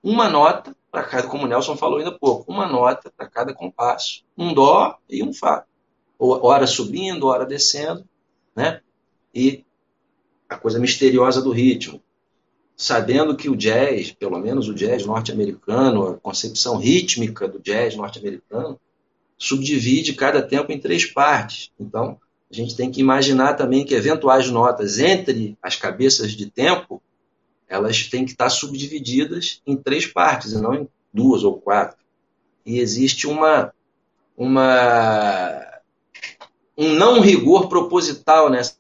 uma 0.02 0.30
nota 0.30 0.76
para 0.92 1.04
cada, 1.04 1.28
como 1.28 1.46
o 1.46 1.48
Nelson 1.48 1.78
falou 1.78 1.98
ainda 1.98 2.12
pouco, 2.12 2.52
uma 2.52 2.68
nota 2.68 3.12
para 3.16 3.28
cada 3.28 3.54
compasso, 3.54 4.24
um 4.38 4.54
dó 4.54 4.98
e 5.10 5.24
um 5.24 5.34
fá. 5.34 5.66
Hora 6.20 6.68
subindo, 6.68 7.28
hora 7.28 7.46
descendo, 7.46 8.08
né? 8.56 8.82
E 9.34 9.66
a 10.48 10.58
coisa 10.58 10.80
misteriosa 10.80 11.42
do 11.42 11.52
ritmo. 11.52 12.02
Sabendo 12.76 13.36
que 13.36 13.50
o 13.50 13.56
jazz, 13.56 14.12
pelo 14.12 14.38
menos 14.40 14.68
o 14.68 14.74
jazz 14.74 15.06
norte-americano, 15.06 16.08
a 16.08 16.18
concepção 16.18 16.78
rítmica 16.78 17.48
do 17.48 17.60
jazz 17.60 17.96
norte-americano, 17.96 18.80
subdivide 19.38 20.14
cada 20.14 20.42
tempo 20.42 20.72
em 20.72 20.80
três 20.80 21.06
partes. 21.06 21.72
Então, 21.80 22.20
a 22.54 22.56
gente 22.56 22.76
tem 22.76 22.92
que 22.92 23.02
imaginar 23.02 23.56
também 23.56 23.84
que 23.84 23.96
eventuais 23.96 24.48
notas 24.50 25.00
entre 25.00 25.58
as 25.62 25.76
cabeças 25.76 26.34
de 26.34 26.52
tempo, 26.52 27.02
elas 27.68 28.08
têm 28.08 28.26
que 28.26 28.32
estar 28.32 28.50
subdivididas 28.52 29.60
em 29.66 29.76
três 29.76 30.06
partes, 30.06 30.52
e 30.52 30.62
não 30.62 30.76
em 30.76 30.88
duas 31.12 31.44
ou 31.44 31.60
quatro. 31.60 31.98
E 32.64 32.78
existe 32.78 33.26
uma, 33.26 33.74
uma 34.38 35.66
um 36.78 36.94
não 36.94 37.20
rigor 37.22 37.68
proposital 37.68 38.52
nessa 38.52 38.76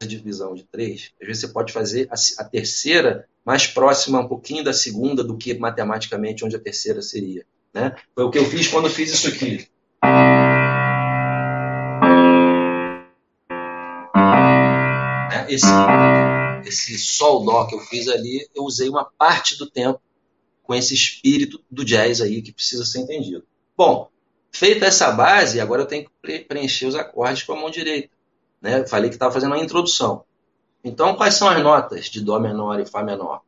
divisão 0.00 0.52
de 0.52 0.64
três. 0.64 1.12
Às 1.20 1.26
vezes 1.28 1.42
você 1.42 1.48
pode 1.48 1.72
fazer 1.72 2.08
a, 2.10 2.42
a 2.42 2.44
terceira 2.44 3.28
mais 3.44 3.66
próxima 3.66 4.18
um 4.18 4.28
pouquinho 4.28 4.64
da 4.64 4.72
segunda 4.72 5.22
do 5.22 5.36
que 5.36 5.54
matematicamente 5.54 6.44
onde 6.44 6.56
a 6.56 6.60
terceira 6.60 7.00
seria. 7.00 7.46
Né? 7.72 7.94
Foi 8.12 8.24
o 8.24 8.30
que 8.30 8.38
eu 8.38 8.44
fiz 8.44 8.66
quando 8.66 8.90
fiz 8.90 9.12
isso 9.12 9.28
aqui. 9.28 9.68
Esse, 15.48 15.66
esse 16.66 16.98
sol 16.98 17.44
dó 17.44 17.66
que 17.66 17.74
eu 17.74 17.80
fiz 17.80 18.08
ali, 18.08 18.48
eu 18.54 18.64
usei 18.64 18.88
uma 18.88 19.04
parte 19.04 19.56
do 19.56 19.68
tempo 19.68 20.00
com 20.62 20.74
esse 20.74 20.94
espírito 20.94 21.60
do 21.70 21.84
jazz 21.84 22.20
aí 22.20 22.40
que 22.42 22.52
precisa 22.52 22.84
ser 22.84 23.00
entendido. 23.00 23.44
Bom, 23.76 24.08
feita 24.50 24.86
essa 24.86 25.10
base, 25.10 25.60
agora 25.60 25.82
eu 25.82 25.86
tenho 25.86 26.04
que 26.04 26.38
preencher 26.40 26.86
os 26.86 26.94
acordes 26.94 27.42
com 27.42 27.52
a 27.52 27.56
mão 27.56 27.70
direita. 27.70 28.10
Né? 28.60 28.86
Falei 28.86 29.10
que 29.10 29.16
estava 29.16 29.32
fazendo 29.32 29.52
uma 29.52 29.62
introdução. 29.62 30.24
Então, 30.82 31.16
quais 31.16 31.34
são 31.34 31.48
as 31.48 31.62
notas 31.62 32.06
de 32.06 32.20
Dó 32.20 32.38
menor 32.38 32.80
e 32.80 32.86
Fá 32.86 33.02
menor? 33.02 33.42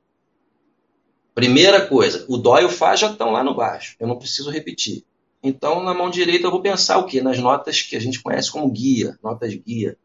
Primeira 1.34 1.86
coisa, 1.86 2.24
o 2.28 2.36
Dó 2.36 2.58
e 2.58 2.64
o 2.64 2.70
Fá 2.70 2.96
já 2.96 3.10
estão 3.10 3.30
lá 3.30 3.44
no 3.44 3.54
baixo. 3.54 3.96
Eu 4.00 4.06
não 4.06 4.18
preciso 4.18 4.50
repetir. 4.50 5.04
Então, 5.42 5.82
na 5.82 5.94
mão 5.94 6.10
direita, 6.10 6.46
eu 6.46 6.50
vou 6.50 6.62
pensar 6.62 6.98
o 6.98 7.06
quê? 7.06 7.20
Nas 7.20 7.38
notas 7.38 7.82
que 7.82 7.94
a 7.94 8.00
gente 8.00 8.22
conhece 8.22 8.50
como 8.50 8.70
guia, 8.70 9.18
notas 9.22 9.54
guia, 9.54 9.96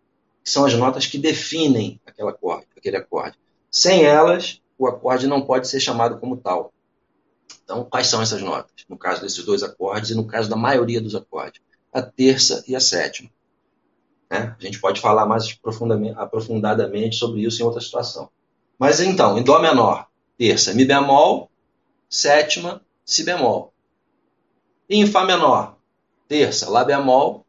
que 0.44 0.50
são 0.50 0.66
as 0.66 0.74
notas 0.74 1.06
que 1.06 1.18
definem 1.18 2.00
aquele 2.06 2.30
acorde, 2.30 2.68
aquele 2.76 2.98
acorde. 2.98 3.38
Sem 3.70 4.04
elas, 4.04 4.62
o 4.78 4.88
acorde 4.88 5.28
não 5.28 5.42
pode 5.42 5.68
ser 5.68 5.80
chamado 5.80 6.20
como 6.20 6.38
tal. 6.38 6.74
Então, 7.64 7.86
quais 7.86 8.08
são 8.08 8.22
essas 8.22 8.42
notas? 8.42 8.72
No 8.89 8.98
caso 8.98 9.22
desses 9.22 9.44
dois 9.46 9.64
acordes 9.64 10.10
e 10.10 10.16
no 10.16 10.26
caso 10.26 10.50
da 10.50 10.56
maioria 10.56 11.00
dos 11.00 11.16
acordes. 11.16 11.62
A 11.94 12.02
terça 12.02 12.64
e 12.68 12.76
a 12.76 12.80
sétima. 12.80 13.30
Né? 14.30 14.56
A 14.58 14.64
gente 14.64 14.80
pode 14.80 15.00
falar 15.00 15.26
mais 15.26 15.58
aprofundadamente 16.16 17.16
sobre 17.16 17.42
isso 17.42 17.62
em 17.62 17.66
outra 17.66 17.82
situação. 17.82 18.30
Mas 18.80 19.00
então, 19.00 19.38
em 19.38 19.44
Dó 19.44 19.60
menor, 19.60 20.08
terça, 20.38 20.74
Mi 20.74 20.86
bemol, 20.86 21.50
sétima, 22.10 22.82
Si 23.06 23.24
bemol. 23.24 23.74
E 24.89 24.98
em 24.98 25.06
Fá 25.06 25.24
menor, 25.24 25.78
terça, 26.28 26.70
Lá 26.70 26.84
bemol, 26.84 27.46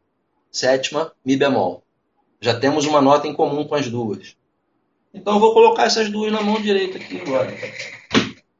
sétima, 0.51 1.11
Mi 1.25 1.35
bemol. 1.35 1.82
Já 2.43 2.53
temos 2.59 2.85
uma 2.85 3.01
nota 3.01 3.25
em 3.25 3.33
comum 3.33 3.63
com 3.63 3.73
as 3.73 3.89
duas. 3.89 4.35
Então 5.13 5.35
eu 5.35 5.39
vou 5.39 5.53
colocar 5.53 5.85
essas 5.85 6.09
duas 6.09 6.29
na 6.29 6.41
mão 6.41 6.61
direita 6.61 6.97
aqui 6.97 7.21
agora. 7.21 7.55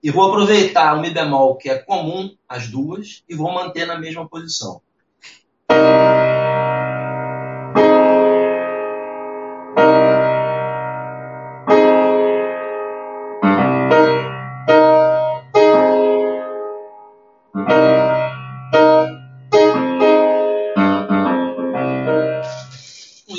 E 0.02 0.10
vou 0.10 0.30
aproveitar 0.30 0.96
o 0.96 1.02
Mi 1.02 1.10
bemol, 1.10 1.58
que 1.58 1.70
é 1.70 1.80
comum 1.80 2.34
às 2.48 2.70
duas, 2.70 3.26
e 3.28 3.36
vou 3.36 3.52
manter 3.52 3.86
na 3.86 4.00
mesma 4.00 4.26
posição. 4.26 4.82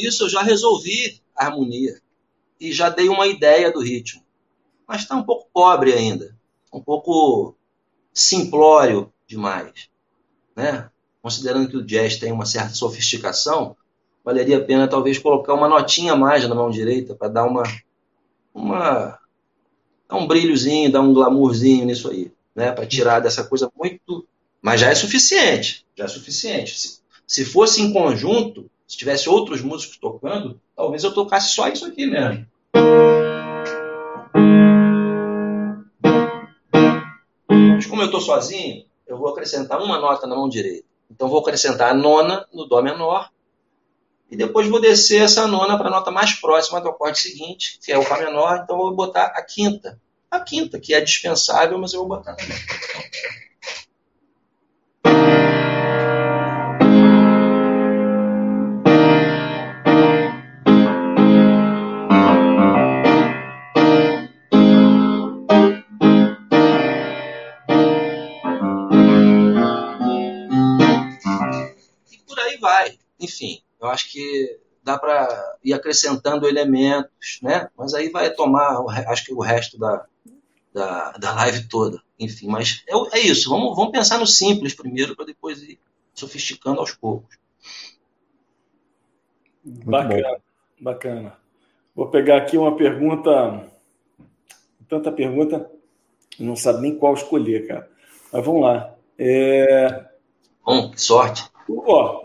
Isso 0.07 0.25
eu 0.25 0.29
já 0.29 0.43
resolvi 0.43 1.21
a 1.37 1.47
harmonia 1.47 2.01
e 2.61 2.73
já 2.73 2.89
dei 2.89 3.09
uma 3.09 3.27
ideia 3.27 3.73
do 3.73 3.81
ritmo. 3.81 4.23
Mas 4.87 5.03
está 5.03 5.17
um 5.17 5.23
pouco 5.23 5.49
pobre 5.53 5.93
ainda, 5.93 6.37
um 6.73 6.81
pouco 6.81 7.55
simplório 8.13 9.13
demais. 9.27 9.89
Né? 10.55 10.89
Considerando 11.23 11.69
que 11.69 11.77
o 11.77 11.85
jazz 11.85 12.17
tem 12.17 12.33
uma 12.33 12.47
certa 12.47 12.75
sofisticação, 12.75 13.77
valeria 14.25 14.59
a 14.59 14.65
pena 14.65 14.89
talvez 14.89 15.19
colocar 15.19 15.55
uma 15.55 15.69
notinha 15.69 16.13
a 16.13 16.17
mais 16.17 16.49
na 16.49 16.55
mão 16.55 16.71
direita 16.71 17.15
para 17.15 17.29
dar 17.29 17.45
uma, 17.45 17.63
uma 18.55 19.19
dar 20.09 20.17
um 20.17 20.27
brilhozinho, 20.27 20.93
dar 20.93 21.01
um 21.01 21.13
glamourzinho 21.13 21.85
nisso 21.85 22.11
aí, 22.11 22.33
né? 22.55 22.73
Para 22.73 22.87
tirar 22.87 23.21
dessa 23.21 23.45
coisa 23.45 23.71
muito, 23.77 24.27
mas 24.63 24.81
já 24.81 24.89
é 24.89 24.95
suficiente, 24.95 25.85
já 25.97 26.05
é 26.05 26.09
suficiente. 26.09 26.79
Se, 26.79 27.01
se 27.27 27.45
fosse 27.45 27.83
em 27.83 27.93
conjunto, 27.93 28.71
se 28.87 28.97
tivesse 28.97 29.29
outros 29.29 29.63
músicos 29.63 29.97
tocando, 29.97 30.61
talvez 30.77 31.05
eu 31.05 31.15
tocasse 31.15 31.55
só 31.55 31.69
isso 31.69 31.87
aqui 31.87 32.07
mesmo. 32.07 32.47
Mas 37.49 37.87
como 37.87 38.03
eu 38.03 38.07
estou 38.07 38.21
sozinho, 38.21 38.85
eu 39.07 39.19
vou 39.19 39.29
acrescentar 39.29 39.81
uma 39.81 39.99
nota 39.99 40.27
na 40.27 40.37
mão 40.37 40.49
direita. 40.49 40.87
Então 41.11 41.29
vou 41.29 41.41
acrescentar 41.41 41.91
a 41.91 41.95
nona 41.95 42.47
no 42.53 42.67
Dó 42.67 42.83
menor 42.83 43.31
e 44.31 44.37
depois 44.37 44.69
vou 44.69 44.81
descer 44.81 45.23
essa 45.23 45.47
nona 45.47 45.79
para 45.79 45.89
a 45.89 45.91
nota 45.91 46.11
mais 46.11 46.33
próxima 46.35 46.81
do 46.81 46.89
acorde 46.89 47.21
seguinte, 47.21 47.79
que 47.83 47.93
é 47.93 47.99
o 47.99 48.03
Fá 48.03 48.19
menor, 48.19 48.63
então 48.63 48.77
vou 48.77 48.95
botar 48.95 49.27
a 49.27 49.43
quinta. 49.43 50.01
A 50.31 50.41
quinta, 50.41 50.81
que 50.81 50.93
é 50.93 51.01
dispensável, 51.01 51.79
mas 51.79 51.93
eu 51.93 52.01
vou 52.01 52.09
botar. 52.09 52.37
Enfim, 73.21 73.63
eu 73.81 73.89
acho 73.89 74.11
que 74.11 74.59
dá 74.83 74.99
para 74.99 75.57
ir 75.65 75.73
acrescentando 75.73 76.47
elementos, 76.47 77.39
né? 77.43 77.69
Mas 77.77 77.95
aí 77.95 78.11
vai 78.11 78.31
tomar, 78.31 78.85
acho 79.09 79.25
que 79.25 79.33
o 79.33 79.41
resto 79.41 79.79
da, 79.79 80.07
da, 80.73 81.13
da 81.13 81.35
live 81.35 81.69
toda. 81.69 82.03
Enfim, 82.19 82.49
mas 82.49 82.85
é, 82.87 83.19
é 83.19 83.21
isso. 83.21 83.49
Vamos, 83.49 83.75
vamos 83.75 83.93
pensar 83.93 84.19
no 84.19 84.27
simples 84.27 84.75
primeiro 84.75 85.17
para 85.17 85.25
depois 85.25 85.63
ir 85.63 85.79
sofisticando 86.13 86.81
aos 86.81 86.93
poucos. 86.93 87.37
bacana, 89.65 90.41
bacana. 90.81 91.37
Vou 91.95 92.09
pegar 92.09 92.39
aqui 92.39 92.59
uma 92.59 92.77
pergunta, 92.77 93.71
tanta 94.89 95.11
pergunta, 95.13 95.71
não 96.39 96.57
sabe 96.57 96.83
nem 96.83 96.99
qual 96.99 97.15
escolher, 97.15 97.67
cara. 97.67 97.91
Mas 98.33 98.45
vamos 98.45 98.63
lá. 98.63 98.95
É... 99.19 100.05
Bom, 100.65 100.91
que 100.91 101.01
sorte. 101.01 101.45
Ó, 101.69 102.24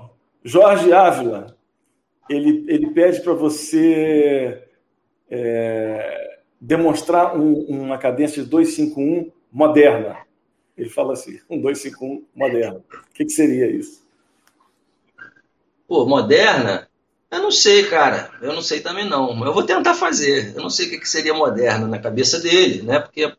Jorge 0.50 0.92
Ávila, 0.92 1.56
ele, 2.28 2.66
ele 2.68 2.90
pede 2.90 3.22
para 3.22 3.34
você 3.34 4.64
é, 5.30 6.40
demonstrar 6.60 7.40
um, 7.40 7.54
uma 7.66 8.00
cadência 8.00 8.42
de 8.42 8.50
251 8.50 9.32
moderna. 9.52 10.18
Ele 10.76 10.90
fala 10.90 11.14
assim, 11.14 11.40
um 11.48 11.62
251 11.62 12.26
moderna. 12.36 12.78
O 12.80 13.14
que, 13.14 13.26
que 13.26 13.32
seria 13.32 13.70
isso? 13.70 14.02
Pô, 15.88 16.08
moderna? 16.08 16.90
Eu 17.30 17.44
não 17.44 17.52
sei, 17.52 17.86
cara. 17.86 18.32
Eu 18.42 18.52
não 18.52 18.64
sei 18.64 18.80
também 18.80 19.08
não. 19.08 19.46
Eu 19.46 19.54
vou 19.54 19.62
tentar 19.62 19.94
fazer. 19.94 20.56
Eu 20.56 20.64
não 20.64 20.70
sei 20.72 20.88
o 20.88 21.00
que, 21.00 21.08
seria 21.08 21.36
moderna 21.36 21.86
na 21.86 22.00
cabeça 22.00 22.40
dele, 22.40 22.82
né? 22.82 23.00
Porque 23.00 23.32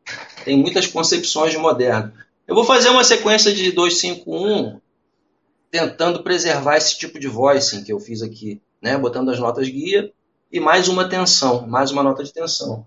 tem 0.45 0.57
muitas 0.57 0.87
concepções 0.87 1.51
de 1.51 1.59
moderno. 1.59 2.13
Eu 2.47 2.55
vou 2.55 2.63
fazer 2.63 2.89
uma 2.91 3.03
sequência 3.03 3.53
de 3.53 3.73
251 3.73 4.81
tentando 5.71 6.23
preservar 6.23 6.77
esse 6.77 6.99
tipo 6.99 7.19
de 7.19 7.29
voicing 7.29 7.85
que 7.85 7.93
eu 7.93 8.01
fiz 8.01 8.23
aqui, 8.23 8.61
né? 8.83 8.99
Botando 8.99 9.31
as 9.31 9.39
notas 9.39 9.69
guia 9.69 10.13
e 10.51 10.59
mais 10.59 10.89
uma 10.89 11.09
tensão, 11.09 11.67
mais 11.67 11.91
uma 11.91 12.03
nota 12.03 12.25
de 12.25 12.33
tensão. 12.33 12.87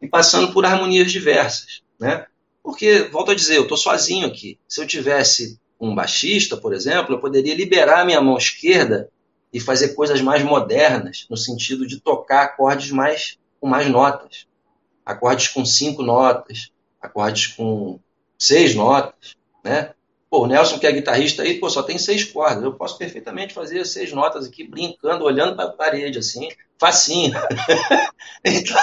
E 0.00 0.08
passando 0.08 0.52
por 0.52 0.64
harmonias 0.64 1.12
diversas, 1.12 1.82
né? 1.98 2.26
Porque, 2.62 3.04
volto 3.12 3.30
a 3.30 3.34
dizer, 3.34 3.56
eu 3.56 3.62
estou 3.62 3.76
sozinho 3.76 4.26
aqui. 4.26 4.58
Se 4.66 4.80
eu 4.80 4.86
tivesse 4.86 5.58
um 5.78 5.94
baixista, 5.94 6.56
por 6.56 6.72
exemplo, 6.72 7.14
eu 7.14 7.20
poderia 7.20 7.54
liberar 7.54 8.04
minha 8.04 8.20
mão 8.20 8.36
esquerda 8.36 9.10
e 9.52 9.60
fazer 9.60 9.94
coisas 9.94 10.20
mais 10.20 10.42
modernas, 10.42 11.26
no 11.30 11.36
sentido 11.36 11.86
de 11.86 12.00
tocar 12.00 12.42
acordes 12.42 12.90
mais 12.90 13.38
com 13.60 13.68
mais 13.68 13.88
notas. 13.88 14.46
Acordes 15.04 15.48
com 15.48 15.64
cinco 15.64 16.02
notas, 16.02 16.72
acordes 17.00 17.46
com 17.48 18.00
seis 18.38 18.74
notas, 18.74 19.36
né? 19.62 19.94
Pô, 20.36 20.42
o 20.42 20.46
Nelson, 20.46 20.78
que 20.78 20.86
é 20.86 20.92
guitarrista 20.92 21.42
aí, 21.42 21.58
pô, 21.58 21.70
só 21.70 21.82
tem 21.82 21.96
seis 21.96 22.22
cordas. 22.22 22.62
Eu 22.62 22.74
posso 22.74 22.98
perfeitamente 22.98 23.54
fazer 23.54 23.82
seis 23.86 24.12
notas 24.12 24.46
aqui, 24.46 24.68
brincando, 24.68 25.24
olhando 25.24 25.56
para 25.56 25.64
a 25.64 25.72
parede, 25.72 26.18
assim, 26.18 26.50
facinho. 26.78 27.32
então, 28.44 28.76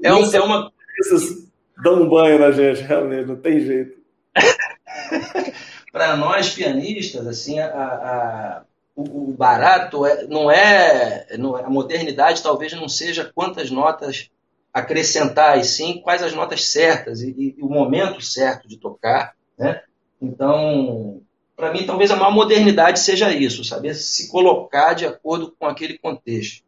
é, 0.00 0.14
um, 0.14 0.32
é 0.32 0.40
uma. 0.40 0.72
Essas 1.00 1.48
dão 1.82 2.02
um 2.02 2.08
banho 2.08 2.38
na 2.38 2.52
gente, 2.52 2.80
realmente, 2.82 3.26
não 3.26 3.34
tem 3.34 3.58
jeito. 3.58 3.98
para 5.90 6.16
nós 6.16 6.50
pianistas, 6.50 7.26
assim, 7.26 7.58
a, 7.58 7.66
a, 7.66 8.62
o, 8.94 9.30
o, 9.30 9.34
barato 9.36 10.06
é, 10.06 10.28
não, 10.28 10.48
é, 10.48 11.26
não 11.36 11.58
é. 11.58 11.64
A 11.64 11.68
modernidade 11.68 12.40
talvez 12.40 12.72
não 12.72 12.88
seja 12.88 13.32
quantas 13.34 13.68
notas 13.68 14.30
acrescentar, 14.72 15.58
e 15.58 15.64
sim 15.64 16.00
quais 16.00 16.22
as 16.22 16.32
notas 16.32 16.66
certas 16.66 17.20
e, 17.20 17.56
e 17.58 17.62
o 17.64 17.68
momento 17.68 18.20
certo 18.20 18.68
de 18.68 18.76
tocar, 18.76 19.34
né? 19.58 19.82
Então, 20.20 21.22
para 21.56 21.72
mim, 21.72 21.86
talvez 21.86 22.10
a 22.10 22.16
maior 22.16 22.32
modernidade 22.32 23.00
seja 23.00 23.30
isso, 23.32 23.64
saber 23.64 23.94
se 23.94 24.28
colocar 24.28 24.94
de 24.94 25.06
acordo 25.06 25.54
com 25.58 25.66
aquele 25.66 25.98
contexto. 25.98 26.64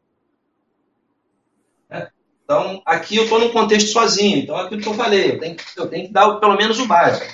Né? 1.88 2.08
Então, 2.44 2.82
aqui 2.84 3.16
eu 3.16 3.24
estou 3.24 3.38
num 3.38 3.50
contexto 3.50 3.90
sozinho, 3.90 4.38
então 4.38 4.58
é 4.58 4.62
aquilo 4.62 4.80
que 4.80 4.88
eu 4.88 4.94
falei, 4.94 5.32
eu 5.32 5.40
tenho, 5.40 5.56
eu 5.76 5.88
tenho 5.88 6.06
que 6.06 6.12
dar 6.12 6.34
pelo 6.36 6.56
menos 6.56 6.78
o 6.78 6.86
básico. 6.86 7.26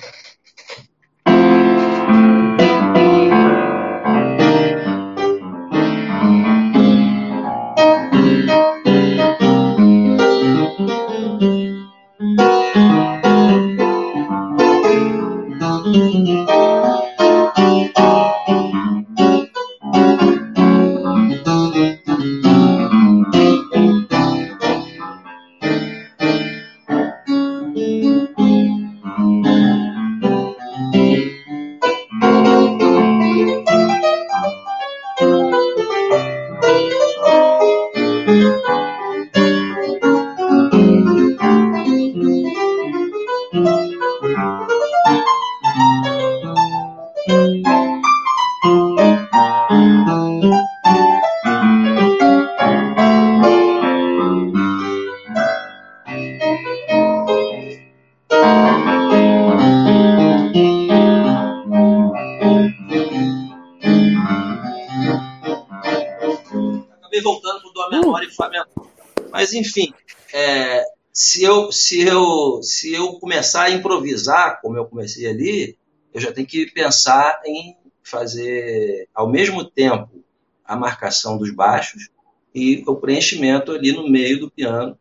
Mas, 69.30 69.52
enfim, 69.52 69.92
é, 70.32 70.84
se, 71.12 71.42
eu, 71.42 71.72
se, 71.72 72.00
eu, 72.00 72.62
se 72.62 72.92
eu 72.92 73.14
começar 73.14 73.64
a 73.64 73.70
improvisar, 73.70 74.60
como 74.60 74.76
eu 74.76 74.86
comecei 74.86 75.26
ali, 75.26 75.78
eu 76.12 76.20
já 76.20 76.32
tenho 76.32 76.46
que 76.46 76.70
pensar 76.72 77.40
em 77.46 77.76
fazer, 78.02 79.08
ao 79.14 79.28
mesmo 79.28 79.64
tempo, 79.64 80.24
a 80.64 80.76
marcação 80.76 81.38
dos 81.38 81.50
baixos 81.50 82.08
e 82.54 82.82
o 82.86 82.96
preenchimento 82.96 83.72
ali 83.72 83.92
no 83.92 84.08
meio 84.08 84.40
do 84.40 84.50
piano 84.50 84.98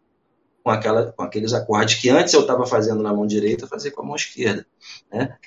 com, 0.63 0.71
aquela, 0.71 1.11
com 1.11 1.23
aqueles 1.23 1.53
acordes 1.53 1.95
que 1.95 2.09
antes 2.09 2.33
eu 2.33 2.41
estava 2.41 2.65
fazendo 2.65 3.01
na 3.01 3.13
mão 3.13 3.25
direita, 3.25 3.67
fazer 3.67 3.91
com 3.91 4.01
a 4.01 4.05
mão 4.05 4.15
esquerda. 4.15 4.65
Né? 5.11 5.37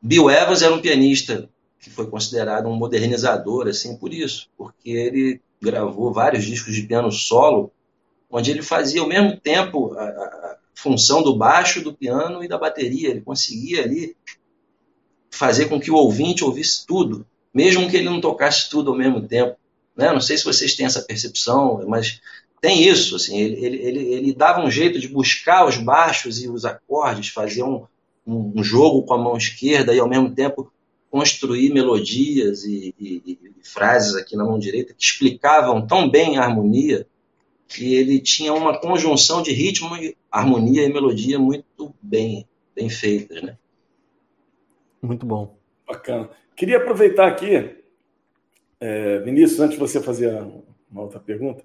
Bill 0.00 0.30
Evans 0.30 0.62
era 0.62 0.74
um 0.74 0.80
pianista 0.80 1.48
que 1.78 1.90
foi 1.90 2.08
considerado 2.08 2.68
um 2.68 2.74
modernizador, 2.74 3.68
assim, 3.68 3.96
por 3.96 4.12
isso, 4.12 4.48
porque 4.56 4.90
ele 4.90 5.40
gravou 5.60 6.12
vários 6.12 6.44
discos 6.44 6.74
de 6.74 6.82
piano 6.82 7.10
solo 7.10 7.72
onde 8.30 8.50
ele 8.50 8.62
fazia 8.62 9.00
ao 9.00 9.08
mesmo 9.08 9.36
tempo 9.36 9.94
a, 9.94 10.04
a 10.04 10.56
função 10.74 11.22
do 11.22 11.36
baixo, 11.36 11.82
do 11.82 11.92
piano 11.92 12.42
e 12.42 12.48
da 12.48 12.58
bateria. 12.58 13.10
Ele 13.10 13.20
conseguia 13.20 13.82
ali 13.82 14.16
fazer 15.30 15.66
com 15.66 15.80
que 15.80 15.90
o 15.90 15.96
ouvinte 15.96 16.44
ouvisse 16.44 16.86
tudo, 16.86 17.26
mesmo 17.52 17.88
que 17.88 17.96
ele 17.96 18.08
não 18.08 18.20
tocasse 18.20 18.68
tudo 18.68 18.90
ao 18.90 18.96
mesmo 18.96 19.20
tempo. 19.22 19.56
Né? 19.96 20.12
Não 20.12 20.20
sei 20.20 20.36
se 20.36 20.44
vocês 20.44 20.74
têm 20.74 20.86
essa 20.86 21.02
percepção, 21.02 21.84
mas 21.88 22.20
tem 22.60 22.86
isso. 22.86 23.16
Assim, 23.16 23.38
ele, 23.38 23.64
ele, 23.64 23.76
ele, 23.82 24.12
ele 24.12 24.34
dava 24.34 24.60
um 24.60 24.70
jeito 24.70 24.98
de 24.98 25.08
buscar 25.08 25.66
os 25.66 25.76
baixos 25.76 26.42
e 26.42 26.48
os 26.48 26.64
acordes, 26.64 27.28
fazer 27.28 27.62
um, 27.62 27.84
um, 28.26 28.62
jogo 28.62 29.02
com 29.02 29.14
a 29.14 29.18
mão 29.18 29.36
esquerda 29.36 29.94
e 29.94 29.98
ao 29.98 30.08
mesmo 30.08 30.34
tempo 30.34 30.70
construir 31.10 31.72
melodias 31.72 32.64
e, 32.64 32.94
e, 33.00 33.22
e 33.26 33.38
frases 33.62 34.14
aqui 34.14 34.36
na 34.36 34.44
mão 34.44 34.58
direita 34.58 34.92
que 34.92 35.02
explicavam 35.02 35.86
tão 35.86 36.08
bem 36.08 36.36
a 36.36 36.42
harmonia 36.42 37.06
que 37.68 37.94
ele 37.94 38.18
tinha 38.18 38.54
uma 38.54 38.80
conjunção 38.80 39.42
de 39.42 39.52
ritmo, 39.52 39.90
harmonia 40.32 40.84
e 40.84 40.92
melodia 40.92 41.38
muito 41.38 41.94
bem, 42.00 42.46
bem 42.74 42.88
feitas, 42.88 43.42
né? 43.42 43.58
Muito 45.02 45.26
bom. 45.26 45.54
Bacana. 45.86 46.30
Queria 46.56 46.78
aproveitar 46.78 47.28
aqui, 47.28 47.76
é, 48.80 49.18
Vinícius, 49.20 49.60
antes 49.60 49.74
de 49.74 49.80
você 49.80 50.00
fazer 50.02 50.42
uma 50.90 51.02
outra 51.02 51.20
pergunta, 51.20 51.62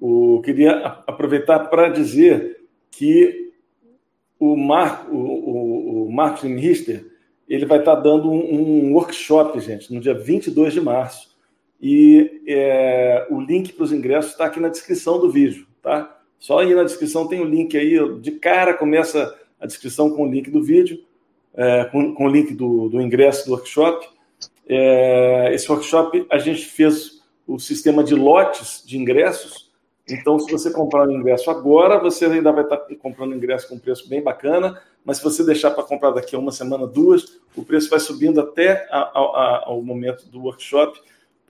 o, 0.00 0.40
queria 0.42 0.78
aproveitar 1.06 1.58
para 1.68 1.88
dizer 1.88 2.64
que 2.90 3.52
o, 4.38 4.56
Mar, 4.56 5.08
o, 5.10 5.16
o, 5.16 6.06
o 6.06 6.12
Marcos 6.12 6.42
Richter 6.42 7.10
ele 7.48 7.66
vai 7.66 7.80
estar 7.80 7.96
dando 7.96 8.30
um, 8.30 8.88
um 8.88 8.94
workshop, 8.94 9.58
gente, 9.60 9.92
no 9.92 10.00
dia 10.00 10.14
22 10.14 10.72
de 10.72 10.80
março, 10.80 11.29
e 11.80 12.42
é, 12.46 13.26
o 13.30 13.40
link 13.40 13.72
para 13.72 13.84
os 13.84 13.92
ingressos 13.92 14.32
está 14.32 14.44
aqui 14.44 14.60
na 14.60 14.68
descrição 14.68 15.18
do 15.18 15.30
vídeo, 15.30 15.66
tá? 15.82 16.18
Só 16.38 16.58
aí 16.58 16.74
na 16.74 16.84
descrição 16.84 17.26
tem 17.26 17.40
o 17.40 17.44
link 17.44 17.76
aí, 17.76 17.96
de 18.20 18.32
cara 18.32 18.74
começa 18.74 19.34
a 19.58 19.66
descrição 19.66 20.10
com 20.10 20.24
o 20.24 20.30
link 20.30 20.50
do 20.50 20.62
vídeo, 20.62 21.02
é, 21.54 21.84
com, 21.84 22.14
com, 22.14 22.26
o 22.26 22.28
link 22.28 22.54
do, 22.54 22.88
do 22.88 23.00
ingresso 23.00 23.46
do 23.46 23.52
workshop. 23.52 24.06
É, 24.68 25.50
esse 25.52 25.70
workshop 25.70 26.26
a 26.30 26.38
gente 26.38 26.66
fez 26.66 27.22
o 27.46 27.58
sistema 27.58 28.04
de 28.04 28.14
lotes 28.14 28.82
de 28.86 28.98
ingressos. 28.98 29.70
Então, 30.08 30.38
se 30.38 30.50
você 30.50 30.70
comprar 30.70 31.06
o 31.06 31.12
ingresso 31.12 31.50
agora, 31.50 31.98
você 31.98 32.26
ainda 32.26 32.52
vai 32.52 32.64
estar 32.64 32.78
comprando 33.00 33.34
ingresso 33.34 33.68
com 33.68 33.76
um 33.76 33.78
preço 33.78 34.08
bem 34.08 34.22
bacana. 34.22 34.80
Mas 35.04 35.18
se 35.18 35.24
você 35.24 35.44
deixar 35.44 35.70
para 35.70 35.84
comprar 35.84 36.10
daqui 36.10 36.34
a 36.34 36.38
uma 36.38 36.52
semana, 36.52 36.86
duas, 36.86 37.40
o 37.56 37.64
preço 37.64 37.88
vai 37.88 38.00
subindo 38.00 38.40
até 38.40 38.86
a, 38.90 38.98
a, 38.98 39.20
a, 39.20 39.62
ao 39.66 39.82
momento 39.82 40.26
do 40.28 40.42
workshop 40.42 41.00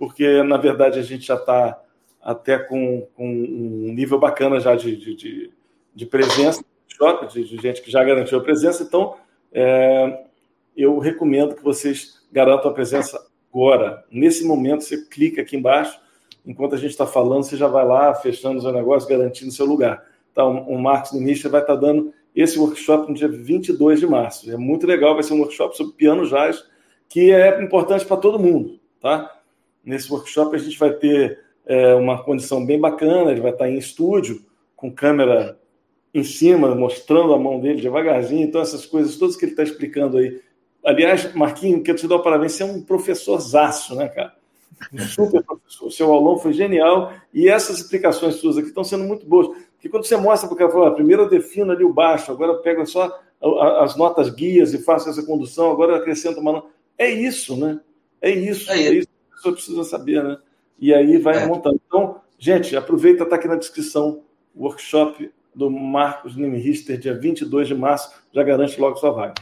porque 0.00 0.42
na 0.42 0.56
verdade 0.56 0.98
a 0.98 1.02
gente 1.02 1.26
já 1.26 1.34
está 1.34 1.78
até 2.22 2.58
com, 2.58 3.06
com, 3.14 3.28
um 3.28 3.92
nível 3.92 4.18
bacana 4.18 4.58
já 4.58 4.74
de, 4.74 4.96
de, 4.96 5.52
de 5.94 6.06
presença 6.06 6.64
de, 7.30 7.44
de, 7.44 7.56
gente 7.58 7.82
que 7.82 7.90
já 7.90 8.02
garantiu 8.02 8.38
a 8.38 8.42
presença. 8.42 8.82
Então, 8.82 9.16
é, 9.52 10.22
eu 10.74 10.98
recomendo 10.98 11.54
que 11.54 11.62
vocês 11.62 12.26
garantam 12.32 12.70
a 12.70 12.74
presença 12.74 13.22
agora. 13.52 14.02
Nesse 14.10 14.42
momento, 14.44 14.84
você 14.84 15.04
clica 15.06 15.42
aqui 15.42 15.56
embaixo, 15.56 16.00
enquanto 16.46 16.74
a 16.74 16.78
gente 16.78 16.90
está 16.90 17.06
falando, 17.06 17.44
você 17.44 17.56
já 17.56 17.68
vai 17.68 17.86
lá 17.86 18.14
fechando 18.14 18.58
o 18.58 18.62
seu 18.62 18.72
negócio, 18.72 19.08
garantindo 19.08 19.52
seu 19.52 19.66
lugar. 19.66 20.02
Então, 20.32 20.62
o 20.66 20.78
Marcos 20.78 21.12
Ministra 21.12 21.50
vai 21.50 21.60
estar 21.60 21.74
tá 21.74 21.80
dando 21.80 22.12
esse 22.34 22.58
workshop 22.58 23.08
no 23.08 23.14
dia 23.14 23.28
22 23.28 24.00
de 24.00 24.06
março. 24.06 24.50
É 24.50 24.56
muito 24.56 24.86
legal, 24.86 25.14
vai 25.14 25.22
ser 25.22 25.34
um 25.34 25.40
workshop 25.40 25.76
sobre 25.76 25.94
piano 25.94 26.26
jazz, 26.26 26.64
que 27.08 27.30
é 27.32 27.62
importante 27.62 28.06
para 28.06 28.16
todo 28.16 28.38
mundo, 28.38 28.80
tá? 29.00 29.39
Nesse 29.84 30.12
workshop 30.12 30.54
a 30.54 30.58
gente 30.58 30.78
vai 30.78 30.92
ter 30.92 31.40
é, 31.66 31.94
uma 31.94 32.22
condição 32.22 32.64
bem 32.64 32.78
bacana, 32.78 33.30
ele 33.30 33.40
vai 33.40 33.52
estar 33.52 33.68
em 33.68 33.78
estúdio, 33.78 34.44
com 34.76 34.90
câmera 34.90 35.58
em 36.12 36.24
cima, 36.24 36.74
mostrando 36.74 37.32
a 37.32 37.38
mão 37.38 37.60
dele 37.60 37.80
devagarzinho. 37.80 38.42
Então, 38.42 38.60
essas 38.60 38.84
coisas 38.84 39.16
todas 39.16 39.36
que 39.36 39.44
ele 39.44 39.52
está 39.52 39.62
explicando 39.62 40.18
aí. 40.18 40.40
Aliás, 40.84 41.32
Marquinhos, 41.34 41.82
quero 41.84 41.98
te 41.98 42.08
dar 42.08 42.16
o 42.16 42.22
parabéns, 42.22 42.52
você 42.52 42.62
é 42.62 42.66
um 42.66 42.82
professor 42.82 43.38
zaço, 43.38 43.94
né, 43.94 44.08
cara? 44.08 44.34
Um 44.92 44.98
super 44.98 45.42
professor. 45.44 45.86
O 45.86 45.90
seu 45.90 46.12
aulão 46.12 46.38
foi 46.38 46.52
genial 46.52 47.12
e 47.32 47.48
essas 47.48 47.78
explicações 47.78 48.36
suas 48.36 48.56
aqui 48.56 48.68
estão 48.68 48.82
sendo 48.82 49.04
muito 49.04 49.26
boas. 49.26 49.48
Porque 49.74 49.88
quando 49.88 50.04
você 50.04 50.16
mostra 50.16 50.48
para 50.48 50.54
o 50.54 50.58
cara, 50.58 50.70
fala, 50.70 50.94
primeiro 50.94 51.22
eu 51.22 51.28
defino 51.28 51.72
ali 51.72 51.84
o 51.84 51.92
baixo, 51.92 52.32
agora 52.32 52.52
eu 52.52 52.62
pego 52.62 52.84
só 52.86 53.20
as 53.80 53.96
notas 53.96 54.30
guias 54.30 54.74
e 54.74 54.82
faço 54.82 55.08
essa 55.08 55.24
condução, 55.24 55.70
agora 55.70 55.92
eu 55.92 55.96
acrescento 55.96 56.40
uma. 56.40 56.64
É 56.98 57.10
isso, 57.10 57.56
né? 57.56 57.80
É 58.20 58.30
isso. 58.30 58.70
É, 58.70 58.82
é 58.82 58.94
isso 58.94 59.19
pessoa 59.40 59.54
precisa 59.54 59.84
saber, 59.84 60.22
né? 60.22 60.36
E 60.78 60.92
aí 60.92 61.18
vai 61.18 61.42
é. 61.42 61.46
montando. 61.46 61.80
Então, 61.86 62.20
gente, 62.38 62.76
aproveita, 62.76 63.24
está 63.24 63.36
aqui 63.36 63.48
na 63.48 63.56
descrição 63.56 64.22
o 64.54 64.64
workshop 64.64 65.30
do 65.54 65.70
Marcos 65.70 66.36
Nimrister, 66.36 66.98
dia 66.98 67.18
22 67.18 67.68
de 67.68 67.74
março, 67.74 68.12
já 68.32 68.42
garante 68.42 68.80
logo 68.80 68.96
sua 68.96 69.10
vaga. 69.10 69.34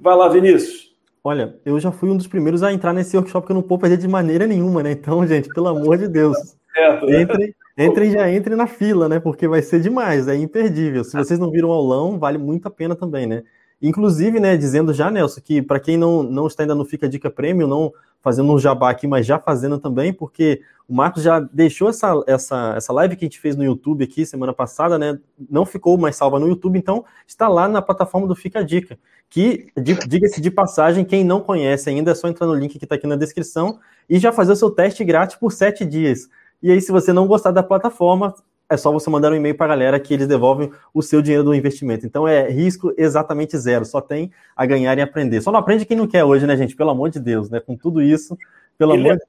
Vai 0.00 0.16
lá, 0.16 0.28
Vinícius. 0.28 0.94
Olha, 1.24 1.58
eu 1.64 1.78
já 1.80 1.90
fui 1.90 2.08
um 2.10 2.16
dos 2.16 2.26
primeiros 2.26 2.62
a 2.62 2.72
entrar 2.72 2.92
nesse 2.92 3.16
workshop 3.16 3.46
que 3.46 3.52
eu 3.52 3.56
não 3.56 3.62
vou 3.62 3.78
perder 3.78 3.96
de 3.96 4.08
maneira 4.08 4.46
nenhuma, 4.46 4.82
né? 4.82 4.92
Então, 4.92 5.26
gente, 5.26 5.48
pelo 5.48 5.68
amor 5.68 5.98
de 5.98 6.08
Deus. 6.08 6.36
Certo, 6.72 7.06
né? 7.06 7.22
entrem, 7.22 7.54
entrem 7.76 8.10
já 8.12 8.30
entrem 8.32 8.56
na 8.56 8.66
fila, 8.66 9.08
né? 9.08 9.18
Porque 9.18 9.48
vai 9.48 9.60
ser 9.60 9.80
demais, 9.80 10.28
é 10.28 10.36
imperdível. 10.36 11.02
Se 11.02 11.16
vocês 11.16 11.38
não 11.38 11.50
viram 11.50 11.70
o 11.70 11.72
aulão, 11.72 12.18
vale 12.18 12.38
muito 12.38 12.66
a 12.68 12.70
pena 12.70 12.94
também, 12.94 13.26
né? 13.26 13.42
Inclusive, 13.80 14.40
né, 14.40 14.56
dizendo 14.56 14.92
já, 14.92 15.10
Nelson, 15.10 15.40
que 15.40 15.62
para 15.62 15.78
quem 15.78 15.96
não, 15.96 16.22
não 16.22 16.46
está 16.46 16.64
ainda 16.64 16.74
no 16.74 16.84
Fica 16.84 17.08
Dica 17.08 17.30
Prêmio, 17.30 17.66
não 17.66 17.92
fazendo 18.20 18.52
um 18.52 18.58
jabá 18.58 18.90
aqui, 18.90 19.06
mas 19.06 19.24
já 19.24 19.38
fazendo 19.38 19.78
também, 19.78 20.12
porque 20.12 20.60
o 20.88 20.94
Marcos 20.94 21.22
já 21.22 21.38
deixou 21.38 21.88
essa, 21.88 22.12
essa, 22.26 22.74
essa 22.76 22.92
live 22.92 23.14
que 23.14 23.24
a 23.24 23.28
gente 23.28 23.38
fez 23.38 23.54
no 23.54 23.62
YouTube 23.62 24.02
aqui 24.02 24.26
semana 24.26 24.52
passada, 24.52 24.98
né? 24.98 25.18
Não 25.48 25.64
ficou 25.64 25.96
mais 25.96 26.16
salva 26.16 26.40
no 26.40 26.48
YouTube, 26.48 26.78
então 26.78 27.04
está 27.26 27.46
lá 27.46 27.68
na 27.68 27.80
plataforma 27.80 28.26
do 28.26 28.34
Fica 28.34 28.64
Dica. 28.64 28.98
Que, 29.30 29.70
diga-se 29.76 30.40
de 30.40 30.50
passagem, 30.50 31.04
quem 31.04 31.22
não 31.22 31.40
conhece 31.40 31.90
ainda, 31.90 32.10
é 32.10 32.14
só 32.14 32.26
entrar 32.26 32.46
no 32.46 32.54
link 32.54 32.78
que 32.78 32.84
está 32.84 32.94
aqui 32.94 33.06
na 33.06 33.16
descrição 33.16 33.78
e 34.08 34.18
já 34.18 34.32
fazer 34.32 34.52
o 34.52 34.56
seu 34.56 34.70
teste 34.70 35.04
grátis 35.04 35.36
por 35.36 35.52
sete 35.52 35.84
dias. 35.84 36.28
E 36.62 36.72
aí, 36.72 36.80
se 36.80 36.90
você 36.90 37.12
não 37.12 37.26
gostar 37.26 37.50
da 37.50 37.62
plataforma, 37.62 38.34
é 38.70 38.76
só 38.76 38.92
você 38.92 39.08
mandar 39.08 39.32
um 39.32 39.34
e-mail 39.34 39.56
para 39.56 39.66
a 39.66 39.68
galera 39.68 40.00
que 40.00 40.12
eles 40.12 40.26
devolvem 40.26 40.70
o 40.92 41.02
seu 41.02 41.22
dinheiro 41.22 41.44
do 41.44 41.54
investimento. 41.54 42.04
Então 42.04 42.28
é 42.28 42.50
risco 42.50 42.92
exatamente 42.96 43.56
zero, 43.56 43.84
só 43.84 44.00
tem 44.00 44.30
a 44.54 44.66
ganhar 44.66 44.98
e 44.98 45.00
aprender. 45.00 45.40
Só 45.40 45.50
não 45.50 45.58
aprende 45.58 45.86
quem 45.86 45.96
não 45.96 46.06
quer 46.06 46.24
hoje, 46.24 46.46
né, 46.46 46.56
gente? 46.56 46.76
Pelo 46.76 46.90
amor 46.90 47.10
de 47.10 47.18
Deus, 47.18 47.48
né? 47.48 47.60
Com 47.60 47.76
tudo 47.76 48.02
isso, 48.02 48.36
pelo 48.76 48.94
e 48.94 48.98
amor 48.98 49.16
de 49.16 49.22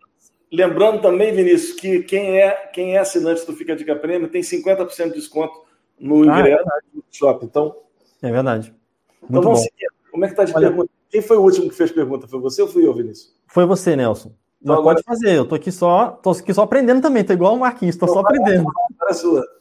Lembrando 0.52 1.02
também, 1.02 1.32
Vinícius, 1.32 1.80
que 1.80 2.02
quem 2.02 2.42
é, 2.42 2.52
quem 2.74 2.96
é 2.96 3.00
assinante 3.00 3.46
do 3.46 3.54
Fica 3.54 3.76
Dica 3.76 3.96
Prêmio 3.96 4.28
tem 4.28 4.42
50% 4.42 5.10
de 5.10 5.14
desconto 5.14 5.54
no 6.00 6.24
ah, 6.24 6.40
ingresso 6.40 6.64
ah, 6.66 6.78
é 6.78 6.96
do 6.96 7.04
shopping. 7.12 7.46
Então, 7.46 7.76
é 8.22 8.32
verdade. 8.32 8.74
Muito 9.22 9.30
então 9.30 9.42
vamos 9.44 9.60
bom. 9.60 9.66
seguir. 9.66 9.90
Como 10.12 10.26
é 10.26 10.28
que 10.28 10.34
está 10.34 10.46
de 10.46 10.56
Olha... 10.56 10.68
pergunta? 10.68 10.90
Quem 11.10 11.22
foi 11.22 11.38
o 11.38 11.42
último 11.42 11.70
que 11.70 11.76
fez 11.76 11.92
pergunta? 11.92 12.28
Foi 12.28 12.40
você 12.40 12.62
ou 12.64 12.68
fui 12.68 12.86
eu, 12.86 12.94
Vinícius? 12.94 13.34
Foi 13.48 13.66
você, 13.66 13.96
Nelson. 13.96 14.32
Então, 14.62 14.76
agora... 14.76 14.96
pode 14.96 15.06
fazer, 15.06 15.38
eu 15.38 15.46
tô 15.46 15.56
aqui 15.56 15.72
só, 15.72 16.10
tô 16.22 16.32
aqui 16.32 16.54
só 16.54 16.64
aprendendo 16.64 17.02
também, 17.02 17.24
tô 17.24 17.32
igual 17.32 17.56
o 17.56 17.60
Marquinhos, 17.60 17.96
tô 17.96 18.06
então, 18.06 18.16
só 18.16 18.22
aprendendo. 18.22 18.70
Agora 19.10 19.12
é 19.12 19.14
sua. 19.14 19.60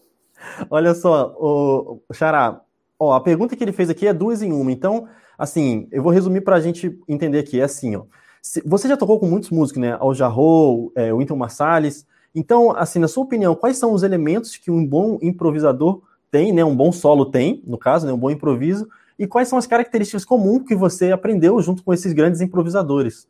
Olha 0.71 0.95
só, 0.95 1.35
o, 1.39 2.01
o 2.09 2.15
Xará, 2.15 2.61
ó, 2.99 3.15
a 3.15 3.21
pergunta 3.21 3.57
que 3.57 3.65
ele 3.65 3.73
fez 3.73 3.91
aqui 3.91 4.07
é 4.07 4.13
duas 4.13 4.43
em 4.43 4.53
uma, 4.53 4.71
então, 4.71 5.09
assim, 5.37 5.89
eu 5.91 6.03
vou 6.03 6.13
resumir 6.13 6.43
para 6.43 6.57
a 6.57 6.61
gente 6.61 6.99
entender 7.09 7.41
aqui, 7.41 7.61
é 7.61 7.65
assim, 7.65 7.97
ó, 7.97 8.05
se, 8.41 8.63
você 8.65 8.89
já 8.89 8.97
tocou 8.97 9.19
com 9.19 9.27
muitos 9.27 9.51
músicos, 9.51 9.81
né, 9.81 9.97
Al 9.99 10.15
Jarreau, 10.15 10.93
é, 10.95 11.13
Winton 11.13 11.37
Marsalis, 11.37 12.07
então, 12.35 12.71
assim, 12.77 12.99
na 12.99 13.09
sua 13.09 13.25
opinião, 13.25 13.55
quais 13.55 13.79
são 13.79 13.93
os 13.93 14.03
elementos 14.03 14.57
que 14.57 14.71
um 14.71 14.87
bom 14.87 15.19
improvisador 15.21 16.03
tem, 16.31 16.53
né, 16.53 16.65
um 16.65 16.77
bom 16.77 16.93
solo 16.93 17.27
tem, 17.27 17.63
no 17.67 17.79
caso, 17.79 18.07
né, 18.07 18.13
um 18.13 18.19
bom 18.19 18.31
improviso, 18.31 18.89
e 19.19 19.27
quais 19.27 19.49
são 19.49 19.59
as 19.59 19.67
características 19.67 20.25
comuns 20.25 20.63
que 20.67 20.77
você 20.77 21.11
aprendeu 21.11 21.61
junto 21.61 21.83
com 21.83 21.93
esses 21.93 22.13
grandes 22.13 22.41
improvisadores? 22.41 23.27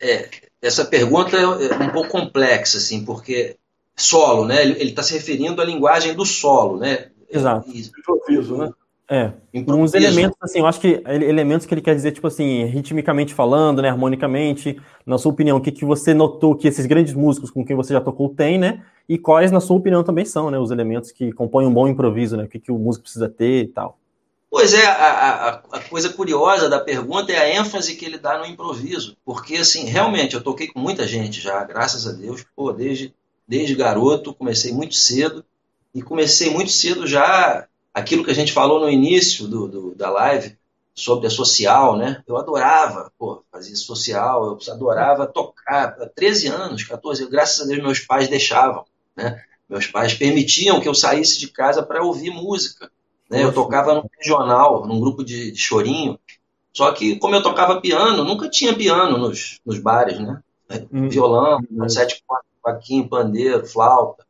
É, 0.00 0.30
essa 0.62 0.84
pergunta 0.84 1.36
é, 1.36 1.42
é 1.42 1.84
um 1.84 1.90
pouco 1.90 2.10
complexa, 2.10 2.78
assim, 2.78 3.04
porque 3.04 3.56
solo, 3.96 4.44
né? 4.44 4.62
Ele 4.62 4.90
está 4.90 5.02
se 5.02 5.14
referindo 5.14 5.60
à 5.60 5.64
linguagem 5.64 6.14
do 6.14 6.24
solo, 6.24 6.78
né? 6.78 7.08
Exato. 7.30 7.70
E, 7.70 7.80
improviso, 7.80 8.56
né? 8.56 8.70
É, 9.10 9.32
improviso. 9.54 9.84
uns 9.84 9.94
elementos, 9.94 10.36
assim, 10.42 10.58
eu 10.58 10.66
acho 10.66 10.80
que 10.80 11.02
elementos 11.06 11.66
que 11.66 11.72
ele 11.72 11.80
quer 11.80 11.94
dizer, 11.94 12.12
tipo 12.12 12.26
assim, 12.26 12.64
ritmicamente 12.66 13.32
falando, 13.32 13.80
né, 13.80 13.88
harmonicamente, 13.88 14.78
na 15.06 15.16
sua 15.16 15.32
opinião, 15.32 15.56
o 15.56 15.60
que, 15.62 15.72
que 15.72 15.84
você 15.84 16.12
notou 16.12 16.54
que 16.54 16.68
esses 16.68 16.84
grandes 16.84 17.14
músicos 17.14 17.50
com 17.50 17.64
quem 17.64 17.74
você 17.74 17.94
já 17.94 18.02
tocou 18.02 18.28
têm, 18.28 18.58
né, 18.58 18.84
e 19.08 19.16
quais, 19.16 19.50
na 19.50 19.60
sua 19.60 19.78
opinião, 19.78 20.04
também 20.04 20.26
são, 20.26 20.50
né, 20.50 20.58
os 20.58 20.70
elementos 20.70 21.10
que 21.10 21.32
compõem 21.32 21.66
um 21.66 21.72
bom 21.72 21.88
improviso, 21.88 22.36
né, 22.36 22.44
o 22.44 22.48
que, 22.48 22.60
que 22.60 22.70
o 22.70 22.78
músico 22.78 23.04
precisa 23.04 23.30
ter 23.30 23.62
e 23.62 23.68
tal. 23.68 23.98
Pois 24.50 24.72
é, 24.72 24.86
a, 24.86 24.92
a, 24.92 25.48
a, 25.72 25.80
coisa 25.88 26.08
curiosa 26.08 26.68
da 26.68 26.80
pergunta 26.80 27.30
é 27.30 27.38
a 27.38 27.60
ênfase 27.60 27.96
que 27.96 28.04
ele 28.04 28.18
dá 28.18 28.38
no 28.38 28.46
improviso. 28.46 29.16
Porque, 29.24 29.56
assim, 29.56 29.84
realmente, 29.84 30.34
eu 30.34 30.42
toquei 30.42 30.68
com 30.68 30.80
muita 30.80 31.06
gente 31.06 31.40
já, 31.40 31.62
graças 31.64 32.06
a 32.06 32.12
Deus, 32.12 32.44
pô, 32.56 32.72
desde, 32.72 33.14
desde 33.46 33.74
garoto, 33.74 34.34
comecei 34.34 34.72
muito 34.72 34.94
cedo. 34.94 35.44
E 35.94 36.02
comecei 36.02 36.50
muito 36.50 36.70
cedo 36.70 37.06
já 37.06 37.66
aquilo 37.92 38.24
que 38.24 38.30
a 38.30 38.34
gente 38.34 38.52
falou 38.52 38.80
no 38.80 38.88
início 38.88 39.46
do, 39.46 39.68
do 39.68 39.94
da 39.94 40.08
live, 40.10 40.56
sobre 40.98 41.28
a 41.28 41.30
social, 41.30 41.96
né? 41.96 42.22
Eu 42.26 42.36
adorava, 42.36 43.12
pô, 43.16 43.44
fazer 43.52 43.76
social, 43.76 44.44
eu 44.44 44.72
adorava 44.72 45.26
tocar. 45.26 45.96
Há 46.00 46.08
13 46.08 46.48
anos, 46.48 46.84
14, 46.84 47.28
graças 47.30 47.60
a 47.60 47.66
Deus 47.66 47.82
meus 47.82 48.00
pais 48.00 48.28
deixavam, 48.28 48.84
né? 49.16 49.40
Meus 49.68 49.86
pais 49.86 50.14
permitiam 50.14 50.80
que 50.80 50.88
eu 50.88 50.94
saísse 50.94 51.38
de 51.38 51.48
casa 51.48 51.82
para 51.82 52.02
ouvir 52.02 52.30
música. 52.30 52.90
Né? 53.28 53.44
Eu 53.44 53.52
tocava 53.52 53.94
no 53.94 54.08
regional, 54.16 54.86
num 54.86 55.00
grupo 55.00 55.24
de, 55.24 55.52
de, 55.52 55.58
chorinho. 55.58 56.18
Só 56.72 56.92
que, 56.92 57.16
como 57.16 57.34
eu 57.34 57.42
tocava 57.42 57.80
piano, 57.80 58.24
nunca 58.24 58.48
tinha 58.48 58.74
piano 58.74 59.18
nos, 59.18 59.60
nos 59.64 59.78
bares, 59.78 60.18
né? 60.18 60.40
Hum, 60.92 61.08
Violão, 61.08 61.60
hum. 61.70 61.88
sete 61.88 62.22
quaquinho, 62.62 63.08
pandeiro, 63.08 63.66
flauta. 63.66 64.26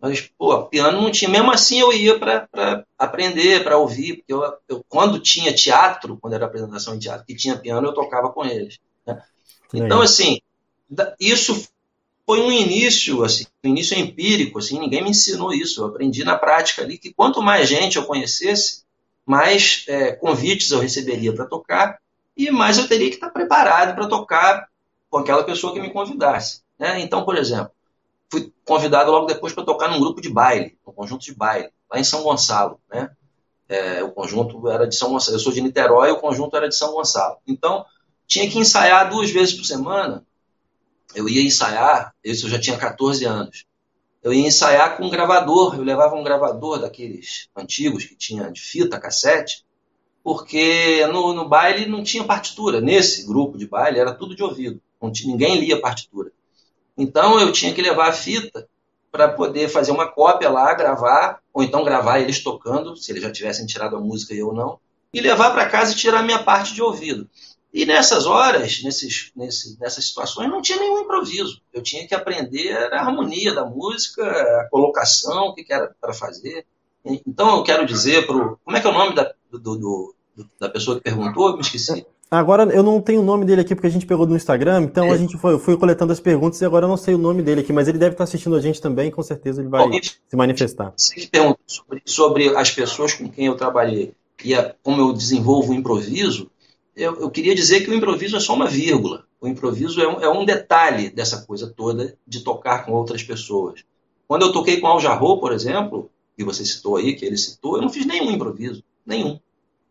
Mas, 0.00 0.20
pô, 0.36 0.64
piano 0.64 1.00
não 1.00 1.10
tinha. 1.10 1.30
Mesmo 1.30 1.50
assim, 1.50 1.80
eu 1.80 1.92
ia 1.92 2.18
para 2.18 2.84
aprender, 2.98 3.64
para 3.64 3.78
ouvir. 3.78 4.16
Porque 4.16 4.32
eu, 4.32 4.42
eu, 4.68 4.84
quando 4.88 5.18
tinha 5.18 5.54
teatro, 5.54 6.18
quando 6.20 6.34
era 6.34 6.44
apresentação 6.44 6.94
em 6.94 6.98
teatro, 6.98 7.24
que 7.24 7.34
tinha 7.34 7.56
piano, 7.56 7.86
eu 7.88 7.94
tocava 7.94 8.30
com 8.30 8.44
eles. 8.44 8.78
Né? 9.06 9.22
Então, 9.72 10.02
assim, 10.02 10.40
isso 11.18 11.68
foi 12.26 12.40
um 12.40 12.50
início, 12.50 13.22
assim, 13.22 13.44
um 13.62 13.68
início 13.68 13.98
empírico, 13.98 14.58
assim, 14.58 14.78
ninguém 14.78 15.02
me 15.02 15.10
ensinou 15.10 15.52
isso. 15.52 15.82
Eu 15.82 15.86
aprendi 15.86 16.24
na 16.24 16.36
prática 16.36 16.82
ali 16.82 16.96
que 16.96 17.12
quanto 17.12 17.42
mais 17.42 17.68
gente 17.68 17.96
eu 17.96 18.04
conhecesse, 18.04 18.82
mais 19.26 19.84
é, 19.88 20.12
convites 20.12 20.70
eu 20.70 20.80
receberia 20.80 21.34
para 21.34 21.46
tocar 21.46 21.98
e 22.36 22.50
mais 22.50 22.78
eu 22.78 22.88
teria 22.88 23.08
que 23.08 23.16
estar 23.16 23.30
preparado 23.30 23.94
para 23.94 24.06
tocar 24.06 24.68
com 25.10 25.18
aquela 25.18 25.44
pessoa 25.44 25.72
que 25.72 25.80
me 25.80 25.92
convidasse. 25.92 26.62
Né? 26.78 27.00
Então, 27.00 27.24
por 27.24 27.36
exemplo, 27.36 27.70
fui 28.30 28.52
convidado 28.64 29.10
logo 29.10 29.26
depois 29.26 29.52
para 29.52 29.64
tocar 29.64 29.88
num 29.88 30.00
grupo 30.00 30.20
de 30.20 30.30
baile, 30.30 30.76
um 30.86 30.92
conjunto 30.92 31.24
de 31.24 31.34
baile, 31.34 31.70
lá 31.90 32.00
em 32.00 32.04
São 32.04 32.22
Gonçalo. 32.22 32.80
Né? 32.90 33.10
É, 33.68 34.02
o 34.02 34.10
conjunto 34.10 34.66
era 34.68 34.86
de 34.86 34.96
São 34.96 35.10
Gonçalo. 35.10 35.36
Eu 35.36 35.40
sou 35.40 35.52
de 35.52 35.60
Niterói, 35.60 36.10
o 36.10 36.20
conjunto 36.20 36.56
era 36.56 36.68
de 36.68 36.76
São 36.76 36.92
Gonçalo. 36.92 37.36
Então, 37.46 37.84
tinha 38.26 38.50
que 38.50 38.58
ensaiar 38.58 39.10
duas 39.10 39.30
vezes 39.30 39.54
por 39.54 39.64
semana 39.64 40.24
eu 41.14 41.28
ia 41.28 41.42
ensaiar, 41.42 42.14
isso 42.22 42.46
eu 42.46 42.50
já 42.50 42.58
tinha 42.58 42.76
14 42.76 43.24
anos. 43.24 43.64
Eu 44.22 44.32
ia 44.32 44.46
ensaiar 44.46 44.96
com 44.96 45.04
um 45.04 45.10
gravador, 45.10 45.76
eu 45.76 45.82
levava 45.82 46.16
um 46.16 46.24
gravador 46.24 46.80
daqueles 46.80 47.48
antigos 47.54 48.04
que 48.04 48.16
tinha 48.16 48.50
de 48.50 48.60
fita, 48.60 48.98
cassete, 48.98 49.64
porque 50.22 51.06
no, 51.08 51.34
no 51.34 51.46
baile 51.46 51.86
não 51.86 52.02
tinha 52.02 52.24
partitura. 52.24 52.80
Nesse 52.80 53.26
grupo 53.26 53.58
de 53.58 53.66
baile 53.66 53.98
era 53.98 54.14
tudo 54.14 54.34
de 54.34 54.42
ouvido, 54.42 54.80
tinha, 55.12 55.30
ninguém 55.30 55.60
lia 55.60 55.80
partitura. 55.80 56.32
Então 56.96 57.38
eu 57.38 57.52
tinha 57.52 57.74
que 57.74 57.82
levar 57.82 58.08
a 58.08 58.12
fita 58.12 58.66
para 59.12 59.28
poder 59.28 59.68
fazer 59.68 59.92
uma 59.92 60.08
cópia 60.08 60.50
lá, 60.50 60.72
gravar, 60.74 61.40
ou 61.52 61.62
então 61.62 61.84
gravar 61.84 62.18
eles 62.18 62.42
tocando, 62.42 62.96
se 62.96 63.12
eles 63.12 63.22
já 63.22 63.30
tivessem 63.30 63.66
tirado 63.66 63.96
a 63.96 64.00
música 64.00 64.34
e 64.34 64.38
eu 64.38 64.52
não, 64.52 64.78
e 65.12 65.20
levar 65.20 65.52
para 65.52 65.68
casa 65.68 65.92
e 65.92 65.96
tirar 65.96 66.20
a 66.20 66.22
minha 66.22 66.42
parte 66.42 66.74
de 66.74 66.82
ouvido. 66.82 67.28
E 67.74 67.84
nessas 67.84 68.24
horas, 68.24 68.80
nesses, 68.84 69.32
nesse, 69.34 69.76
nessas 69.80 70.06
situações, 70.06 70.48
não 70.48 70.62
tinha 70.62 70.78
nenhum 70.78 71.00
improviso. 71.00 71.60
Eu 71.72 71.82
tinha 71.82 72.06
que 72.06 72.14
aprender 72.14 72.72
a 72.72 73.00
harmonia 73.00 73.52
da 73.52 73.64
música, 73.64 74.22
a 74.24 74.68
colocação, 74.70 75.46
o 75.46 75.54
que, 75.54 75.64
que 75.64 75.72
era 75.72 75.92
para 76.00 76.14
fazer. 76.14 76.64
Então, 77.04 77.56
eu 77.56 77.64
quero 77.64 77.84
dizer 77.84 78.28
para 78.28 78.36
Como 78.64 78.76
é 78.76 78.80
que 78.80 78.86
é 78.86 78.90
o 78.90 78.94
nome 78.94 79.16
da, 79.16 79.34
do, 79.50 79.58
do, 79.58 80.14
da 80.60 80.68
pessoa 80.68 80.96
que 80.96 81.02
perguntou? 81.02 81.48
Eu 81.48 81.56
me 81.56 81.62
esqueci. 81.62 82.06
Agora 82.30 82.62
eu 82.72 82.82
não 82.82 83.00
tenho 83.00 83.20
o 83.20 83.24
nome 83.24 83.44
dele 83.44 83.60
aqui 83.60 83.74
porque 83.74 83.88
a 83.88 83.90
gente 83.90 84.06
pegou 84.06 84.26
no 84.26 84.36
Instagram, 84.36 84.82
então 84.82 85.06
é. 85.06 85.10
a 85.10 85.16
gente 85.16 85.36
foi, 85.36 85.58
foi 85.58 85.76
coletando 85.76 86.12
as 86.12 86.18
perguntas 86.18 86.60
e 86.60 86.64
agora 86.64 86.84
eu 86.84 86.88
não 86.88 86.96
sei 86.96 87.14
o 87.14 87.18
nome 87.18 87.42
dele 87.42 87.60
aqui, 87.60 87.72
mas 87.72 87.86
ele 87.86 87.98
deve 87.98 88.14
estar 88.14 88.24
assistindo 88.24 88.56
a 88.56 88.60
gente 88.60 88.80
também, 88.80 89.10
com 89.10 89.22
certeza 89.22 89.60
ele 89.60 89.68
vai 89.68 89.88
Bom, 89.88 90.00
se 90.02 90.36
manifestar. 90.36 90.92
Você 90.96 91.14
que 91.14 91.26
perguntou 91.28 91.60
sobre, 91.66 92.02
sobre, 92.04 92.56
as 92.56 92.70
pessoas 92.70 93.12
com 93.12 93.28
quem 93.28 93.46
eu 93.46 93.56
trabalhei 93.56 94.14
e 94.42 94.54
a, 94.54 94.74
como 94.82 95.00
eu 95.00 95.12
desenvolvo 95.12 95.72
o 95.72 95.74
improviso, 95.74 96.50
eu, 96.96 97.20
eu, 97.20 97.30
queria 97.30 97.54
dizer 97.54 97.84
que 97.84 97.90
o 97.90 97.94
improviso 97.94 98.36
é 98.36 98.40
só 98.40 98.54
uma 98.54 98.66
vírgula. 98.66 99.24
O 99.40 99.48
improviso 99.48 100.00
é 100.00 100.08
um, 100.08 100.20
é 100.20 100.28
um, 100.28 100.44
detalhe 100.44 101.10
dessa 101.10 101.44
coisa 101.44 101.72
toda 101.74 102.16
de 102.26 102.40
tocar 102.40 102.84
com 102.84 102.92
outras 102.92 103.22
pessoas. 103.22 103.84
Quando 104.28 104.42
eu 104.42 104.52
toquei 104.52 104.80
com 104.80 104.86
Al 104.86 105.00
Jarreau, 105.00 105.38
por 105.38 105.52
exemplo, 105.52 106.10
que 106.36 106.44
você 106.44 106.64
citou 106.64 106.96
aí, 106.96 107.14
que 107.14 107.24
ele 107.24 107.36
citou, 107.36 107.76
eu 107.76 107.82
não 107.82 107.90
fiz 107.90 108.06
nenhum 108.06 108.30
improviso, 108.30 108.82
nenhum. 109.04 109.38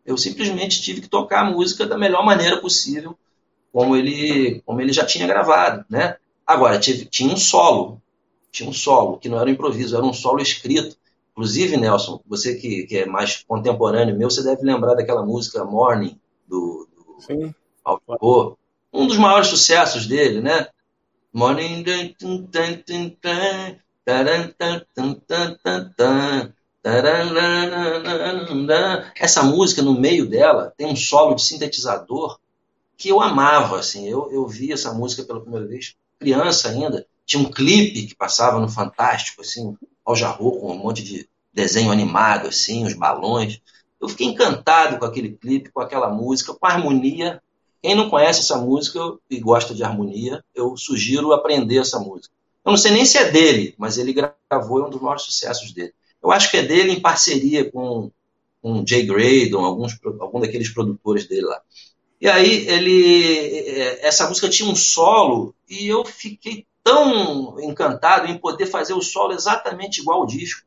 Eu 0.05 0.17
simplesmente 0.17 0.81
tive 0.81 1.01
que 1.01 1.09
tocar 1.09 1.41
a 1.41 1.51
música 1.51 1.85
da 1.85 1.97
melhor 1.97 2.25
maneira 2.25 2.59
possível, 2.59 3.17
como 3.71 3.95
ele, 3.95 4.61
como 4.65 4.81
ele 4.81 4.93
já 4.93 5.05
tinha 5.05 5.27
gravado, 5.27 5.85
né? 5.89 6.17
Agora, 6.45 6.79
tive, 6.79 7.05
tinha 7.05 7.33
um 7.33 7.37
solo, 7.37 8.01
tinha 8.51 8.69
um 8.69 8.73
solo, 8.73 9.17
que 9.17 9.29
não 9.29 9.39
era 9.39 9.49
um 9.49 9.53
improviso, 9.53 9.95
era 9.95 10.05
um 10.05 10.13
solo 10.13 10.41
escrito. 10.41 10.97
Inclusive, 11.31 11.77
Nelson, 11.77 12.21
você 12.27 12.55
que, 12.55 12.83
que 12.83 12.97
é 12.97 13.05
mais 13.05 13.43
contemporâneo 13.47 14.15
meu, 14.15 14.29
você 14.29 14.43
deve 14.43 14.63
lembrar 14.63 14.93
daquela 14.93 15.25
música 15.25 15.63
Morning, 15.63 16.19
do, 16.47 16.87
Sim. 17.19 17.53
um 18.93 19.07
dos 19.07 19.17
maiores 19.17 19.47
sucessos 19.47 20.05
dele, 20.05 20.39
né? 20.41 20.67
Essa 29.17 29.41
música, 29.41 29.81
no 29.81 29.99
meio 29.99 30.29
dela, 30.29 30.73
tem 30.77 30.85
um 30.85 30.95
solo 30.95 31.33
de 31.33 31.41
sintetizador 31.41 32.37
que 32.97 33.09
eu 33.09 33.21
amava, 33.21 33.79
assim. 33.79 34.07
Eu, 34.07 34.31
eu 34.31 34.47
vi 34.47 34.71
essa 34.71 34.93
música 34.93 35.23
pela 35.23 35.41
primeira 35.41 35.65
vez, 35.65 35.95
criança 36.19 36.69
ainda. 36.69 37.05
Tinha 37.25 37.41
um 37.41 37.49
clipe 37.49 38.05
que 38.05 38.15
passava 38.15 38.59
no 38.59 38.69
Fantástico, 38.69 39.41
assim, 39.41 39.75
ao 40.05 40.15
jarro 40.15 40.59
com 40.59 40.71
um 40.71 40.77
monte 40.77 41.01
de 41.01 41.27
desenho 41.53 41.91
animado, 41.91 42.47
assim, 42.47 42.85
os 42.85 42.93
balões. 42.93 43.61
Eu 44.03 44.09
fiquei 44.09 44.27
encantado 44.27 44.99
com 44.99 45.05
aquele 45.05 45.31
clipe, 45.31 45.71
com 45.71 45.79
aquela 45.79 46.09
música, 46.09 46.53
com 46.53 46.67
a 46.67 46.71
harmonia. 46.71 47.41
Quem 47.81 47.95
não 47.95 48.09
conhece 48.09 48.41
essa 48.41 48.57
música 48.57 48.99
e 49.29 49.39
gosta 49.39 49.73
de 49.73 49.81
harmonia, 49.81 50.43
eu 50.53 50.75
sugiro 50.75 51.31
aprender 51.31 51.77
essa 51.77 51.97
música. 51.99 52.35
Eu 52.65 52.71
não 52.71 52.77
sei 52.77 52.91
nem 52.91 53.05
se 53.05 53.17
é 53.17 53.31
dele, 53.31 53.73
mas 53.77 53.97
ele 53.97 54.11
gravou, 54.11 54.81
é 54.81 54.87
um 54.87 54.89
dos 54.89 54.99
maiores 55.01 55.23
sucessos 55.23 55.71
dele. 55.71 55.93
Eu 56.21 56.31
acho 56.31 56.51
que 56.51 56.57
é 56.57 56.63
dele 56.63 56.91
em 56.91 56.99
parceria 56.99 57.71
com, 57.71 58.11
com 58.61 58.83
Jay 58.85 59.05
Graydon, 59.05 59.63
alguns, 59.63 59.97
algum 60.19 60.41
daqueles 60.41 60.67
produtores 60.67 61.25
dele 61.25 61.43
lá. 61.43 61.61
E 62.19 62.27
aí 62.27 62.67
ele, 62.67 63.57
é, 63.69 64.05
essa 64.05 64.27
música 64.27 64.49
tinha 64.49 64.69
um 64.69 64.75
solo 64.75 65.55
e 65.69 65.87
eu 65.87 66.03
fiquei 66.03 66.65
tão 66.83 67.57
encantado 67.61 68.29
em 68.29 68.37
poder 68.37 68.65
fazer 68.65 68.93
o 68.93 69.01
solo 69.01 69.31
exatamente 69.31 70.01
igual 70.01 70.19
ao 70.19 70.27
disco, 70.27 70.61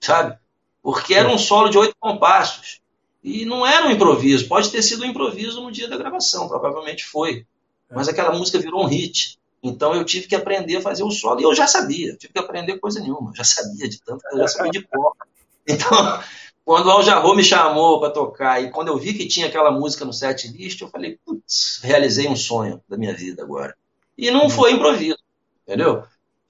sabe? 0.00 0.38
Porque 0.82 1.14
era 1.14 1.28
um 1.28 1.38
solo 1.38 1.68
de 1.68 1.78
oito 1.78 1.94
compassos 1.98 2.80
e 3.22 3.44
não 3.44 3.64
era 3.64 3.86
um 3.86 3.90
improviso. 3.90 4.48
Pode 4.48 4.70
ter 4.70 4.82
sido 4.82 5.02
um 5.02 5.06
improviso 5.06 5.60
no 5.62 5.70
dia 5.70 5.88
da 5.88 5.96
gravação, 5.96 6.48
provavelmente 6.48 7.04
foi. 7.04 7.46
Mas 7.90 8.08
aquela 8.08 8.32
música 8.32 8.58
virou 8.58 8.82
um 8.84 8.88
hit. 8.88 9.38
Então 9.62 9.94
eu 9.94 10.04
tive 10.04 10.26
que 10.26 10.34
aprender 10.34 10.76
a 10.76 10.82
fazer 10.82 11.04
o 11.04 11.10
solo 11.10 11.40
e 11.40 11.44
eu 11.44 11.54
já 11.54 11.68
sabia, 11.68 12.16
tive 12.16 12.32
que 12.32 12.38
aprender 12.38 12.80
coisa 12.80 12.98
nenhuma, 12.98 13.32
já 13.32 13.44
sabia 13.44 13.88
de 13.88 14.02
tanto, 14.02 14.20
eu 14.32 14.38
já 14.38 14.48
sabia 14.48 14.70
de 14.70 14.82
cor. 14.82 15.12
Então, 15.64 16.20
quando 16.64 16.86
o 16.86 16.90
Al 16.90 17.04
Jarro 17.04 17.36
me 17.36 17.44
chamou 17.44 18.00
para 18.00 18.10
tocar 18.10 18.60
e 18.60 18.72
quando 18.72 18.88
eu 18.88 18.98
vi 18.98 19.14
que 19.14 19.28
tinha 19.28 19.46
aquela 19.46 19.70
música 19.70 20.04
no 20.04 20.12
set 20.12 20.48
list, 20.48 20.80
eu 20.80 20.88
falei, 20.88 21.16
putz, 21.24 21.78
realizei 21.84 22.26
um 22.26 22.34
sonho 22.34 22.82
da 22.88 22.96
minha 22.96 23.14
vida 23.14 23.44
agora. 23.44 23.76
E 24.18 24.28
não 24.32 24.50
foi 24.50 24.72
improviso, 24.72 25.18
entendeu? 25.64 26.02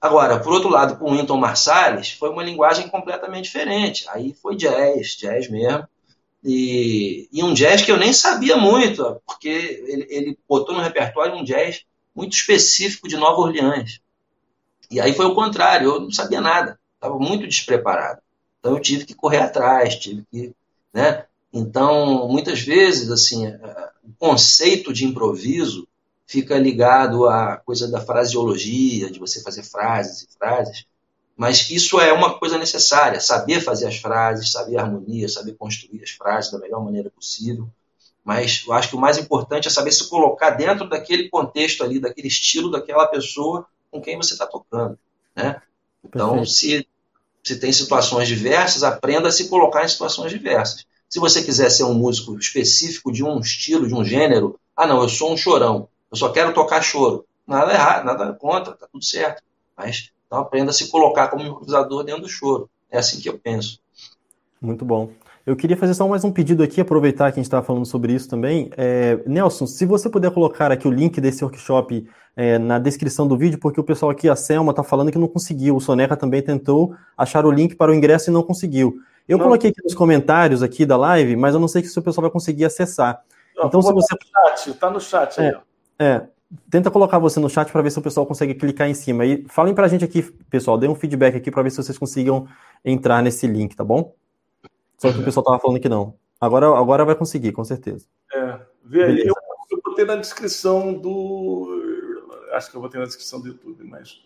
Agora, 0.03 0.37
por 0.37 0.51
outro 0.51 0.67
lado, 0.67 0.97
com 0.97 1.09
o 1.09 1.15
Winton 1.15 1.37
Marsalis, 1.37 2.11
foi 2.11 2.27
uma 2.27 2.43
linguagem 2.43 2.89
completamente 2.89 3.45
diferente. 3.45 4.03
Aí 4.09 4.33
foi 4.33 4.57
jazz, 4.57 5.15
jazz 5.15 5.49
mesmo. 5.49 5.87
E, 6.43 7.29
e 7.31 7.41
um 7.41 7.53
jazz 7.53 7.83
que 7.83 7.89
eu 7.89 7.95
nem 7.95 8.11
sabia 8.11 8.57
muito, 8.57 9.21
porque 9.25 9.47
ele, 9.47 10.05
ele 10.09 10.39
botou 10.45 10.75
no 10.75 10.81
repertório 10.81 11.33
um 11.33 11.43
jazz 11.45 11.85
muito 12.13 12.33
específico 12.33 13.07
de 13.07 13.15
Nova 13.15 13.39
Orleans. 13.39 14.01
E 14.91 14.99
aí 14.99 15.13
foi 15.13 15.25
o 15.25 15.33
contrário, 15.33 15.87
eu 15.87 16.01
não 16.01 16.11
sabia 16.11 16.41
nada, 16.41 16.77
estava 16.95 17.17
muito 17.17 17.47
despreparado. 17.47 18.19
Então 18.59 18.73
eu 18.73 18.81
tive 18.81 19.05
que 19.05 19.13
correr 19.13 19.39
atrás, 19.39 19.95
tive 19.95 20.25
que, 20.29 20.53
né? 20.93 21.23
Então, 21.53 22.27
muitas 22.27 22.59
vezes, 22.59 23.09
assim, 23.09 23.47
o 23.47 24.11
conceito 24.19 24.91
de 24.91 25.05
improviso 25.05 25.87
fica 26.33 26.57
ligado 26.57 27.27
à 27.27 27.57
coisa 27.57 27.87
da 27.87 28.01
fraseologia, 28.01 29.11
de 29.11 29.19
você 29.19 29.39
fazer 29.43 29.61
frases 29.61 30.23
e 30.23 30.27
frases, 30.35 30.87
mas 31.37 31.69
isso 31.69 31.99
é 31.99 32.11
uma 32.11 32.39
coisa 32.39 32.57
necessária, 32.57 33.19
saber 33.19 33.61
fazer 33.61 33.85
as 33.85 33.97
frases, 33.97 34.51
saber 34.51 34.77
a 34.77 34.81
harmonia, 34.81 35.29
saber 35.29 35.53
construir 35.53 36.01
as 36.01 36.09
frases 36.09 36.51
da 36.51 36.57
melhor 36.57 36.83
maneira 36.83 37.11
possível. 37.11 37.69
Mas 38.25 38.63
eu 38.65 38.73
acho 38.73 38.89
que 38.89 38.95
o 38.95 38.99
mais 38.99 39.19
importante 39.19 39.67
é 39.67 39.71
saber 39.71 39.91
se 39.91 40.09
colocar 40.09 40.49
dentro 40.51 40.89
daquele 40.89 41.29
contexto 41.29 41.83
ali, 41.83 41.99
daquele 41.99 42.29
estilo 42.29 42.71
daquela 42.71 43.05
pessoa 43.05 43.67
com 43.91 44.01
quem 44.01 44.17
você 44.17 44.33
está 44.33 44.47
tocando. 44.47 44.97
Né? 45.35 45.61
Então, 46.03 46.43
se, 46.47 46.87
se 47.43 47.59
tem 47.59 47.71
situações 47.71 48.27
diversas, 48.27 48.81
aprenda 48.81 49.27
a 49.27 49.31
se 49.31 49.49
colocar 49.49 49.85
em 49.85 49.87
situações 49.87 50.31
diversas. 50.31 50.83
Se 51.07 51.19
você 51.19 51.43
quiser 51.43 51.69
ser 51.69 51.83
um 51.83 51.93
músico 51.93 52.35
específico 52.39 53.11
de 53.11 53.23
um 53.23 53.39
estilo, 53.39 53.87
de 53.87 53.93
um 53.93 54.03
gênero, 54.03 54.59
ah, 54.75 54.87
não, 54.87 55.03
eu 55.03 55.09
sou 55.09 55.31
um 55.31 55.37
chorão, 55.37 55.87
eu 56.13 56.17
só 56.17 56.29
quero 56.29 56.53
tocar 56.53 56.79
choro. 56.83 57.25
Nada 57.45 57.73
errado, 57.73 58.05
nada 58.05 58.33
contra, 58.33 58.73
tá 58.73 58.87
tudo 58.89 59.03
certo. 59.03 59.41
Mas 59.75 60.11
então 60.27 60.39
aprenda 60.39 60.69
a 60.69 60.73
se 60.73 60.91
colocar 60.91 61.27
como 61.27 61.43
improvisador 61.43 62.03
dentro 62.03 62.21
do 62.21 62.29
choro. 62.29 62.69
É 62.91 62.99
assim 62.99 63.19
que 63.19 63.27
eu 63.27 63.39
penso. 63.39 63.79
Muito 64.61 64.85
bom. 64.85 65.09
Eu 65.43 65.55
queria 65.55 65.75
fazer 65.75 65.95
só 65.95 66.07
mais 66.07 66.23
um 66.23 66.31
pedido 66.31 66.61
aqui, 66.61 66.79
aproveitar 66.79 67.31
que 67.31 67.39
a 67.39 67.41
gente 67.41 67.47
estava 67.47 67.65
falando 67.65 67.85
sobre 67.87 68.13
isso 68.13 68.29
também. 68.29 68.69
É, 68.77 69.23
Nelson, 69.25 69.65
se 69.65 69.87
você 69.87 70.07
puder 70.07 70.29
colocar 70.31 70.71
aqui 70.71 70.87
o 70.87 70.91
link 70.91 71.19
desse 71.19 71.43
workshop 71.43 72.07
é, 72.37 72.59
na 72.59 72.77
descrição 72.77 73.27
do 73.27 73.35
vídeo, 73.35 73.59
porque 73.59 73.79
o 73.79 73.83
pessoal 73.83 74.11
aqui, 74.11 74.29
a 74.29 74.35
Selma, 74.35 74.69
está 74.69 74.83
falando 74.83 75.11
que 75.11 75.17
não 75.17 75.27
conseguiu. 75.27 75.75
O 75.75 75.81
Soneca 75.81 76.15
também 76.15 76.43
tentou 76.43 76.95
achar 77.17 77.43
o 77.43 77.51
link 77.51 77.75
para 77.75 77.91
o 77.91 77.95
ingresso 77.95 78.29
e 78.29 78.33
não 78.33 78.43
conseguiu. 78.43 78.99
Eu 79.27 79.39
não. 79.39 79.45
coloquei 79.45 79.71
aqui 79.71 79.83
nos 79.83 79.95
comentários 79.95 80.61
aqui 80.61 80.85
da 80.85 80.95
live, 80.95 81.35
mas 81.35 81.55
eu 81.55 81.59
não 81.59 81.67
sei 81.67 81.83
se 81.83 81.97
o 81.97 82.03
pessoal 82.03 82.21
vai 82.21 82.31
conseguir 82.31 82.65
acessar. 82.65 83.19
Não, 83.57 83.65
então, 83.65 83.81
se 83.81 83.91
você. 83.91 84.15
Tá 84.15 84.19
no 84.21 84.57
chat, 84.57 84.73
tá 84.75 84.91
no 84.91 85.01
chat 85.01 85.41
aí. 85.41 85.47
É, 85.47 85.59
é, 85.99 86.27
tenta 86.69 86.91
colocar 86.91 87.19
você 87.19 87.39
no 87.39 87.49
chat 87.49 87.71
para 87.71 87.81
ver 87.81 87.91
se 87.91 87.99
o 87.99 88.01
pessoal 88.01 88.25
consegue 88.25 88.53
clicar 88.53 88.87
em 88.87 88.93
cima. 88.93 89.25
E 89.25 89.45
falem 89.47 89.73
para 89.73 89.85
a 89.85 89.89
gente 89.89 90.03
aqui, 90.03 90.21
pessoal, 90.49 90.77
dê 90.77 90.87
um 90.87 90.95
feedback 90.95 91.35
aqui 91.35 91.51
para 91.51 91.63
ver 91.63 91.69
se 91.69 91.77
vocês 91.77 91.97
consigam 91.97 92.47
entrar 92.83 93.21
nesse 93.21 93.47
link, 93.47 93.75
tá 93.75 93.83
bom? 93.83 94.13
Só 94.97 95.11
que 95.11 95.19
o 95.19 95.23
pessoal 95.23 95.43
tava 95.43 95.59
falando 95.59 95.79
que 95.79 95.89
não. 95.89 96.15
Agora, 96.39 96.67
agora 96.77 97.05
vai 97.05 97.15
conseguir, 97.15 97.51
com 97.51 97.63
certeza. 97.63 98.05
É, 98.33 98.59
vê 98.83 99.03
aí. 99.03 99.19
Eu, 99.21 99.33
eu 99.71 99.81
botei 99.83 100.05
na 100.05 100.15
descrição 100.15 100.93
do. 100.93 101.69
Acho 102.53 102.69
que 102.69 102.77
eu 102.77 102.81
botei 102.81 102.99
na 102.99 103.05
descrição 103.05 103.41
do 103.41 103.47
YouTube, 103.47 103.83
mas. 103.83 104.21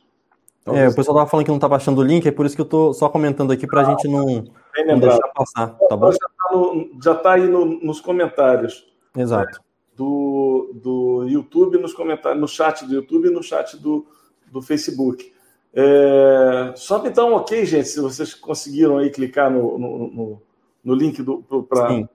É, 0.68 0.90
o 0.90 0.96
pessoal 0.96 1.18
tava 1.18 1.30
falando 1.30 1.46
que 1.46 1.52
não 1.52 1.60
tá 1.60 1.70
baixando 1.70 2.02
o 2.02 2.04
link, 2.04 2.28
é 2.28 2.32
por 2.32 2.46
isso 2.46 2.56
que 2.56 2.62
eu 2.62 2.66
tô 2.66 2.94
só 2.94 3.08
comentando 3.08 3.52
aqui 3.54 3.66
pra 3.66 3.82
ah, 3.82 3.84
gente 3.86 4.06
não, 4.08 4.44
não 4.86 5.00
deixar 5.00 5.28
passar, 5.30 5.68
tá 5.88 5.96
bom? 5.96 6.12
Já 6.12 6.18
tá, 6.18 6.52
no, 6.52 6.90
já 7.02 7.16
tá 7.16 7.34
aí 7.34 7.48
no, 7.48 7.66
nos 7.66 8.02
comentários. 8.02 8.86
Exato. 9.16 9.62
Do, 9.98 10.72
do 10.76 11.26
YouTube, 11.28 11.80
nos 11.80 11.94
comentários, 11.94 12.40
no 12.40 12.48
chat 12.48 12.86
do 12.86 12.94
YouTube 12.94 13.30
e 13.30 13.32
no 13.32 13.42
chat 13.42 13.76
do, 13.78 14.06
do 14.52 14.62
Facebook. 14.62 15.34
É, 15.74 16.74
sobe 16.76 17.10
então, 17.10 17.34
ok, 17.34 17.66
gente, 17.66 17.88
se 17.88 18.00
vocês 18.00 18.34
conseguiram 18.36 19.00
aí 19.00 19.10
clicar 19.10 19.52
no, 19.52 19.78
no, 19.78 19.98
no 20.08 20.42
no 20.88 20.96
link 20.96 21.22
do 21.22 21.44
para. 21.68 21.90
Sim. 21.90 22.10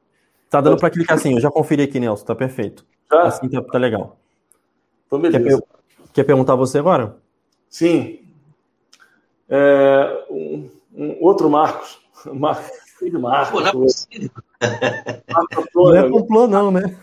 Tá 0.49 0.61
dando 0.63 0.79
para 0.79 0.89
clicar 0.89 1.19
sim, 1.19 1.35
eu 1.35 1.41
já 1.41 1.51
conferi 1.51 1.83
aqui, 1.83 2.01
Nelson, 2.01 2.25
tá 2.25 2.35
perfeito. 2.35 2.87
Já? 3.11 3.23
Assim 3.25 3.49
tá, 3.49 3.63
tá 3.63 3.79
legal. 3.79 4.19
Então, 5.07 5.21
beleza. 5.21 5.61
Quer, 5.61 6.13
quer 6.15 6.25
perguntar 6.25 6.55
você 6.55 6.79
agora? 6.79 7.17
Sim. 7.69 8.21
É, 9.49 10.27
um, 10.31 10.71
um, 10.95 11.17
outro 11.21 11.51
Marcos. 11.51 12.01
Marcos. 12.33 12.71
Marcos. 13.13 13.51
Pô, 13.51 13.61
não 13.61 13.69
é 13.69 13.73
possível. 13.73 14.31
Marcos 15.31 15.59
Antônio, 15.59 16.01
não 16.01 16.07
é 16.07 16.11
complô, 16.11 16.47
não, 16.47 16.71
né? 16.71 16.97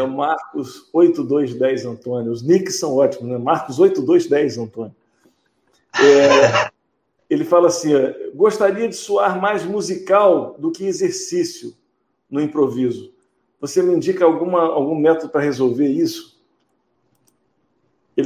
É 0.00 0.06
Marcos 0.06 0.88
8210 0.92 1.86
Antônio. 1.86 2.32
Os 2.32 2.42
nicks 2.42 2.78
são 2.78 2.96
ótimos, 2.96 3.28
né? 3.28 3.38
Marcos 3.38 3.78
8210 3.78 4.58
Antônio. 4.58 4.94
É, 5.94 6.70
ele 7.30 7.44
fala 7.44 7.68
assim: 7.68 7.92
gostaria 8.34 8.88
de 8.88 8.96
soar 8.96 9.40
mais 9.40 9.64
musical 9.64 10.56
do 10.58 10.70
que 10.70 10.84
exercício 10.84 11.74
no 12.30 12.40
improviso. 12.40 13.12
Você 13.60 13.82
me 13.82 13.94
indica 13.94 14.24
alguma, 14.24 14.60
algum 14.62 14.94
método 14.94 15.30
para 15.30 15.40
resolver 15.40 15.88
isso? 15.88 16.36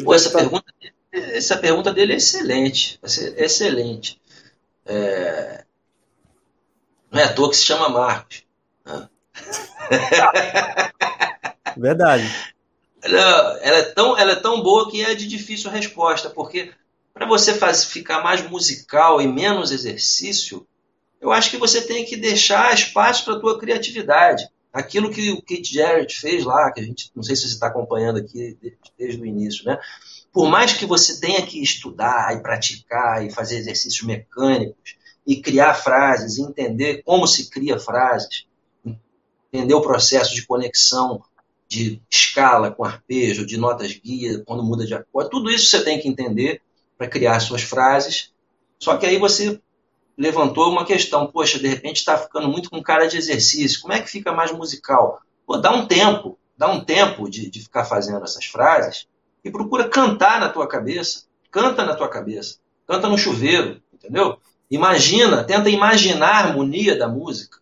Pô, 0.04 0.14
essa, 0.14 0.28
estar... 0.28 0.38
pergunta, 0.38 0.72
essa 1.12 1.56
pergunta 1.56 1.92
dele 1.92 2.12
é 2.12 2.16
excelente. 2.16 3.00
Excelente. 3.02 4.20
É... 4.84 5.64
Não 7.10 7.20
é 7.20 7.24
à 7.24 7.32
toa 7.32 7.50
que 7.50 7.56
se 7.56 7.64
chama 7.64 7.88
Marcos. 7.88 8.44
Né? 8.84 9.08
Verdade. 11.76 12.24
Ela, 13.02 13.58
ela, 13.62 13.78
é 13.78 13.82
tão, 13.82 14.18
ela 14.18 14.32
é 14.32 14.36
tão 14.36 14.62
boa 14.62 14.90
que 14.90 15.02
é 15.02 15.14
de 15.14 15.26
difícil 15.26 15.70
resposta, 15.70 16.28
porque 16.28 16.72
para 17.14 17.26
você 17.26 17.54
faz, 17.54 17.84
ficar 17.84 18.22
mais 18.22 18.48
musical 18.48 19.20
e 19.20 19.26
menos 19.26 19.70
exercício, 19.70 20.66
eu 21.20 21.30
acho 21.32 21.50
que 21.50 21.56
você 21.56 21.82
tem 21.82 22.04
que 22.04 22.16
deixar 22.16 22.72
espaço 22.72 23.24
para 23.24 23.34
a 23.34 23.40
tua 23.40 23.58
criatividade. 23.58 24.48
Aquilo 24.72 25.10
que 25.10 25.32
o 25.32 25.42
Keith 25.42 25.66
Jarrett 25.66 26.18
fez 26.18 26.44
lá, 26.44 26.70
que 26.70 26.80
a 26.80 26.84
gente 26.84 27.10
não 27.14 27.22
sei 27.22 27.34
se 27.34 27.42
você 27.42 27.54
está 27.54 27.66
acompanhando 27.66 28.18
aqui 28.18 28.56
desde 28.96 29.20
o 29.20 29.26
início, 29.26 29.64
né? 29.64 29.78
Por 30.32 30.48
mais 30.48 30.72
que 30.72 30.86
você 30.86 31.20
tenha 31.20 31.44
que 31.44 31.60
estudar 31.60 32.34
e 32.36 32.40
praticar 32.40 33.26
e 33.26 33.32
fazer 33.32 33.58
exercícios 33.58 34.06
mecânicos 34.06 34.96
e 35.26 35.42
criar 35.42 35.74
frases, 35.74 36.38
entender 36.38 37.02
como 37.02 37.26
se 37.26 37.50
cria 37.50 37.78
frases, 37.78 38.46
entender 39.52 39.74
o 39.74 39.82
processo 39.82 40.34
de 40.34 40.46
conexão 40.46 41.22
de 41.70 42.02
escala 42.10 42.72
com 42.72 42.84
arpejo, 42.84 43.46
de 43.46 43.56
notas 43.56 43.92
guia, 43.92 44.42
quando 44.44 44.64
muda 44.64 44.84
de 44.84 44.92
acorde, 44.92 45.30
tudo 45.30 45.48
isso 45.48 45.70
você 45.70 45.84
tem 45.84 46.00
que 46.00 46.08
entender 46.08 46.60
para 46.98 47.06
criar 47.06 47.38
suas 47.38 47.62
frases. 47.62 48.32
Só 48.76 48.96
que 48.96 49.06
aí 49.06 49.18
você 49.18 49.60
levantou 50.18 50.68
uma 50.68 50.84
questão, 50.84 51.28
poxa, 51.28 51.60
de 51.60 51.68
repente 51.68 51.98
está 51.98 52.18
ficando 52.18 52.48
muito 52.48 52.68
com 52.68 52.82
cara 52.82 53.06
de 53.06 53.16
exercício, 53.16 53.80
como 53.80 53.94
é 53.94 54.00
que 54.00 54.10
fica 54.10 54.32
mais 54.32 54.50
musical? 54.50 55.22
Pô, 55.46 55.56
dá 55.56 55.70
um 55.70 55.86
tempo, 55.86 56.36
dá 56.58 56.68
um 56.68 56.84
tempo 56.84 57.30
de, 57.30 57.48
de 57.48 57.60
ficar 57.60 57.84
fazendo 57.84 58.24
essas 58.24 58.44
frases 58.46 59.06
e 59.44 59.50
procura 59.50 59.88
cantar 59.88 60.40
na 60.40 60.48
tua 60.48 60.66
cabeça. 60.66 61.24
Canta 61.52 61.84
na 61.84 61.94
tua 61.94 62.08
cabeça. 62.08 62.58
Canta 62.86 63.08
no 63.08 63.16
chuveiro, 63.16 63.80
entendeu? 63.94 64.38
Imagina, 64.68 65.44
tenta 65.44 65.70
imaginar 65.70 66.30
a 66.30 66.48
harmonia 66.48 66.98
da 66.98 67.08
música. 67.08 67.59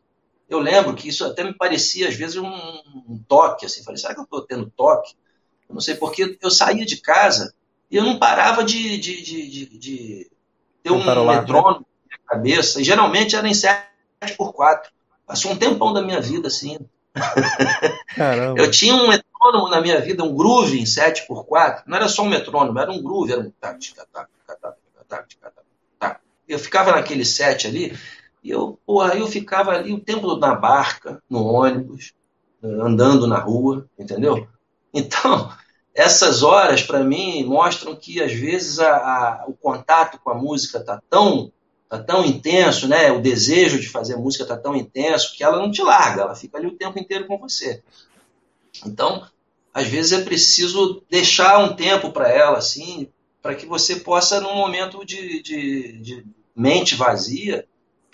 Eu 0.48 0.58
lembro 0.60 0.94
que 0.94 1.08
isso 1.08 1.24
até 1.24 1.44
me 1.44 1.52
parecia, 1.52 2.08
às 2.08 2.14
vezes, 2.14 2.36
um, 2.36 2.46
um 2.46 3.22
toque. 3.28 3.66
Assim. 3.66 3.84
Falei, 3.84 3.98
será 3.98 4.14
que 4.14 4.20
eu 4.20 4.24
estou 4.24 4.42
tendo 4.42 4.72
toque? 4.74 5.14
Eu 5.68 5.74
não 5.74 5.80
sei, 5.80 5.94
porque 5.94 6.38
eu 6.40 6.50
saía 6.50 6.86
de 6.86 6.96
casa 6.96 7.54
e 7.90 7.96
eu 7.96 8.04
não 8.04 8.18
parava 8.18 8.64
de, 8.64 8.98
de, 8.98 9.22
de, 9.22 9.78
de, 9.78 10.30
ter 10.82 10.90
um 10.90 11.04
né? 11.04 11.14
metrônomo 11.14 11.86
na 11.86 12.06
minha 12.06 12.18
cabeça. 12.26 12.80
E 12.80 12.84
geralmente 12.84 13.36
era 13.36 13.46
em 13.46 13.52
7x4. 13.52 14.84
Passou 15.26 15.52
um 15.52 15.56
tempão 15.56 15.92
da 15.92 16.00
minha 16.02 16.20
vida 16.20 16.48
assim. 16.48 16.78
Eu 18.56 18.70
tinha 18.70 18.94
um 18.94 19.08
metrônomo 19.08 19.68
na 19.68 19.80
minha 19.80 20.00
vida, 20.00 20.24
um 20.24 20.34
groove 20.34 20.80
em 20.80 20.84
7x4. 20.84 21.82
Não 21.86 21.96
era 21.96 22.08
só 22.08 22.22
um 22.22 22.28
metrônomo, 22.28 22.78
era 22.78 22.90
um 22.90 23.02
groove, 23.02 23.32
era 23.32 23.40
um 23.40 23.50
tac, 23.60 23.94
tac, 23.94 24.08
tac, 24.12 24.28
tac, 24.46 24.60
tac, 24.60 25.36
tac, 25.36 25.54
tac. 25.98 26.20
Eu 26.48 26.58
ficava 26.58 26.92
naquele 26.92 27.24
set 27.24 27.66
ali, 27.66 27.94
e 28.48 28.50
eu, 28.50 28.80
porra, 28.86 29.14
eu 29.14 29.26
ficava 29.26 29.72
ali 29.72 29.92
o 29.92 30.00
tempo 30.00 30.34
na 30.36 30.54
barca, 30.54 31.22
no 31.28 31.44
ônibus, 31.44 32.14
andando 32.62 33.26
na 33.26 33.38
rua, 33.38 33.86
entendeu? 33.98 34.48
Então, 34.92 35.52
essas 35.94 36.42
horas, 36.42 36.82
para 36.82 37.04
mim, 37.04 37.44
mostram 37.44 37.94
que 37.94 38.22
às 38.22 38.32
vezes 38.32 38.78
a, 38.78 38.96
a, 38.96 39.44
o 39.46 39.52
contato 39.52 40.18
com 40.18 40.30
a 40.30 40.34
música 40.34 40.78
está 40.78 40.98
tão, 41.10 41.52
tá 41.90 42.02
tão 42.02 42.24
intenso, 42.24 42.88
né? 42.88 43.12
o 43.12 43.20
desejo 43.20 43.78
de 43.78 43.90
fazer 43.90 44.16
música 44.16 44.44
está 44.44 44.56
tão 44.56 44.74
intenso 44.74 45.36
que 45.36 45.44
ela 45.44 45.58
não 45.58 45.70
te 45.70 45.82
larga, 45.82 46.22
ela 46.22 46.34
fica 46.34 46.56
ali 46.56 46.68
o 46.68 46.76
tempo 46.76 46.98
inteiro 46.98 47.26
com 47.26 47.36
você. 47.36 47.82
Então, 48.86 49.28
às 49.74 49.86
vezes 49.88 50.12
é 50.12 50.24
preciso 50.24 51.02
deixar 51.10 51.58
um 51.58 51.76
tempo 51.76 52.12
para 52.12 52.30
ela, 52.30 52.56
assim, 52.56 53.10
para 53.42 53.54
que 53.54 53.66
você 53.66 53.96
possa, 53.96 54.40
num 54.40 54.56
momento 54.56 55.04
de, 55.04 55.42
de, 55.42 55.98
de 55.98 56.26
mente 56.56 56.94
vazia, 56.94 57.68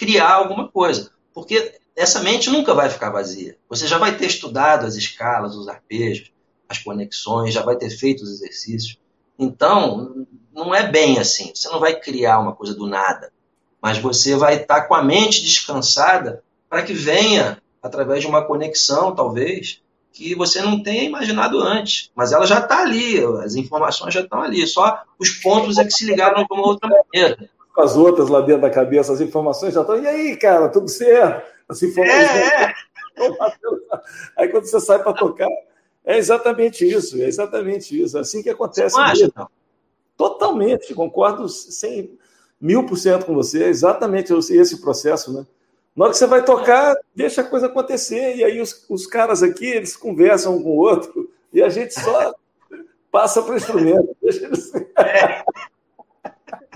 criar 0.04 0.34
alguma 0.34 0.68
coisa. 0.68 1.10
Porque 1.32 1.74
essa 1.96 2.20
mente 2.20 2.50
nunca 2.50 2.74
vai 2.74 2.90
ficar 2.90 3.10
vazia. 3.10 3.56
Você 3.68 3.86
já 3.86 3.96
vai 3.96 4.16
ter 4.16 4.26
estudado 4.26 4.84
as 4.84 4.94
escalas, 4.94 5.56
os 5.56 5.66
arpejos, 5.66 6.30
as 6.68 6.78
conexões, 6.78 7.54
já 7.54 7.62
vai 7.62 7.76
ter 7.76 7.90
feito 7.90 8.22
os 8.22 8.30
exercícios. 8.30 8.98
Então, 9.38 10.26
não 10.52 10.74
é 10.74 10.86
bem 10.86 11.18
assim. 11.18 11.52
Você 11.54 11.68
não 11.68 11.80
vai 11.80 11.98
criar 11.98 12.38
uma 12.38 12.54
coisa 12.54 12.74
do 12.74 12.86
nada, 12.86 13.32
mas 13.80 13.98
você 13.98 14.36
vai 14.36 14.56
estar 14.56 14.82
com 14.82 14.94
a 14.94 15.02
mente 15.02 15.42
descansada 15.42 16.44
para 16.68 16.82
que 16.82 16.92
venha, 16.92 17.60
através 17.82 18.20
de 18.20 18.26
uma 18.26 18.44
conexão, 18.44 19.14
talvez, 19.14 19.80
que 20.12 20.34
você 20.34 20.60
não 20.62 20.82
tenha 20.82 21.02
imaginado 21.02 21.60
antes. 21.60 22.10
Mas 22.14 22.32
ela 22.32 22.46
já 22.46 22.60
está 22.60 22.82
ali, 22.82 23.18
as 23.42 23.54
informações 23.56 24.14
já 24.14 24.20
estão 24.20 24.42
ali, 24.42 24.66
só 24.66 25.02
os 25.18 25.30
pontos 25.30 25.78
é 25.78 25.84
que 25.84 25.90
se 25.90 26.04
ligaram 26.04 26.44
de 26.44 26.52
uma 26.52 26.66
outra 26.66 26.88
maneira. 26.88 27.50
As 27.76 27.96
outras 27.96 28.28
lá 28.28 28.40
dentro 28.40 28.62
da 28.62 28.70
cabeça, 28.70 29.12
as 29.12 29.20
informações 29.20 29.74
já 29.74 29.80
estão. 29.80 30.00
E 30.00 30.06
aí, 30.06 30.36
cara, 30.36 30.68
tudo 30.68 30.88
certo? 30.88 31.44
As 31.68 31.82
informações. 31.82 32.30
É, 32.30 32.64
é. 32.64 32.74
Aí 34.36 34.48
quando 34.48 34.66
você 34.66 34.80
sai 34.80 35.02
para 35.02 35.12
tocar, 35.12 35.48
é 36.04 36.18
exatamente 36.18 36.86
isso, 36.86 37.20
é 37.20 37.26
exatamente 37.26 38.00
isso. 38.00 38.16
É 38.16 38.20
assim 38.20 38.42
que 38.42 38.50
acontece. 38.50 38.98
Acha? 38.98 39.30
Totalmente, 40.16 40.94
concordo 40.94 41.48
sem 41.48 42.16
mil 42.60 42.86
por 42.86 42.96
cento 42.96 43.26
com 43.26 43.34
você. 43.34 43.64
É 43.64 43.68
exatamente 43.68 44.32
esse 44.32 44.80
processo, 44.80 45.32
né? 45.32 45.46
Na 45.96 46.04
hora 46.04 46.12
que 46.12 46.18
você 46.18 46.26
vai 46.26 46.44
tocar, 46.44 46.96
deixa 47.14 47.40
a 47.40 47.44
coisa 47.44 47.66
acontecer. 47.66 48.36
E 48.36 48.44
aí 48.44 48.60
os, 48.60 48.84
os 48.88 49.06
caras 49.06 49.42
aqui, 49.42 49.66
eles 49.66 49.96
conversam 49.96 50.56
um 50.56 50.62
com 50.62 50.70
o 50.70 50.78
outro 50.78 51.30
e 51.52 51.62
a 51.62 51.68
gente 51.68 51.94
só 51.94 52.34
passa 53.10 53.42
para 53.42 53.54
o 53.54 53.56
instrumento. 53.56 54.16
Deixa 54.20 54.44
eles... 54.44 54.72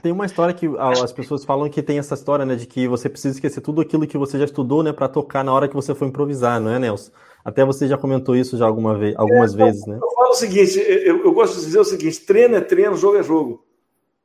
Tem 0.02 0.12
uma 0.12 0.26
história 0.26 0.54
que 0.54 0.66
as 0.78 1.12
pessoas 1.12 1.44
falam 1.44 1.68
que 1.68 1.82
tem 1.82 1.98
essa 1.98 2.14
história, 2.14 2.44
né, 2.44 2.54
de 2.54 2.66
que 2.66 2.86
você 2.86 3.08
precisa 3.08 3.34
esquecer 3.34 3.60
tudo 3.60 3.80
aquilo 3.80 4.06
que 4.06 4.16
você 4.16 4.38
já 4.38 4.44
estudou, 4.44 4.82
né, 4.82 4.92
para 4.92 5.08
tocar 5.08 5.44
na 5.44 5.52
hora 5.52 5.68
que 5.68 5.74
você 5.74 5.94
for 5.94 6.06
improvisar, 6.06 6.60
não 6.60 6.72
é, 6.72 6.78
Nelson? 6.78 7.10
Até 7.44 7.64
você 7.64 7.88
já 7.88 7.96
comentou 7.96 8.36
isso 8.36 8.56
já 8.56 8.66
alguma 8.66 8.96
vez, 8.96 9.14
algumas 9.16 9.54
é, 9.54 9.56
vezes, 9.56 9.86
né? 9.86 9.98
Eu 10.00 10.10
falo 10.10 10.30
o 10.30 10.34
seguinte, 10.34 10.78
eu, 10.78 11.24
eu, 11.24 11.32
gosto 11.32 11.58
de 11.58 11.64
dizer 11.64 11.78
o 11.78 11.84
seguinte: 11.84 12.20
treino 12.20 12.56
é 12.56 12.60
treino, 12.60 12.96
jogo 12.96 13.16
é 13.16 13.22
jogo. 13.22 13.64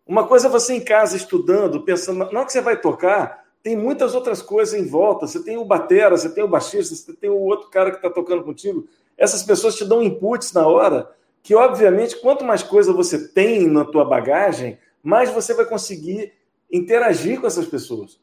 Uma 0.06 0.28
coisa 0.28 0.48
é 0.48 0.50
você 0.50 0.74
em 0.74 0.82
casa 0.82 1.16
estudando, 1.16 1.82
pensando, 1.82 2.18
na 2.20 2.26
hora 2.26 2.46
que 2.46 2.52
você 2.52 2.60
vai 2.60 2.80
tocar, 2.80 3.46
tem 3.62 3.78
muitas 3.78 4.14
outras 4.14 4.42
coisas 4.42 4.78
em 4.78 4.86
volta. 4.86 5.26
Você 5.26 5.42
tem 5.42 5.58
o 5.58 5.64
batera, 5.64 6.18
você 6.18 6.30
tem 6.30 6.44
o 6.44 6.50
baixista, 6.50 6.94
você 6.94 7.14
tem 7.14 7.30
o 7.30 7.40
outro 7.40 7.70
cara 7.70 7.92
que 7.92 7.96
está 7.96 8.10
tocando 8.10 8.44
contigo. 8.44 8.86
Essas 9.18 9.42
pessoas 9.42 9.76
te 9.76 9.86
dão 9.86 10.04
inputs 10.04 10.52
na 10.52 10.68
hora, 10.68 11.10
que 11.42 11.56
obviamente, 11.56 12.20
quanto 12.20 12.44
mais 12.44 12.62
coisa 12.62 12.92
você 12.92 13.30
tem 13.30 13.68
na 13.68 13.86
tua 13.86 14.04
bagagem, 14.04 14.78
mais 15.04 15.30
você 15.30 15.54
vai 15.54 15.66
conseguir 15.66 16.34
interagir 16.72 17.40
com 17.40 17.46
essas 17.46 17.68
pessoas. 17.68 18.20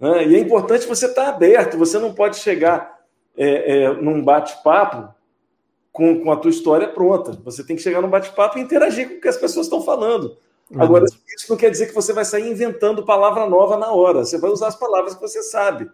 Né? 0.00 0.26
E 0.28 0.34
é 0.34 0.38
importante 0.38 0.86
você 0.86 1.06
estar 1.06 1.24
tá 1.24 1.28
aberto. 1.28 1.76
Você 1.78 1.98
não 1.98 2.14
pode 2.14 2.38
chegar 2.38 3.00
é, 3.36 3.84
é, 3.84 3.92
num 3.92 4.24
bate-papo 4.24 5.14
com, 5.92 6.22
com 6.22 6.32
a 6.32 6.36
tua 6.36 6.50
história 6.50 6.88
pronta. 6.88 7.38
Você 7.44 7.62
tem 7.62 7.76
que 7.76 7.82
chegar 7.82 8.00
num 8.00 8.10
bate-papo 8.10 8.58
e 8.58 8.62
interagir 8.62 9.08
com 9.08 9.16
o 9.16 9.20
que 9.20 9.28
as 9.28 9.36
pessoas 9.36 9.66
estão 9.66 9.82
falando. 9.82 10.36
Uhum. 10.70 10.82
Agora, 10.82 11.04
isso 11.04 11.46
não 11.50 11.56
quer 11.56 11.70
dizer 11.70 11.86
que 11.86 11.94
você 11.94 12.12
vai 12.12 12.24
sair 12.24 12.50
inventando 12.50 13.04
palavra 13.04 13.46
nova 13.46 13.76
na 13.76 13.92
hora. 13.92 14.24
Você 14.24 14.38
vai 14.38 14.50
usar 14.50 14.68
as 14.68 14.76
palavras 14.76 15.14
que 15.14 15.20
você 15.20 15.42
sabe, 15.42 15.90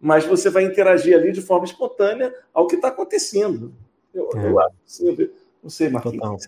mas 0.00 0.24
você 0.24 0.48
vai 0.48 0.64
interagir 0.64 1.14
ali 1.14 1.32
de 1.32 1.42
forma 1.42 1.66
espontânea 1.66 2.34
ao 2.52 2.66
que 2.66 2.76
está 2.76 2.88
acontecendo. 2.88 3.72
Eu, 4.14 4.28
é. 4.34 4.46
eu 4.46 4.58
acho. 4.58 5.30
Não 5.62 5.70
sei, 5.70 5.90
Marquinhos. 5.90 6.18
Total. 6.18 6.38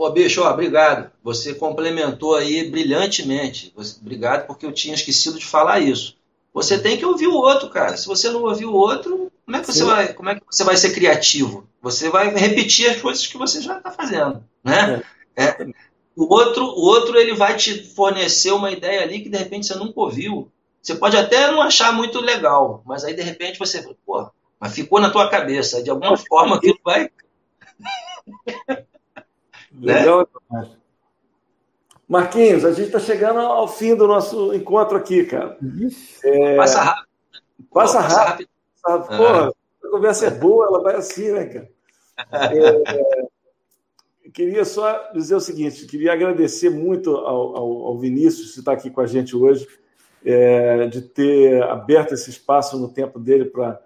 Pô, 0.00 0.08
bicho, 0.08 0.42
ó, 0.42 0.50
obrigado. 0.50 1.10
Você 1.22 1.52
complementou 1.52 2.34
aí 2.34 2.70
brilhantemente. 2.70 3.70
Obrigado, 4.00 4.46
porque 4.46 4.64
eu 4.64 4.72
tinha 4.72 4.94
esquecido 4.94 5.38
de 5.38 5.44
falar 5.44 5.78
isso. 5.80 6.16
Você 6.54 6.78
tem 6.78 6.96
que 6.96 7.04
ouvir 7.04 7.26
o 7.26 7.34
outro, 7.34 7.68
cara. 7.68 7.98
Se 7.98 8.06
você 8.06 8.30
não 8.30 8.44
ouvir 8.44 8.64
o 8.64 8.72
outro, 8.72 9.30
como 9.44 9.58
é 9.58 9.60
que 9.60 9.66
você, 9.66 9.84
vai, 9.84 10.14
como 10.14 10.30
é 10.30 10.36
que 10.36 10.42
você 10.50 10.64
vai 10.64 10.74
ser 10.78 10.94
criativo? 10.94 11.68
Você 11.82 12.08
vai 12.08 12.34
repetir 12.34 12.88
as 12.88 12.98
coisas 12.98 13.26
que 13.26 13.36
você 13.36 13.60
já 13.60 13.76
está 13.76 13.90
fazendo, 13.90 14.42
né? 14.64 15.02
É. 15.36 15.44
É. 15.44 15.66
O 16.16 16.32
outro, 16.32 16.64
o 16.64 16.80
outro 16.80 17.18
ele 17.18 17.34
vai 17.34 17.54
te 17.58 17.84
fornecer 17.94 18.52
uma 18.52 18.70
ideia 18.70 19.02
ali 19.02 19.20
que 19.20 19.28
de 19.28 19.36
repente 19.36 19.66
você 19.66 19.74
nunca 19.74 20.00
ouviu. 20.00 20.50
Você 20.80 20.94
pode 20.94 21.18
até 21.18 21.50
não 21.50 21.60
achar 21.60 21.92
muito 21.92 22.22
legal, 22.22 22.82
mas 22.86 23.04
aí 23.04 23.12
de 23.12 23.20
repente 23.20 23.58
você, 23.58 23.86
pô, 24.06 24.30
mas 24.58 24.72
ficou 24.72 24.98
na 24.98 25.10
tua 25.10 25.28
cabeça. 25.28 25.82
De 25.82 25.90
alguma 25.90 26.16
forma 26.16 26.56
aquilo 26.56 26.78
vai. 26.82 27.10
Legal. 29.80 30.28
né? 30.50 30.70
Marquinhos, 32.08 32.64
a 32.64 32.72
gente 32.72 32.86
está 32.86 32.98
chegando 32.98 33.38
ao 33.38 33.68
fim 33.68 33.94
do 33.94 34.06
nosso 34.06 34.52
encontro 34.52 34.96
aqui, 34.96 35.24
cara. 35.24 35.56
É... 36.24 36.56
Passa 36.56 36.80
rápido. 36.82 37.08
Passa, 37.72 37.98
Pô, 37.98 38.04
passa 38.04 38.24
rápido. 38.24 38.48
rápido. 38.84 39.16
Porra, 39.16 39.52
a 39.84 39.88
conversa 39.88 40.26
é 40.26 40.30
boa, 40.30 40.66
ela 40.66 40.82
vai 40.82 40.96
assim, 40.96 41.30
né, 41.30 41.44
cara? 41.46 41.68
É, 44.22 44.28
queria 44.30 44.64
só 44.64 45.10
dizer 45.12 45.34
o 45.34 45.40
seguinte: 45.40 45.86
queria 45.86 46.12
agradecer 46.12 46.68
muito 46.68 47.16
ao, 47.16 47.56
ao, 47.56 47.86
ao 47.86 47.98
Vinícius 47.98 48.52
de 48.52 48.58
estar 48.60 48.72
aqui 48.72 48.90
com 48.90 49.00
a 49.00 49.06
gente 49.06 49.34
hoje, 49.34 49.66
é, 50.24 50.86
de 50.86 51.00
ter 51.00 51.62
aberto 51.62 52.12
esse 52.12 52.28
espaço 52.28 52.78
no 52.78 52.88
tempo 52.88 53.18
dele 53.18 53.46
para 53.46 53.80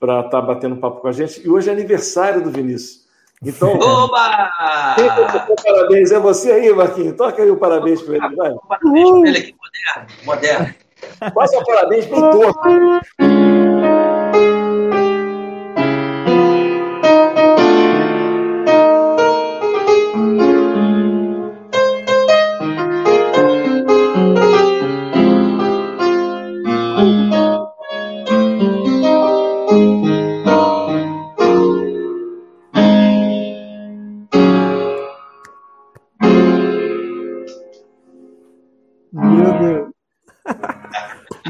estar 0.00 0.28
tá 0.28 0.40
batendo 0.40 0.76
papo 0.78 1.00
com 1.00 1.08
a 1.08 1.12
gente. 1.12 1.44
E 1.44 1.48
hoje 1.48 1.68
é 1.68 1.72
aniversário 1.72 2.42
do 2.42 2.50
Vinícius. 2.50 3.07
Então, 3.44 3.74
Oba! 3.78 4.94
Quem 4.96 5.56
parabéns 5.56 6.10
é 6.12 6.18
você 6.18 6.52
aí, 6.52 6.72
Marquinhos. 6.72 7.16
Toca 7.16 7.42
aí 7.42 7.50
o 7.50 7.56
parabéns 7.56 8.02
para 8.02 8.16
ele, 8.16 8.36
vai. 8.36 8.54
Parabéns 8.68 9.10
para 9.10 9.28
ele 9.28 9.38
aqui, 9.38 9.54
moderno. 9.54 10.06
moderno. 10.24 10.74
Passa 11.34 11.58
o 11.58 11.64
parabéns 11.64 12.06
para 12.06 12.18
o 12.18 12.30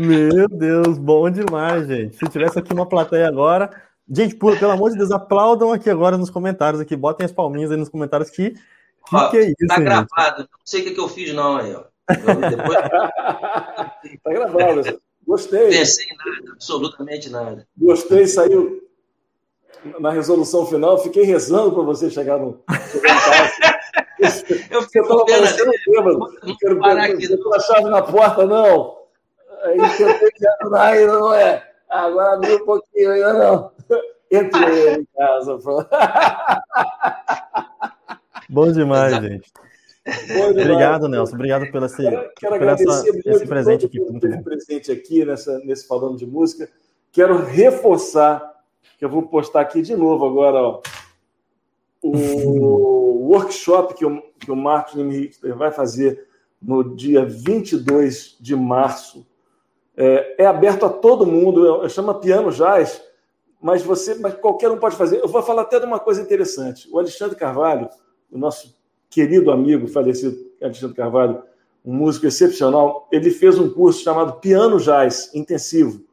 Meu 0.09 0.49
Deus, 0.49 0.97
bom 0.97 1.29
demais, 1.29 1.87
gente. 1.87 2.17
Se 2.17 2.25
tivesse 2.31 2.59
aqui 2.59 2.73
uma 2.73 2.89
plateia 2.89 3.29
agora. 3.29 3.69
Gente, 4.11 4.37
por, 4.37 4.59
pelo 4.59 4.73
amor 4.73 4.91
de 4.91 4.97
Deus, 4.97 5.11
aplaudam 5.11 5.71
aqui 5.71 5.91
agora 5.91 6.17
nos 6.17 6.31
comentários 6.31 6.81
aqui, 6.81 6.97
botem 6.97 7.27
as 7.27 7.33
palminhas 7.33 7.71
aí 7.71 7.77
nos 7.77 7.91
comentários 7.91 8.31
que. 8.31 8.53
que, 8.53 8.59
ó, 9.13 9.29
que 9.29 9.37
é 9.37 9.45
isso? 9.49 9.67
Tá 9.69 9.79
gravado, 9.79 10.49
não 10.51 10.61
sei 10.65 10.81
o 10.81 10.85
que, 10.85 10.93
que 10.93 11.01
eu 11.01 11.11
fiz, 11.11 11.35
não, 11.35 11.59
aí, 11.59 11.75
ó. 11.75 11.85
depois... 12.09 12.79
tá 14.25 14.33
gravado, 14.33 14.99
gostei. 15.27 15.69
Pensei 15.69 16.07
em 16.07 16.17
nada, 16.17 16.53
absolutamente 16.55 17.29
nada. 17.29 17.69
Gostei, 17.77 18.27
saiu. 18.27 18.81
na 20.01 20.11
resolução 20.11 20.65
final, 20.65 21.03
fiquei 21.03 21.25
rezando 21.25 21.73
para 21.73 21.83
você 21.83 22.09
chegar 22.09 22.39
no, 22.39 22.65
eu 24.71 24.83
fiquei 24.83 25.03
parecendo 25.03 25.71
bêbado. 25.87 26.19
Não 26.43 26.57
quero 26.57 26.83
a 26.83 27.61
chave 27.61 27.91
na 27.91 28.01
porta, 28.01 28.47
não. 28.47 28.98
Aí 29.63 29.79
tentei 29.97 30.31
ainda 30.73 31.19
não 31.19 31.35
é. 31.35 31.71
Agora 31.89 32.35
abriu 32.35 32.57
um 32.57 32.65
pouquinho, 32.65 33.11
ainda 33.13 33.33
não. 33.33 33.73
Entrei 34.31 34.95
em 34.95 35.07
casa. 35.17 35.59
Bom 38.49 38.73
demais, 38.73 39.15
gente. 39.15 39.53
Bom 40.05 40.49
demais. 40.49 40.51
Obrigado, 40.51 41.09
Nelson. 41.09 41.35
Obrigado 41.35 41.73
pela 41.73 41.87
esse, 41.87 41.97
quero, 41.97 42.31
quero 42.37 42.55
agradecer 42.55 43.11
essa, 43.11 43.31
esse 43.31 43.47
presente 43.47 43.87
aqui. 43.87 44.01
Muito 44.01 44.43
presente 44.43 44.93
aqui 44.93 45.25
nessa, 45.25 45.59
nesse 45.61 45.87
falando 45.87 46.17
de 46.17 46.27
música. 46.27 46.69
Quero 47.11 47.43
reforçar 47.45 48.59
que 48.99 49.05
eu 49.05 49.09
vou 49.09 49.23
postar 49.23 49.61
aqui 49.61 49.81
de 49.81 49.97
novo 49.97 50.27
agora, 50.27 50.61
ó, 50.61 50.83
o 52.03 53.29
workshop 53.31 53.95
que 53.95 54.05
o, 54.05 54.21
que 54.39 54.51
o 54.51 54.57
Marcos 54.57 54.95
Limrichter 54.95 55.57
vai 55.57 55.71
fazer 55.71 56.27
no 56.61 56.97
dia 56.97 57.25
22 57.25 58.37
de 58.41 58.57
março. 58.57 59.27
É, 60.01 60.45
é 60.45 60.47
aberto 60.47 60.87
a 60.87 60.89
todo 60.89 61.27
mundo, 61.27 61.89
chama 61.89 62.21
Piano 62.21 62.53
Jazz, 62.53 63.03
mas 63.61 63.83
você, 63.83 64.15
mas 64.15 64.35
qualquer 64.35 64.71
um 64.71 64.79
pode 64.79 64.95
fazer. 64.95 65.21
Eu 65.21 65.27
vou 65.27 65.43
falar 65.43 65.63
até 65.63 65.81
de 65.81 65.87
uma 65.87 65.99
coisa 65.99 66.23
interessante. 66.23 66.89
O 66.93 67.01
Alexandre 67.01 67.37
Carvalho, 67.37 67.89
o 68.31 68.39
nosso 68.39 68.79
querido 69.11 69.51
amigo 69.51 69.89
falecido 69.89 70.37
Alexandre 70.63 70.95
Carvalho, 70.95 71.43
um 71.85 71.93
músico 71.93 72.27
excepcional, 72.27 73.09
ele 73.11 73.31
fez 73.31 73.59
um 73.59 73.69
curso 73.69 74.05
chamado 74.05 74.39
Piano 74.41 74.79
Jazz 74.79 75.35
Intensivo. 75.35 76.05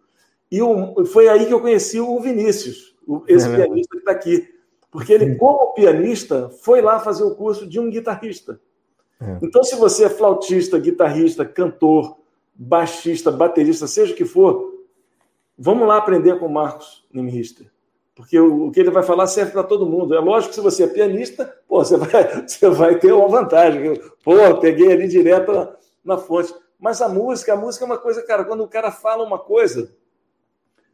E 0.52 0.60
foi 1.06 1.28
aí 1.28 1.46
que 1.46 1.54
eu 1.54 1.62
conheci 1.62 2.00
o 2.00 2.20
Vinícius, 2.20 2.96
esse 3.28 3.48
é 3.48 3.56
pianista 3.56 3.92
que 3.92 3.98
está 3.98 4.12
aqui. 4.12 4.50
Porque 4.90 5.14
ele, 5.14 5.36
como 5.36 5.74
pianista, 5.74 6.50
foi 6.64 6.82
lá 6.82 7.00
fazer 7.00 7.24
o 7.24 7.36
curso 7.36 7.68
de 7.68 7.80
um 7.80 7.90
guitarrista. 7.90 8.60
É. 9.22 9.38
Então, 9.44 9.64
se 9.64 9.76
você 9.76 10.06
é 10.06 10.10
flautista, 10.10 10.80
guitarrista, 10.80 11.46
cantor, 11.46 12.18
baixista, 12.56 13.32
baterista, 13.32 13.86
seja 13.86 14.14
o 14.14 14.16
que 14.16 14.26
for, 14.26 14.74
vamos 15.58 15.88
lá 15.88 15.98
aprender 15.98 16.40
com 16.40 16.46
o 16.46 16.54
Marcos 16.54 17.06
Nimrister. 17.14 17.70
Porque 18.16 18.40
o, 18.40 18.72
que 18.72 18.80
ele 18.80 18.92
vai 18.92 19.04
falar 19.04 19.28
serve 19.28 19.52
para 19.52 19.64
todo 19.64 19.86
mundo. 19.86 20.16
É 20.16 20.20
lógico 20.20 20.50
que 20.50 20.56
se 20.56 20.62
você 20.62 20.84
é 20.84 20.88
pianista, 20.88 21.54
pô, 21.68 21.84
você, 21.84 21.98
vai, 21.98 22.48
você 22.48 22.70
vai 22.70 22.98
ter 22.98 23.12
uma 23.12 23.28
vantagem. 23.28 24.02
Pô, 24.24 24.58
peguei 24.62 24.92
ali 24.92 25.08
direto 25.08 25.52
na, 25.52 25.76
na 26.04 26.18
fonte. 26.18 26.56
Mas 26.80 27.02
a 27.02 27.10
música, 27.10 27.54
a 27.54 27.58
música 27.58 27.84
é 27.84 27.88
uma 27.88 27.98
coisa, 27.98 28.22
cara, 28.24 28.46
quando 28.46 28.64
o 28.64 28.68
cara 28.70 28.90
fala 28.90 29.24
uma 29.24 29.38
coisa, 29.38 29.94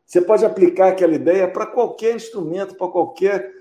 você 0.04 0.20
pode 0.20 0.44
aplicar 0.44 0.88
aquela 0.88 1.14
ideia 1.14 1.48
para 1.48 1.68
qualquer 1.68 2.16
instrumento, 2.16 2.76
para 2.76 2.88
qualquer 2.88 3.52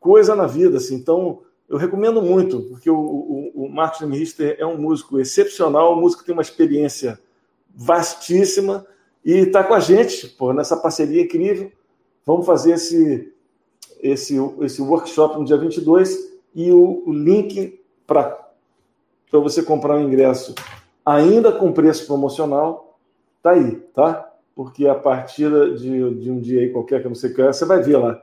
coisa 0.00 0.34
na 0.34 0.46
vida. 0.46 0.78
Assim. 0.78 0.96
Então, 0.96 1.42
eu 1.68 1.76
recomendo 1.76 2.20
muito, 2.20 2.62
porque 2.62 2.90
o, 2.90 2.96
o, 2.96 3.64
o 3.66 3.68
Marcos 3.68 4.00
Nimrister 4.00 4.56
é 4.58 4.66
um 4.66 4.76
músico 4.76 5.20
excepcional, 5.20 5.92
um 5.94 6.00
músico 6.00 6.22
que 6.22 6.26
tem 6.26 6.34
uma 6.34 6.42
experiência 6.42 7.18
vastíssima 7.74 8.86
e 9.24 9.32
está 9.38 9.64
com 9.64 9.74
a 9.74 9.80
gente 9.80 10.28
pô, 10.28 10.52
nessa 10.52 10.76
parceria 10.76 11.22
incrível. 11.22 11.72
Vamos 12.24 12.46
fazer 12.46 12.72
esse, 12.72 13.32
esse, 14.00 14.36
esse 14.60 14.80
workshop 14.82 15.38
no 15.38 15.44
dia 15.44 15.56
22 15.56 16.32
e 16.54 16.70
o, 16.70 17.02
o 17.06 17.12
link 17.12 17.80
para 18.06 18.38
você 19.32 19.62
comprar 19.62 19.96
o 19.96 20.00
ingresso 20.00 20.54
ainda 21.04 21.52
com 21.52 21.72
preço 21.72 22.06
promocional 22.06 22.98
tá 23.42 23.50
aí, 23.50 23.76
tá? 23.94 24.32
Porque 24.56 24.86
a 24.86 24.94
partir 24.94 25.50
de, 25.76 26.14
de 26.14 26.30
um 26.30 26.40
dia 26.40 26.60
aí 26.60 26.70
qualquer 26.70 27.02
que 27.02 27.08
você 27.08 27.28
quer, 27.28 27.52
você 27.52 27.64
vai 27.64 27.82
ver 27.82 27.98
lá. 27.98 28.20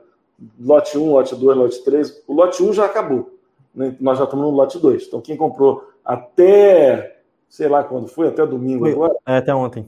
Lote 0.58 0.98
1, 0.98 1.12
lote 1.12 1.36
2, 1.36 1.56
lote 1.56 1.84
3. 1.84 2.24
O 2.26 2.32
lote 2.32 2.62
1 2.62 2.72
já 2.72 2.86
acabou. 2.86 3.38
Né? 3.72 3.94
Nós 4.00 4.18
já 4.18 4.24
estamos 4.24 4.44
no 4.44 4.50
lote 4.50 4.78
2. 4.78 5.06
Então, 5.06 5.20
quem 5.20 5.36
comprou 5.36 5.88
até, 6.04 7.21
sei 7.52 7.68
lá 7.68 7.84
quando 7.84 8.08
foi, 8.08 8.28
até 8.28 8.46
domingo 8.46 8.84
foi, 8.84 8.92
agora. 8.92 9.14
É, 9.26 9.36
até 9.36 9.54
ontem 9.54 9.86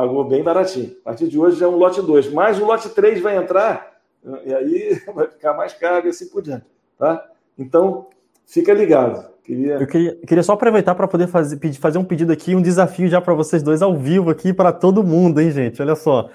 pagou 0.00 0.24
bem 0.24 0.42
baratinho. 0.42 0.96
A 1.02 1.10
partir 1.10 1.28
de 1.28 1.38
hoje 1.38 1.58
já 1.58 1.66
é 1.66 1.68
um 1.68 1.76
lote 1.76 2.00
2. 2.00 2.32
Mas 2.32 2.58
o 2.58 2.64
lote 2.64 2.88
3 2.88 3.20
vai 3.20 3.36
entrar, 3.36 3.98
e 4.44 4.54
aí 4.54 5.02
vai 5.14 5.26
ficar 5.26 5.54
mais 5.54 5.72
caro 5.74 6.06
e 6.06 6.10
assim 6.10 6.28
por 6.28 6.42
diante. 6.42 6.64
Tá? 6.98 7.26
Então, 7.58 8.06
fica 8.46 8.72
ligado. 8.72 9.28
Queria... 9.44 9.74
Eu 9.74 9.86
queria, 9.86 10.16
queria 10.26 10.42
só 10.42 10.52
aproveitar 10.52 10.94
para 10.94 11.08
poder 11.08 11.26
fazer, 11.26 11.58
fazer 11.74 11.98
um 11.98 12.04
pedido 12.04 12.32
aqui, 12.32 12.54
um 12.54 12.62
desafio 12.62 13.08
já 13.08 13.20
para 13.20 13.34
vocês 13.34 13.62
dois 13.62 13.82
ao 13.82 13.96
vivo 13.96 14.30
aqui 14.30 14.52
para 14.52 14.72
todo 14.72 15.02
mundo, 15.02 15.40
hein, 15.40 15.50
gente? 15.50 15.82
Olha 15.82 15.96
só. 15.96 16.30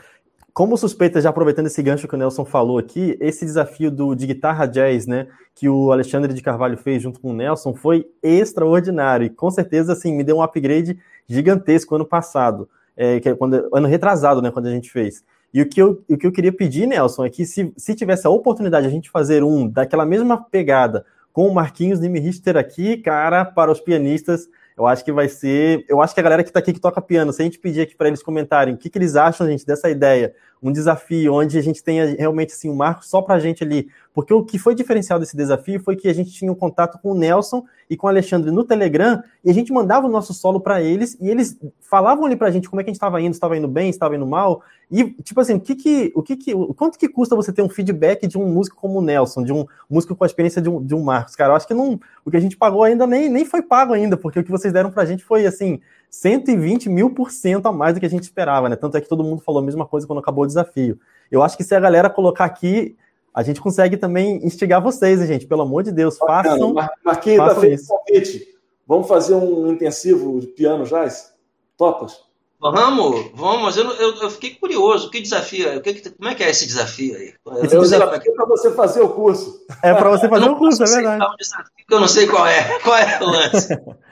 Como 0.55 0.77
suspeita, 0.77 1.19
já 1.19 1.31
aproveitando 1.31 1.65
esse 1.65 1.83
gancho 1.83 2.07
que 2.07 2.15
o 2.15 2.17
Nelson 2.17 2.45
falou 2.45 2.77
aqui, 2.77 3.17
esse 3.19 3.43
desafio 3.43 3.91
do, 3.91 4.15
de 4.15 4.25
guitarra 4.25 4.65
jazz, 4.65 5.05
né, 5.05 5.27
que 5.53 5.67
o 5.67 5.91
Alexandre 5.91 6.33
de 6.33 6.41
Carvalho 6.41 6.77
fez 6.77 7.03
junto 7.03 7.19
com 7.19 7.31
o 7.31 7.33
Nelson 7.33 7.73
foi 7.73 8.07
extraordinário 8.23 9.25
e 9.25 9.29
com 9.29 9.51
certeza, 9.51 9.91
assim, 9.91 10.15
me 10.15 10.23
deu 10.23 10.37
um 10.37 10.41
upgrade 10.41 10.97
gigantesco 11.27 11.93
ano 11.93 12.05
passado 12.05 12.69
é, 12.95 13.17
é 13.17 13.35
quando, 13.35 13.67
ano 13.73 13.85
retrasado, 13.85 14.41
né, 14.41 14.49
quando 14.49 14.67
a 14.67 14.71
gente 14.71 14.89
fez. 14.89 15.25
E 15.53 15.61
o 15.61 15.67
que 15.67 15.81
eu, 15.81 16.01
o 16.09 16.15
que 16.15 16.25
eu 16.25 16.31
queria 16.31 16.53
pedir, 16.53 16.87
Nelson, 16.87 17.25
é 17.25 17.29
que 17.29 17.45
se, 17.45 17.73
se 17.75 17.93
tivesse 17.93 18.25
a 18.25 18.29
oportunidade 18.29 18.87
de 18.87 18.87
a 18.93 18.95
gente 18.95 19.11
fazer 19.11 19.43
um 19.43 19.67
daquela 19.67 20.05
mesma 20.05 20.41
pegada 20.41 21.05
com 21.33 21.49
o 21.49 21.53
Marquinhos 21.53 21.99
Nimirichter 21.99 22.55
aqui, 22.55 22.95
cara, 22.95 23.43
para 23.43 23.69
os 23.69 23.81
pianistas, 23.81 24.47
eu 24.77 24.85
acho 24.85 25.05
que 25.05 25.11
vai 25.11 25.29
ser. 25.29 25.85
Eu 25.87 26.01
acho 26.01 26.13
que 26.13 26.19
a 26.19 26.23
galera 26.23 26.43
que 26.43 26.49
está 26.49 26.59
aqui 26.59 26.73
que 26.73 26.79
toca 26.79 27.01
piano, 27.01 27.31
se 27.31 27.41
a 27.41 27.45
gente 27.45 27.59
pedir 27.59 27.81
aqui 27.81 27.95
para 27.95 28.07
eles 28.07 28.21
comentarem 28.21 28.73
o 28.73 28.77
que, 28.77 28.89
que 28.89 28.97
eles 28.97 29.15
acham, 29.15 29.47
gente, 29.47 29.65
dessa 29.65 29.89
ideia, 29.89 30.33
um 30.61 30.71
desafio 30.71 31.33
onde 31.33 31.57
a 31.57 31.61
gente 31.61 31.81
tenha 31.81 32.05
realmente 32.17 32.53
assim, 32.53 32.69
um 32.69 32.75
marco 32.75 33.05
só 33.05 33.21
para 33.21 33.35
a 33.35 33.39
gente 33.39 33.63
ali. 33.63 33.87
Porque 34.13 34.33
o 34.33 34.43
que 34.43 34.59
foi 34.59 34.75
diferencial 34.75 35.19
desse 35.19 35.37
desafio 35.37 35.79
foi 35.79 35.95
que 35.95 36.09
a 36.09 36.13
gente 36.13 36.31
tinha 36.31 36.51
um 36.51 36.55
contato 36.55 36.99
com 37.01 37.11
o 37.11 37.15
Nelson 37.15 37.63
e 37.89 37.95
com 37.95 38.07
o 38.07 38.09
Alexandre 38.09 38.51
no 38.51 38.63
Telegram 38.63 39.21
e 39.43 39.49
a 39.49 39.53
gente 39.53 39.71
mandava 39.71 40.07
o 40.07 40.09
nosso 40.09 40.33
solo 40.33 40.59
para 40.59 40.81
eles 40.81 41.17
e 41.19 41.29
eles 41.29 41.57
falavam 41.79 42.25
ali 42.25 42.35
para 42.35 42.47
a 42.47 42.51
gente 42.51 42.69
como 42.69 42.81
é 42.81 42.83
que 42.83 42.89
a 42.89 42.91
gente 42.91 42.97
estava 42.97 43.21
indo, 43.21 43.33
estava 43.33 43.57
indo 43.57 43.67
bem, 43.67 43.89
estava 43.89 44.15
indo 44.15 44.25
mal. 44.25 44.63
E, 44.91 45.03
tipo 45.23 45.39
assim, 45.41 45.55
o 45.55 45.59
que 45.59 45.75
que, 45.75 46.11
o 46.15 46.21
que 46.21 46.35
que, 46.35 46.53
quanto 46.75 46.97
que 46.97 47.07
custa 47.07 47.35
você 47.35 47.51
ter 47.51 47.61
um 47.61 47.69
feedback 47.69 48.27
de 48.27 48.37
um 48.37 48.47
músico 48.47 48.77
como 48.77 48.99
o 48.99 49.01
Nelson, 49.01 49.43
de 49.43 49.51
um 49.53 49.65
músico 49.89 50.15
com 50.15 50.23
a 50.23 50.27
experiência 50.27 50.61
de 50.61 50.69
um, 50.69 50.83
de 50.83 50.93
um 50.93 51.03
Marcos? 51.03 51.35
Cara, 51.35 51.51
eu 51.51 51.55
acho 51.55 51.67
que 51.67 51.73
não, 51.73 51.99
o 52.23 52.31
que 52.31 52.37
a 52.37 52.39
gente 52.39 52.57
pagou 52.57 52.83
ainda 52.83 53.07
nem, 53.07 53.29
nem 53.29 53.45
foi 53.45 53.61
pago 53.61 53.93
ainda, 53.93 54.15
porque 54.15 54.39
o 54.39 54.43
que 54.43 54.51
vocês 54.51 54.73
deram 54.73 54.91
para 54.91 55.03
a 55.03 55.05
gente 55.05 55.23
foi, 55.23 55.45
assim, 55.45 55.79
120 56.09 56.89
mil 56.89 57.09
por 57.09 57.31
cento 57.31 57.67
a 57.67 57.71
mais 57.71 57.93
do 57.93 57.99
que 57.99 58.05
a 58.05 58.09
gente 58.09 58.23
esperava, 58.23 58.69
né? 58.69 58.75
Tanto 58.75 58.95
é 58.97 59.01
que 59.01 59.09
todo 59.09 59.23
mundo 59.23 59.41
falou 59.41 59.61
a 59.61 59.65
mesma 59.65 59.85
coisa 59.85 60.07
quando 60.07 60.19
acabou 60.19 60.43
o 60.43 60.47
desafio. 60.47 60.99
Eu 61.31 61.43
acho 61.43 61.57
que 61.57 61.63
se 61.63 61.75
a 61.75 61.79
galera 61.79 62.09
colocar 62.09 62.45
aqui, 62.45 62.95
a 63.35 63.43
gente 63.43 63.59
consegue 63.59 63.97
também 63.97 64.37
instigar 64.45 64.81
vocês, 64.81 65.19
gente. 65.27 65.45
Pelo 65.45 65.63
amor 65.63 65.83
de 65.83 65.91
Deus, 65.91 66.17
façam. 66.17 66.73
Marquinhos, 67.03 67.37
façam 67.39 67.55
tá 67.55 67.59
feito 67.59 67.83
convite. 67.85 68.47
Vamos 68.87 69.07
fazer 69.09 69.35
um 69.35 69.73
intensivo 69.73 70.39
de 70.39 70.47
piano 70.47 70.85
jazz? 70.85 71.33
Topas? 71.77 72.23
Vamos, 72.61 73.31
vamos, 73.35 73.75
eu, 73.75 73.91
eu, 73.91 74.15
eu, 74.21 74.29
fiquei 74.29 74.51
curioso. 74.51 75.11
Que 75.11 75.19
desafio? 75.19 75.81
Que, 75.81 76.09
como 76.11 76.29
é 76.29 76.33
que 76.33 76.43
é 76.43 76.49
esse 76.49 76.65
desafio 76.65 77.15
aí? 77.17 77.33
Esse 77.61 77.77
desafio 77.77 78.31
é 78.31 78.33
para 78.33 78.45
você 78.45 78.71
fazer 78.71 79.01
o 79.01 79.09
curso. 79.09 79.65
É 79.83 79.93
para 79.93 80.09
você 80.09 80.29
fazer 80.29 80.49
o 80.49 80.55
curso, 80.55 80.81
é 80.81 80.87
verdade. 80.87 81.25
Um 81.25 81.35
desafio 81.35 81.71
que 81.75 81.93
eu 81.93 81.99
não 81.99 82.07
sei 82.07 82.27
qual 82.27 82.47
é. 82.47 82.79
Qual 82.79 82.97
é 82.97 83.19
o 83.21 83.25
lance? 83.25 83.67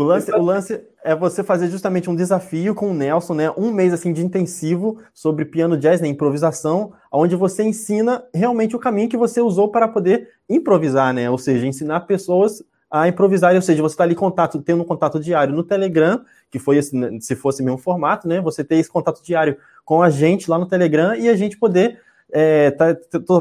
O 0.00 0.02
lance, 0.02 0.32
o 0.32 0.42
lance 0.42 0.82
é 1.04 1.14
você 1.14 1.44
fazer 1.44 1.68
justamente 1.68 2.08
um 2.08 2.16
desafio 2.16 2.74
com 2.74 2.90
o 2.90 2.94
Nelson, 2.94 3.34
né? 3.34 3.50
Um 3.54 3.70
mês 3.70 3.92
assim 3.92 4.14
de 4.14 4.24
intensivo 4.24 4.96
sobre 5.12 5.44
piano 5.44 5.76
jazz, 5.76 6.00
né? 6.00 6.08
Improvisação, 6.08 6.94
onde 7.12 7.36
você 7.36 7.64
ensina 7.64 8.24
realmente 8.32 8.74
o 8.74 8.78
caminho 8.78 9.10
que 9.10 9.16
você 9.18 9.42
usou 9.42 9.70
para 9.70 9.86
poder 9.86 10.30
improvisar, 10.48 11.12
né? 11.12 11.28
Ou 11.28 11.36
seja, 11.36 11.66
ensinar 11.66 12.00
pessoas 12.00 12.62
a 12.90 13.08
improvisar, 13.08 13.54
ou 13.54 13.60
seja, 13.60 13.82
você 13.82 13.92
está 13.92 14.04
ali 14.04 14.14
contato, 14.14 14.62
tendo 14.62 14.80
um 14.82 14.86
contato 14.86 15.20
diário 15.20 15.54
no 15.54 15.62
Telegram, 15.62 16.24
que 16.50 16.58
foi 16.58 16.78
assim, 16.78 16.98
né, 16.98 17.18
se 17.20 17.36
fosse 17.36 17.62
mesmo 17.62 17.76
formato, 17.76 18.26
né? 18.26 18.40
Você 18.40 18.64
ter 18.64 18.76
esse 18.76 18.88
contato 18.88 19.22
diário 19.22 19.58
com 19.84 20.02
a 20.02 20.08
gente 20.08 20.50
lá 20.50 20.58
no 20.58 20.64
Telegram 20.64 21.14
e 21.14 21.28
a 21.28 21.36
gente 21.36 21.58
poder 21.58 22.00
é, 22.32 22.70
tá, 22.70 22.94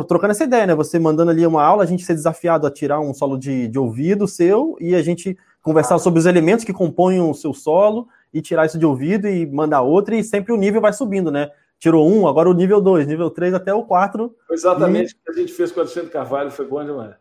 trocando 0.08 0.32
essa 0.32 0.44
ideia, 0.44 0.68
né? 0.68 0.76
Você 0.76 1.00
mandando 1.00 1.32
ali 1.32 1.48
uma 1.48 1.64
aula, 1.64 1.84
a 1.84 1.88
gente 1.88 2.04
ser 2.04 2.16
desafiado 2.16 2.68
a 2.68 2.72
tirar 2.72 3.00
um 3.00 3.14
solo 3.14 3.38
de, 3.38 3.70
de 3.70 3.80
ouvido 3.80 4.28
seu 4.28 4.76
e 4.82 4.94
a 4.94 5.02
gente 5.02 5.38
conversar 5.62 6.00
sobre 6.00 6.20
os 6.20 6.26
elementos 6.26 6.66
que 6.66 6.74
compõem 6.74 7.20
o 7.20 7.34
seu 7.34 7.54
solo 7.54 8.08
e 8.34 8.42
tirar 8.42 8.66
isso 8.66 8.78
de 8.78 8.86
ouvido 8.86 9.28
e 9.28 9.46
mandar 9.46 9.82
outro, 9.82 10.16
e 10.16 10.24
sempre 10.24 10.54
o 10.54 10.58
nível 10.58 10.82
vai 10.82 10.94
subindo, 10.94 11.32
né? 11.32 11.52
Tirou 11.80 12.10
um, 12.10 12.28
agora 12.28 12.50
o 12.50 12.54
nível 12.54 12.82
2, 12.82 13.08
nível 13.08 13.30
3 13.30 13.54
até 13.54 13.74
o 13.74 13.84
4. 13.84 14.36
Exatamente 14.52 15.14
o 15.14 15.18
e... 15.18 15.24
que 15.24 15.32
a 15.32 15.34
gente 15.42 15.54
fez 15.54 15.72
com 15.72 15.80
o 15.80 15.84
Alexandre 15.84 16.10
Carvalho, 16.10 16.52
foi 16.52 16.68
bom 16.68 16.84
demais. 16.84 17.16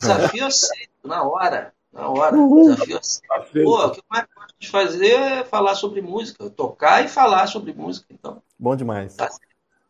Desafio 0.00 0.46
aceito, 0.46 0.90
na 1.04 1.22
hora. 1.24 1.72
Na 1.92 2.08
hora. 2.08 2.34
Uhum. 2.34 2.70
Desafio 2.70 2.98
aceito. 2.98 3.64
Pô, 3.64 3.86
o 3.86 3.90
que 3.90 4.02
mais 4.10 4.26
pode 4.34 4.70
fazer 4.70 5.12
é 5.12 5.44
falar 5.44 5.74
sobre 5.74 6.00
música, 6.00 6.48
tocar 6.48 7.04
e 7.04 7.08
falar 7.08 7.46
sobre 7.46 7.72
música, 7.72 8.06
então. 8.10 8.42
Bom 8.58 8.74
demais. 8.74 9.14
Tá 9.14 9.28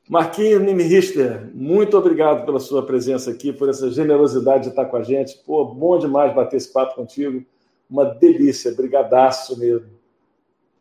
Marquinhos 0.09 0.63
Nimi 0.63 0.85
Richter, 0.85 1.51
muito 1.55 1.97
obrigado 1.97 2.47
pela 2.47 2.59
sua 2.59 2.85
presença 2.85 3.31
aqui, 3.31 3.53
por 3.53 3.69
essa 3.69 3.91
generosidade 3.91 4.65
de 4.65 4.69
estar 4.71 4.87
com 4.87 4.97
a 4.97 5.03
gente. 5.03 5.37
Pô, 5.45 5.67
bom 5.67 5.99
demais 5.99 6.35
bater 6.35 6.57
esse 6.57 6.73
papo 6.73 6.95
contigo 6.95 7.45
uma 7.91 8.05
delícia, 8.05 8.73
brigadaço 8.75 9.59
mesmo. 9.59 9.87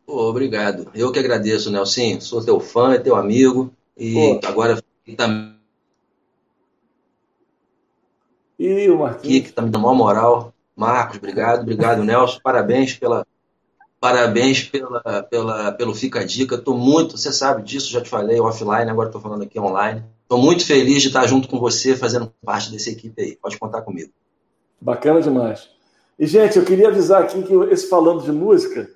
Pô, 0.05 0.29
obrigado. 0.29 0.89
Eu 0.93 1.11
que 1.11 1.19
agradeço, 1.19 1.71
Nelson. 1.71 2.19
Sou 2.21 2.43
teu 2.43 2.59
fã, 2.59 2.99
teu 2.99 3.15
amigo. 3.15 3.71
E 3.97 4.13
Pô. 4.13 4.47
agora 4.47 4.81
também 5.15 5.57
E 8.59 8.89
o 8.89 8.99
Marquinhos. 8.99 9.47
que 9.47 9.53
tá 9.53 9.61
me 9.61 9.69
dando 9.69 9.85
uma 9.85 9.93
moral. 9.93 10.53
Marcos, 10.75 11.17
obrigado. 11.17 11.61
Obrigado, 11.61 12.03
Nelson. 12.03 12.39
Parabéns 12.41 12.93
pela. 12.93 13.25
Parabéns 13.99 14.63
pela, 14.63 15.23
pela, 15.23 15.71
pelo 15.71 15.95
Fica 15.95 16.19
a 16.19 16.23
Dica. 16.23 16.55
Estou 16.55 16.77
muito, 16.77 17.17
você 17.17 17.33
sabe 17.33 17.63
disso, 17.63 17.91
já 17.91 17.99
te 17.99 18.09
falei 18.09 18.39
offline, 18.39 18.89
agora 18.89 19.09
estou 19.09 19.19
falando 19.19 19.41
aqui 19.43 19.59
online. 19.59 20.03
Estou 20.21 20.37
muito 20.37 20.65
feliz 20.65 21.01
de 21.01 21.07
estar 21.07 21.25
junto 21.25 21.47
com 21.47 21.59
você, 21.59 21.95
fazendo 21.95 22.31
parte 22.45 22.71
dessa 22.71 22.91
equipe 22.91 23.19
aí. 23.21 23.35
Pode 23.41 23.57
contar 23.57 23.81
comigo. 23.81 24.11
Bacana 24.79 25.19
demais. 25.19 25.67
E, 26.17 26.25
gente, 26.25 26.57
eu 26.57 26.65
queria 26.65 26.87
avisar 26.87 27.21
aqui 27.21 27.43
que 27.43 27.53
esse 27.71 27.87
falando 27.87 28.23
de 28.23 28.31
música, 28.31 28.89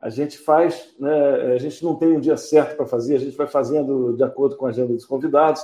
a 0.00 0.08
gente 0.08 0.38
faz, 0.38 0.94
né, 0.98 1.54
a 1.54 1.58
gente 1.58 1.84
não 1.84 1.96
tem 1.96 2.16
um 2.16 2.20
dia 2.20 2.36
certo 2.36 2.76
para 2.76 2.86
fazer, 2.86 3.16
a 3.16 3.18
gente 3.18 3.36
vai 3.36 3.48
fazendo 3.48 4.12
de 4.16 4.22
acordo 4.22 4.56
com 4.56 4.66
a 4.66 4.68
agenda 4.68 4.92
dos 4.92 5.04
convidados. 5.04 5.62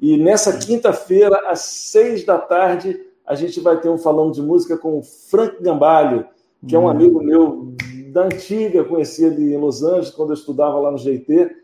E 0.00 0.16
nessa 0.16 0.56
quinta-feira, 0.58 1.50
às 1.50 1.60
seis 1.60 2.24
da 2.24 2.38
tarde, 2.38 3.00
a 3.26 3.34
gente 3.34 3.60
vai 3.60 3.80
ter 3.80 3.88
um 3.88 3.98
falando 3.98 4.32
de 4.32 4.42
música 4.42 4.76
com 4.76 4.98
o 4.98 5.02
Frank 5.02 5.62
Gambalho, 5.62 6.26
que 6.66 6.76
é 6.76 6.78
um 6.78 6.84
hum. 6.84 6.88
amigo 6.88 7.22
meu 7.22 7.74
da 8.12 8.24
antiga, 8.24 8.84
conheci 8.84 9.24
ele 9.24 9.54
em 9.54 9.58
Los 9.58 9.82
Angeles, 9.82 10.10
quando 10.10 10.30
eu 10.30 10.34
estudava 10.34 10.78
lá 10.78 10.90
no 10.90 10.98
GT. 10.98 11.56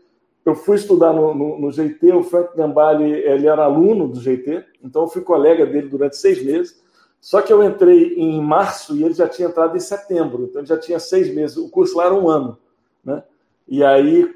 Eu 0.45 0.55
fui 0.55 0.77
estudar 0.77 1.13
no, 1.13 1.33
no, 1.33 1.59
no 1.59 1.71
GT, 1.71 2.11
o 2.13 2.23
Frank 2.23 2.55
Gambale 2.55 3.03
ele 3.03 3.47
era 3.47 3.63
aluno 3.63 4.07
do 4.07 4.19
GT, 4.19 4.65
então 4.83 5.03
eu 5.03 5.07
fui 5.07 5.21
colega 5.21 5.65
dele 5.65 5.87
durante 5.87 6.17
seis 6.17 6.43
meses. 6.43 6.81
Só 7.21 7.41
que 7.41 7.51
eu 7.51 7.61
entrei 7.63 8.13
em 8.15 8.41
março 8.41 8.95
e 8.95 9.03
ele 9.03 9.13
já 9.13 9.27
tinha 9.27 9.47
entrado 9.47 9.75
em 9.75 9.79
setembro, 9.79 10.43
então 10.43 10.61
ele 10.61 10.67
já 10.67 10.77
tinha 10.77 10.99
seis 10.99 11.33
meses. 11.33 11.57
O 11.57 11.69
curso 11.69 11.97
lá 11.97 12.05
era 12.05 12.15
um 12.15 12.29
ano, 12.29 12.57
né? 13.03 13.23
E 13.67 13.83
aí, 13.83 14.33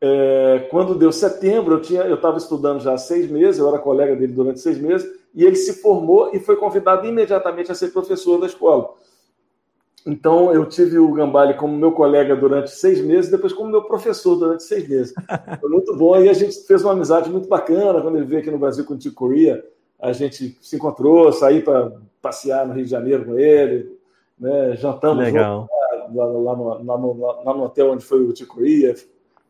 é, 0.00 0.68
quando 0.70 0.94
deu 0.94 1.12
setembro, 1.12 1.74
eu 1.74 1.82
tinha, 1.82 2.02
eu 2.02 2.14
estava 2.14 2.38
estudando 2.38 2.80
já 2.80 2.94
há 2.94 2.98
seis 2.98 3.30
meses, 3.30 3.58
eu 3.58 3.68
era 3.68 3.78
colega 3.78 4.14
dele 4.16 4.32
durante 4.32 4.60
seis 4.60 4.78
meses, 4.78 5.10
e 5.34 5.44
ele 5.44 5.56
se 5.56 5.82
formou 5.82 6.30
e 6.32 6.40
foi 6.40 6.56
convidado 6.56 7.06
imediatamente 7.06 7.70
a 7.70 7.74
ser 7.74 7.92
professor 7.92 8.38
da 8.38 8.46
escola. 8.46 8.94
Então, 10.06 10.52
eu 10.52 10.64
tive 10.66 10.98
o 10.98 11.12
Gambale 11.12 11.54
como 11.54 11.76
meu 11.76 11.92
colega 11.92 12.34
durante 12.34 12.70
seis 12.70 13.00
meses, 13.00 13.30
depois 13.30 13.52
como 13.52 13.70
meu 13.70 13.82
professor 13.82 14.34
durante 14.34 14.62
seis 14.62 14.88
meses. 14.88 15.12
Foi 15.60 15.68
muito 15.68 15.94
bom. 15.94 16.18
E 16.18 16.28
a 16.28 16.32
gente 16.32 16.56
fez 16.66 16.82
uma 16.82 16.92
amizade 16.92 17.28
muito 17.28 17.48
bacana 17.48 18.00
quando 18.00 18.16
ele 18.16 18.24
veio 18.24 18.40
aqui 18.40 18.50
no 18.50 18.58
Brasil 18.58 18.84
com 18.86 18.94
o 18.94 18.98
Tio 18.98 19.12
Coria. 19.12 19.62
A 20.00 20.12
gente 20.12 20.56
se 20.60 20.76
encontrou, 20.76 21.32
saí 21.32 21.62
para 21.62 21.92
passear 22.22 22.66
no 22.66 22.74
Rio 22.74 22.84
de 22.84 22.90
Janeiro 22.90 23.24
com 23.24 23.38
ele, 23.38 23.98
né? 24.38 24.76
jantamos 24.76 25.24
Legal. 25.24 25.68
Lá, 26.14 26.24
lá, 26.24 26.56
no, 26.56 26.84
lá, 26.84 26.98
no, 26.98 27.18
lá, 27.44 27.54
no, 27.54 27.64
hotel 27.64 27.90
onde 27.92 28.04
foi 28.04 28.24
o 28.24 28.32
Tio 28.32 28.46
Coria. 28.46 28.94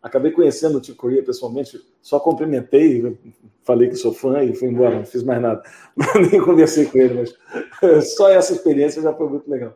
Acabei 0.03 0.33
conhecendo 0.33 0.79
o 0.79 0.81
Tio 0.81 0.97
Coria 0.97 1.23
pessoalmente, 1.23 1.79
só 2.03 2.19
cumprimentei, 2.19 3.19
falei 3.63 3.89
que 3.89 3.97
sou 3.97 4.13
fã 4.13 4.43
e 4.43 4.55
fui 4.55 4.69
embora, 4.69 4.97
não 4.97 5.07
fiz 5.07 5.23
mais 5.23 5.41
nada. 5.41 5.63
Nem 6.31 6.41
conversei 6.41 6.87
com 6.87 6.99
ele, 6.99 7.15
mas 7.15 8.09
só 8.17 8.31
essa 8.31 8.53
experiência 8.53 9.03
já 9.03 9.13
foi 9.13 9.29
muito 9.29 9.51
legal. 9.51 9.75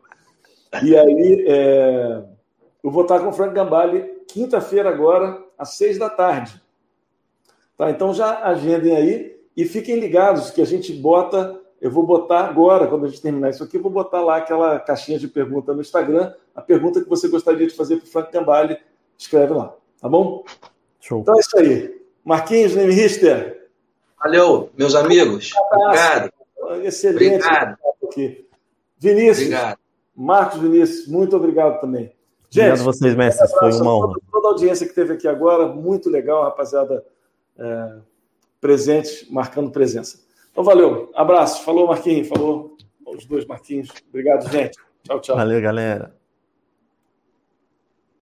E 0.83 0.95
aí, 0.97 1.45
é, 1.47 2.23
eu 2.83 2.91
vou 2.91 3.03
estar 3.03 3.19
com 3.19 3.29
o 3.29 3.33
Frank 3.33 3.53
Gambale 3.53 4.15
quinta-feira 4.27 4.89
agora, 4.89 5.41
às 5.57 5.77
seis 5.77 5.97
da 5.97 6.09
tarde. 6.09 6.61
Tá, 7.77 7.89
então 7.89 8.13
já 8.13 8.43
agendem 8.43 8.95
aí 8.95 9.34
e 9.55 9.65
fiquem 9.65 9.99
ligados 9.99 10.49
que 10.49 10.61
a 10.61 10.65
gente 10.65 10.91
bota, 10.93 11.59
eu 11.79 11.89
vou 11.89 12.05
botar 12.05 12.45
agora, 12.45 12.87
quando 12.87 13.05
a 13.05 13.07
gente 13.07 13.21
terminar 13.21 13.49
isso 13.49 13.63
aqui, 13.63 13.77
eu 13.77 13.81
vou 13.81 13.91
botar 13.91 14.21
lá 14.21 14.37
aquela 14.37 14.79
caixinha 14.79 15.17
de 15.17 15.27
pergunta 15.27 15.73
no 15.73 15.81
Instagram, 15.81 16.33
a 16.53 16.61
pergunta 16.61 17.01
que 17.01 17.09
você 17.09 17.27
gostaria 17.27 17.67
de 17.67 17.75
fazer 17.75 17.97
para 17.97 18.05
o 18.05 18.09
Frank 18.09 18.31
Gambale, 18.31 18.77
escreve 19.17 19.53
lá, 19.53 19.73
tá 20.01 20.09
bom? 20.09 20.43
Show. 20.99 21.21
Então 21.21 21.35
é 21.35 21.39
isso 21.39 21.57
aí. 21.57 22.01
Marquinhos 22.23 22.73
Richter. 22.73 23.69
Valeu, 24.21 24.69
meus 24.75 24.95
amigos. 24.95 25.51
Obrigado. 25.71 26.31
Excelente. 26.83 27.45
Obrigado. 27.45 27.77
Vinícius. 28.97 29.47
Obrigado. 29.47 29.79
Marcos 30.15 30.59
Vinícius, 30.59 31.07
muito 31.07 31.35
obrigado 31.35 31.79
também. 31.81 32.11
Gente, 32.49 32.67
obrigado 32.69 32.79
a 32.79 32.83
vocês, 32.83 33.15
mestres. 33.15 33.51
Foi 33.51 33.71
uma 33.73 33.95
honra. 33.95 34.07
Toda, 34.07 34.21
toda 34.31 34.47
a 34.47 34.51
audiência 34.51 34.87
que 34.87 34.93
teve 34.93 35.13
aqui 35.13 35.27
agora, 35.27 35.67
muito 35.67 36.09
legal, 36.09 36.43
rapaziada 36.43 37.05
é, 37.57 37.95
presente, 38.59 39.27
marcando 39.31 39.71
presença. 39.71 40.19
Então, 40.51 40.63
valeu. 40.63 41.11
Abraço. 41.15 41.63
Falou, 41.63 41.87
Marquinhos. 41.87 42.27
Falou 42.27 42.75
os 43.05 43.25
dois 43.25 43.45
Marquinhos. 43.45 43.89
Obrigado, 44.09 44.49
gente. 44.49 44.77
Tchau, 45.03 45.19
tchau. 45.19 45.35
Valeu, 45.35 45.61
galera. 45.61 46.15